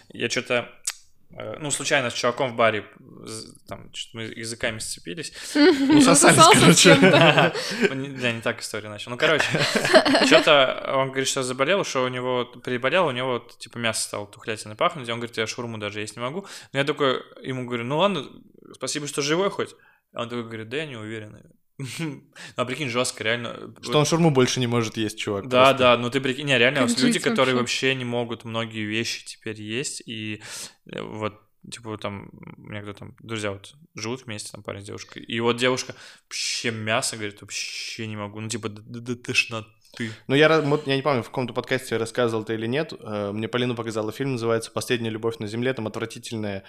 Я 0.10 0.30
что-то, 0.30 0.70
ну, 1.60 1.72
случайно 1.72 2.10
с 2.10 2.14
чуваком 2.14 2.54
в 2.54 2.56
баре, 2.56 2.86
там, 3.68 3.92
что-то 3.94 4.18
мы 4.18 4.24
языками 4.24 4.80
сцепились. 4.80 5.34
Ну, 5.56 6.02
сосались, 6.02 6.44
короче. 6.54 6.96
Да, 8.24 8.32
не 8.32 8.42
так 8.42 8.62
история 8.62 8.90
начал. 8.90 9.12
Ну, 9.12 9.18
короче, 9.18 9.46
что-то 10.26 10.94
он 10.96 11.10
говорит, 11.10 11.28
что 11.28 11.44
заболел, 11.44 11.84
что 11.84 12.04
у 12.04 12.08
него 12.08 12.46
приболел, 12.46 13.08
у 13.08 13.12
него 13.12 13.40
типа 13.60 13.78
мясо 13.78 14.04
стало 14.04 14.28
тухлятиной 14.28 14.76
пахнуть, 14.76 15.10
он 15.10 15.20
говорит, 15.20 15.38
я 15.38 15.48
шурму 15.48 15.78
даже 15.78 16.02
есть 16.02 16.16
не 16.16 16.22
могу. 16.22 16.46
Но 16.72 16.80
я 16.80 16.86
такой 16.86 17.22
ему 17.42 17.66
говорю, 17.66 17.84
ну 17.84 17.98
ладно, 17.98 18.26
спасибо, 18.74 19.08
что 19.08 19.22
живой 19.22 19.50
хоть. 19.50 19.76
А 20.14 20.24
он 20.24 20.30
такой 20.30 20.44
говорит, 20.44 20.70
да 20.70 20.78
я 20.78 20.86
не 20.86 20.96
уверен. 20.96 21.38
Ну, 21.78 22.24
а 22.56 22.66
прикинь, 22.66 22.90
жестко, 22.90 23.24
реально. 23.24 23.74
Что 23.82 24.00
он 24.00 24.06
шурму 24.06 24.32
больше 24.32 24.60
не 24.60 24.68
может 24.68 24.98
есть, 24.98 25.18
чувак. 25.18 25.48
Да, 25.48 25.70
просто. 25.70 25.78
да, 25.78 25.98
ну 25.98 26.10
ты 26.10 26.22
прикинь, 26.22 26.46
не, 26.46 26.58
реально, 26.58 26.82
вот 26.82 27.00
люди, 27.00 27.20
которые 27.20 27.56
вообще? 27.56 27.88
вообще 27.88 27.96
не 27.96 28.06
могут 28.06 28.46
многие 28.46 28.86
вещи 28.86 29.26
теперь 29.26 29.62
есть, 29.62 30.02
и 30.06 30.42
э, 30.86 31.02
вот, 31.02 31.42
типа, 31.70 31.98
там, 31.98 32.30
у 32.58 32.62
меня 32.62 32.82
кто 32.82 32.94
там, 32.94 33.16
друзья 33.20 33.52
вот 33.52 33.76
живут 33.96 34.26
вместе, 34.26 34.52
там, 34.52 34.64
парень 34.64 34.82
с 34.82 34.86
девушкой, 34.86 35.24
и 35.24 35.40
вот 35.40 35.58
девушка 35.58 35.96
вообще 36.26 36.72
мясо, 36.72 37.16
говорит, 37.18 37.42
вообще 37.42 38.08
не 38.08 38.16
могу, 38.18 38.40
ну, 38.40 38.50
типа, 38.50 38.70
до, 38.70 38.82
до- 38.82 39.02
до 39.02 39.16
тошноты. 39.16 39.70
Ну, 40.28 40.36
я, 40.36 40.48
я 40.86 40.96
не 40.96 41.02
помню, 41.02 41.22
в 41.22 41.28
каком-то 41.28 41.54
подкасте 41.54 41.98
рассказывал 41.98 42.44
ты 42.44 42.56
или 42.56 42.66
нет. 42.66 42.94
э, 43.00 43.32
Мне 43.32 43.48
Полина 43.48 43.76
показала 43.76 44.12
фильм, 44.12 44.32
называется 44.34 44.72
«Последняя 44.72 45.10
любовь 45.12 45.38
на 45.38 45.48
земле». 45.48 45.74
Там 45.74 45.86
отвратительная 45.88 46.64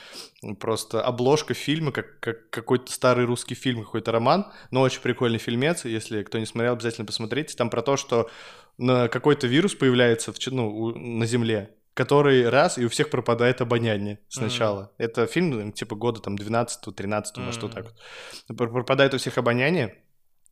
просто 0.61 1.01
обложка 1.03 1.55
фильма, 1.55 1.91
как, 1.91 2.21
как 2.21 2.51
какой-то 2.51 2.93
старый 2.93 3.25
русский 3.25 3.55
фильм, 3.55 3.83
какой-то 3.85 4.13
роман. 4.13 4.53
Но 4.71 4.83
очень 4.83 5.01
прикольный 5.01 5.39
фильмец. 5.39 5.85
Если 5.87 6.23
кто 6.23 6.39
не 6.39 6.47
смотрел, 6.47 6.75
обязательно 6.75 7.07
посмотрите. 7.07 7.57
Там 7.57 7.71
про 7.71 7.81
то, 7.83 7.97
что 7.97 8.29
на 8.77 9.09
какой-то 9.09 9.47
вирус 9.47 9.75
появляется 9.75 10.33
в, 10.33 10.37
ну, 10.51 10.91
на 10.95 11.25
земле, 11.27 11.71
который 11.95 12.49
раз, 12.49 12.77
и 12.77 12.85
у 12.85 12.89
всех 12.89 13.09
пропадает 13.09 13.61
обоняние 13.61 14.19
сначала. 14.29 14.93
Это 14.99 15.27
фильм, 15.27 15.73
типа, 15.73 15.95
года 15.95 16.21
там 16.21 16.35
12-13, 16.35 17.25
может, 17.37 17.63
вот 17.63 17.73
так 17.73 17.85
вот. 17.85 18.57
Пр- 18.59 18.71
Пропадает 18.71 19.15
у 19.15 19.19
всех 19.19 19.39
обоняние, 19.39 20.03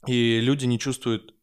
и 0.06 0.40
люди 0.40 0.64
не 0.66 0.78
чувствуют 0.78 1.34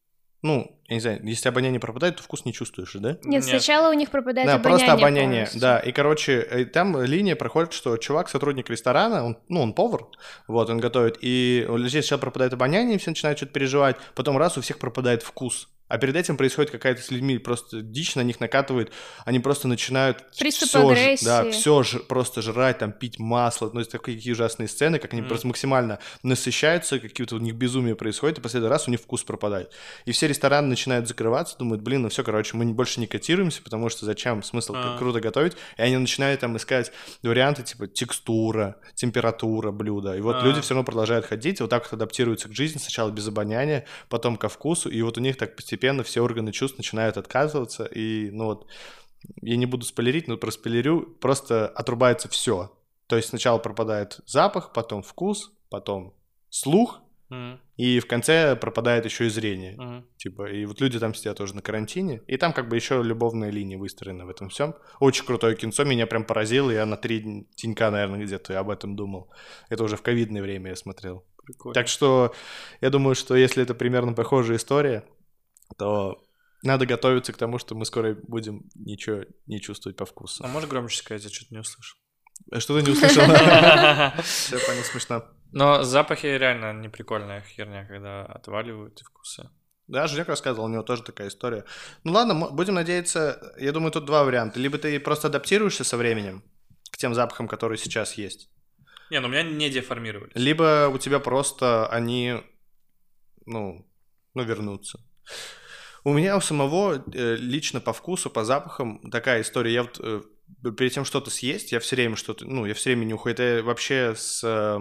ну, 0.41 0.79
я 0.87 0.95
не 0.95 1.01
знаю, 1.01 1.19
если 1.23 1.49
обоняние 1.49 1.79
пропадает, 1.79 2.15
то 2.15 2.23
вкус 2.23 2.45
не 2.45 2.53
чувствуешь, 2.53 2.91
же, 2.91 2.99
да? 2.99 3.17
Нет, 3.23 3.43
сначала 3.43 3.89
у 3.89 3.93
них 3.93 4.09
пропадает 4.09 4.47
да, 4.47 4.55
обоняние 4.55 4.79
просто 4.79 4.93
обоняние, 4.93 5.31
полностью. 5.45 5.61
да. 5.61 5.79
И, 5.79 5.91
короче, 5.91 6.39
э, 6.39 6.65
там 6.65 7.01
линия 7.03 7.35
проходит, 7.35 7.73
что 7.73 7.97
чувак, 7.97 8.29
сотрудник 8.29 8.69
ресторана, 8.69 9.25
он, 9.25 9.37
ну, 9.49 9.61
он 9.61 9.73
повар, 9.73 10.05
вот, 10.47 10.69
он 10.69 10.79
готовит, 10.79 11.17
и 11.21 11.67
здесь 11.85 12.05
сначала 12.05 12.21
пропадает 12.21 12.53
обоняние, 12.53 12.97
все 12.97 13.11
начинают 13.11 13.37
что-то 13.37 13.53
переживать, 13.53 13.97
потом 14.15 14.37
раз, 14.37 14.57
у 14.57 14.61
всех 14.61 14.79
пропадает 14.79 15.23
вкус. 15.23 15.69
А 15.89 15.97
перед 15.97 16.15
этим 16.15 16.37
происходит 16.37 16.71
какая-то 16.71 17.01
с 17.01 17.11
людьми 17.11 17.37
просто 17.39 17.81
дичь 17.81 18.15
на 18.15 18.21
них 18.21 18.39
накатывает, 18.39 18.91
они 19.25 19.39
просто 19.39 19.67
начинают 19.67 20.23
Приступ 20.39 20.69
ж- 20.69 20.75
агрессии. 20.75 21.25
да, 21.25 21.51
все 21.51 21.83
ж, 21.83 21.99
просто 22.07 22.41
жрать, 22.41 22.77
там, 22.77 22.93
пить 22.93 23.19
масло, 23.19 23.69
ну, 23.73 23.81
это 23.81 23.97
такие 23.99 24.33
ужасные 24.33 24.67
сцены, 24.69 24.99
как 24.99 25.11
они 25.13 25.21
Мгм. 25.23 25.29
просто 25.29 25.47
максимально 25.47 25.99
насыщаются, 26.23 26.99
какие-то 26.99 27.35
у 27.35 27.39
них 27.39 27.55
безумие 27.55 27.95
происходит, 27.95 28.37
и 28.37 28.41
последний 28.41 28.69
раз 28.69 28.87
у 28.87 28.91
них 28.91 29.01
вкус 29.01 29.23
пропадает. 29.23 29.71
И 30.05 30.11
все 30.11 30.27
рестораны 30.27 30.67
начинают 30.67 31.07
закрываться, 31.07 31.57
думают, 31.57 31.81
блин, 31.81 32.03
ну 32.03 32.09
все, 32.09 32.23
короче, 32.23 32.55
мы 32.55 32.65
больше 32.71 32.99
не 32.99 33.07
котируемся, 33.07 33.61
потому 33.63 33.89
что 33.89 34.05
зачем, 34.05 34.43
смысл 34.43 34.73
А. 34.77 34.97
круто 34.97 35.19
готовить, 35.19 35.53
и 35.77 35.81
они 35.81 35.97
начинают 35.97 36.39
там 36.41 36.55
искать 36.55 36.91
варианты, 37.23 37.63
типа, 37.63 37.87
текстура, 37.87 38.75
температура 38.93 39.71
блюда, 39.71 40.15
и 40.15 40.21
вот 40.21 40.37
А. 40.39 40.45
люди 40.45 40.61
все 40.61 40.75
равно 40.75 40.85
продолжают 40.85 41.25
ходить, 41.25 41.59
и 41.59 41.63
вот 41.63 41.69
так 41.69 41.83
вот 41.83 41.93
адаптируются 41.93 42.47
к 42.47 42.53
жизни, 42.53 42.77
сначала 42.77 43.09
без 43.09 43.27
обоняния, 43.27 43.85
потом 44.07 44.37
ко 44.37 44.49
вкусу, 44.49 44.89
и 44.89 45.01
вот 45.01 45.17
у 45.17 45.21
них 45.21 45.35
так 45.35 45.55
постепенно 45.55 45.78
все 46.03 46.21
органы 46.21 46.51
чувств 46.51 46.77
начинают 46.77 47.17
отказываться, 47.17 47.85
и, 47.85 48.29
ну 48.31 48.45
вот, 48.45 48.67
я 49.41 49.57
не 49.57 49.65
буду 49.65 49.85
спойлерить, 49.85 50.27
но 50.27 50.37
проспойлерю, 50.37 51.01
просто 51.19 51.67
отрубается 51.67 52.29
все. 52.29 52.71
То 53.07 53.15
есть 53.15 53.29
сначала 53.29 53.57
пропадает 53.57 54.19
запах, 54.25 54.71
потом 54.73 55.01
вкус, 55.01 55.51
потом 55.69 56.13
слух, 56.49 57.01
и 57.77 57.99
в 57.99 58.07
конце 58.07 58.55
пропадает 58.55 59.05
еще 59.05 59.27
и 59.27 59.29
зрение. 59.29 59.75
мгм. 59.77 60.05
Типа, 60.17 60.51
и 60.51 60.65
вот 60.65 60.81
люди 60.81 60.99
там 60.99 61.13
сидят 61.13 61.37
тоже 61.37 61.55
на 61.55 61.61
карантине, 61.61 62.21
и 62.27 62.37
там 62.37 62.53
как 62.53 62.67
бы 62.67 62.75
еще 62.75 63.03
любовная 63.03 63.51
линия 63.51 63.77
выстроена 63.77 64.25
в 64.25 64.29
этом 64.29 64.49
всем. 64.49 64.75
Очень 64.99 65.25
крутое 65.25 65.55
кинцо, 65.55 65.83
меня 65.83 66.07
прям 66.07 66.23
поразило, 66.23 66.71
я 66.71 66.85
на 66.85 66.97
три 66.97 67.45
денька, 67.55 67.91
наверное, 67.91 68.25
где-то 68.25 68.59
об 68.59 68.69
этом 68.69 68.95
думал. 68.95 69.29
Это 69.69 69.83
уже 69.83 69.95
в 69.95 70.01
ковидное 70.01 70.41
время 70.41 70.71
я 70.71 70.75
смотрел. 70.75 71.23
Прикольно. 71.45 71.73
Так 71.73 71.87
что 71.87 72.33
я 72.81 72.89
думаю, 72.89 73.15
что 73.15 73.35
если 73.35 73.63
это 73.63 73.75
примерно 73.75 74.13
похожая 74.13 74.57
история, 74.57 75.05
то 75.77 76.25
надо 76.61 76.85
готовиться 76.85 77.33
к 77.33 77.37
тому, 77.37 77.57
что 77.57 77.75
мы 77.75 77.85
скоро 77.85 78.15
будем 78.23 78.69
ничего 78.75 79.23
не 79.47 79.61
чувствовать 79.61 79.97
по 79.97 80.05
вкусу. 80.05 80.43
А 80.43 80.47
можешь 80.47 80.69
громче 80.69 80.97
сказать, 80.97 81.23
я 81.23 81.29
что-то 81.29 81.53
не 81.53 81.59
услышал. 81.59 81.97
А 82.51 82.59
Что 82.59 82.79
ты 82.79 82.85
не 82.85 82.91
услышал? 82.91 83.23
Все, 84.23 84.59
понял, 84.65 84.83
смешно. 84.83 85.25
Но 85.51 85.83
запахи 85.83 86.25
реально 86.25 86.73
не 86.73 86.89
прикольная 86.89 87.41
херня, 87.41 87.85
когда 87.85 88.25
отваливают 88.25 89.01
и 89.01 89.03
вкусы. 89.03 89.49
Да, 89.87 90.05
Женек 90.05 90.27
рассказывал, 90.27 90.67
у 90.67 90.69
него 90.69 90.83
тоже 90.83 91.01
такая 91.01 91.29
история. 91.29 91.65
Ну 92.03 92.11
ладно, 92.11 92.35
будем 92.51 92.75
надеяться, 92.75 93.55
я 93.57 93.71
думаю, 93.71 93.91
тут 93.91 94.05
два 94.05 94.23
варианта. 94.23 94.59
Либо 94.59 94.77
ты 94.77 94.99
просто 94.99 95.27
адаптируешься 95.27 95.83
со 95.83 95.97
временем 95.97 96.43
к 96.91 96.97
тем 96.97 97.15
запахам, 97.15 97.47
которые 97.47 97.79
сейчас 97.79 98.13
есть. 98.13 98.51
Не, 99.09 99.19
ну 99.19 99.27
у 99.27 99.31
меня 99.31 99.43
не 99.43 99.69
деформировались. 99.69 100.33
Либо 100.35 100.89
у 100.93 100.99
тебя 100.99 101.19
просто 101.19 101.87
они, 101.87 102.35
ну, 103.47 103.87
ну, 104.35 104.43
вернутся. 104.43 104.99
У 106.03 106.13
меня 106.13 106.37
у 106.37 106.41
самого 106.41 107.03
э, 107.13 107.35
лично 107.35 107.81
по 107.81 107.93
вкусу, 107.93 108.29
по 108.29 108.45
запахам 108.45 109.09
такая 109.11 109.41
история. 109.41 109.73
Я 109.73 109.83
вот 109.83 109.99
э, 110.01 110.21
перед 110.71 110.93
тем 110.93 111.05
что-то 111.05 111.29
съесть, 111.29 111.71
я 111.71 111.79
все 111.79 111.95
время 111.95 112.15
что-то, 112.15 112.45
ну, 112.45 112.65
я 112.65 112.73
все 112.73 112.91
время 112.91 113.05
нюхаю. 113.05 113.33
Это 113.33 113.61
вообще 113.63 114.15
с, 114.15 114.41
э, 114.43 114.77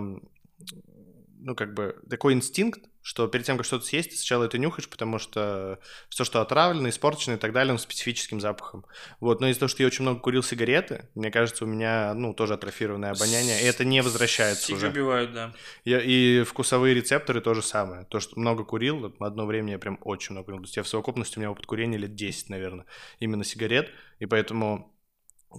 ну, 1.38 1.54
как 1.54 1.74
бы 1.74 2.00
такой 2.08 2.34
инстинкт, 2.34 2.87
что 3.02 3.26
перед 3.26 3.46
тем, 3.46 3.56
как 3.56 3.66
что-то 3.66 3.84
съесть, 3.84 4.10
ты 4.10 4.16
сначала 4.16 4.44
это 4.44 4.58
нюхаешь, 4.58 4.88
потому 4.88 5.18
что 5.18 5.78
все, 6.08 6.24
что 6.24 6.40
отравлено, 6.40 6.88
испорчено 6.88 7.34
и 7.34 7.38
так 7.38 7.52
далее, 7.52 7.72
он 7.72 7.78
специфическим 7.78 8.40
запахом. 8.40 8.84
Вот, 9.20 9.40
но 9.40 9.48
из-за 9.48 9.60
того, 9.60 9.68
что 9.68 9.82
я 9.82 9.86
очень 9.86 10.02
много 10.02 10.20
курил 10.20 10.42
сигареты, 10.42 11.08
мне 11.14 11.30
кажется, 11.30 11.64
у 11.64 11.66
меня, 11.66 12.14
ну, 12.14 12.34
тоже 12.34 12.54
атрофированное 12.54 13.12
обоняние, 13.12 13.60
и 13.62 13.64
это 13.64 13.84
не 13.84 14.02
возвращается 14.02 14.66
Сиги 14.66 14.76
уже. 14.76 14.88
убивают, 14.88 15.32
да. 15.32 15.54
Я, 15.84 16.00
и 16.00 16.42
вкусовые 16.42 16.94
рецепторы 16.94 17.40
то 17.40 17.54
же 17.54 17.62
самое. 17.62 18.04
То, 18.06 18.20
что 18.20 18.38
много 18.38 18.64
курил, 18.64 19.14
одно 19.20 19.46
время 19.46 19.72
я 19.72 19.78
прям 19.78 19.98
очень 20.02 20.32
много 20.32 20.46
курил. 20.46 20.60
То 20.60 20.66
есть 20.66 20.76
я 20.76 20.82
в 20.82 20.88
совокупности, 20.88 21.38
у 21.38 21.40
меня 21.40 21.50
опыт 21.50 21.66
курения 21.66 21.98
лет 21.98 22.14
10, 22.14 22.50
наверное, 22.50 22.86
именно 23.20 23.44
сигарет, 23.44 23.90
и 24.18 24.26
поэтому, 24.26 24.94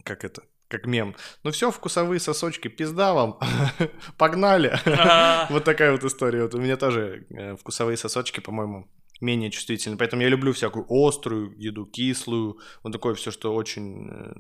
как 0.04 0.24
это, 0.24 0.44
как 0.70 0.86
мем. 0.86 1.16
Ну 1.44 1.52
все, 1.52 1.72
вкусовые 1.72 2.20
сосочки, 2.20 2.68
пизда 2.70 3.14
вам, 3.14 3.40
погнали. 4.18 4.80
Вот 5.50 5.64
такая 5.64 5.92
вот 5.92 6.04
история. 6.04 6.44
Вот 6.44 6.54
у 6.56 6.62
меня 6.62 6.78
тоже 6.78 7.26
э, 7.30 7.56
вкусовые 7.56 7.98
сосочки, 7.98 8.40
по-моему, 8.40 8.88
менее 9.20 9.52
чувствительны. 9.52 9.98
Поэтому 9.98 10.22
я 10.22 10.30
люблю 10.30 10.54
всякую 10.54 10.86
острую 10.90 11.56
еду, 11.58 11.86
кислую, 11.86 12.60
вот 12.84 12.94
такое 12.94 13.16
все, 13.16 13.32
что 13.32 13.54
очень, 13.54 14.10
э, 14.10 14.34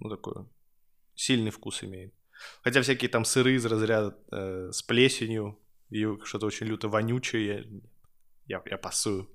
ну 0.00 0.08
такой 0.08 0.46
сильный 1.14 1.50
вкус 1.50 1.84
имеет. 1.84 2.14
Хотя 2.62 2.80
всякие 2.82 3.10
там 3.10 3.24
сыры 3.24 3.54
из 3.54 3.66
разряда 3.66 4.16
э, 4.32 4.70
с 4.72 4.82
плесенью 4.82 5.58
и 5.90 6.06
что-то 6.24 6.46
очень 6.46 6.66
люто 6.66 6.88
вонючее, 6.88 7.46
я, 7.46 8.58
я, 8.58 8.62
я 8.70 8.78
пасую, 8.78 9.28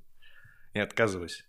не 0.73 0.81
отказываюсь. 0.81 1.45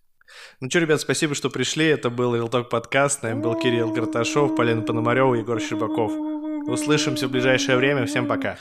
Ну 0.61 0.69
что, 0.69 0.79
ребят, 0.79 1.01
спасибо, 1.01 1.35
что 1.35 1.51
пришли. 1.51 1.87
Это 1.87 2.11
был 2.11 2.35
Real 2.35 2.65
подкаст. 2.65 3.21
С 3.21 3.23
нами 3.23 3.41
был 3.41 3.55
Кирилл 3.55 3.95
Карташов, 3.95 4.57
Полина 4.57 4.83
Пономарева, 4.83 5.35
Егор 5.35 5.61
Щербаков. 5.61 6.13
Услышимся 6.69 7.29
в 7.29 7.31
ближайшее 7.31 7.77
время. 7.77 8.07
Всем 8.07 8.27
пока. 8.27 8.59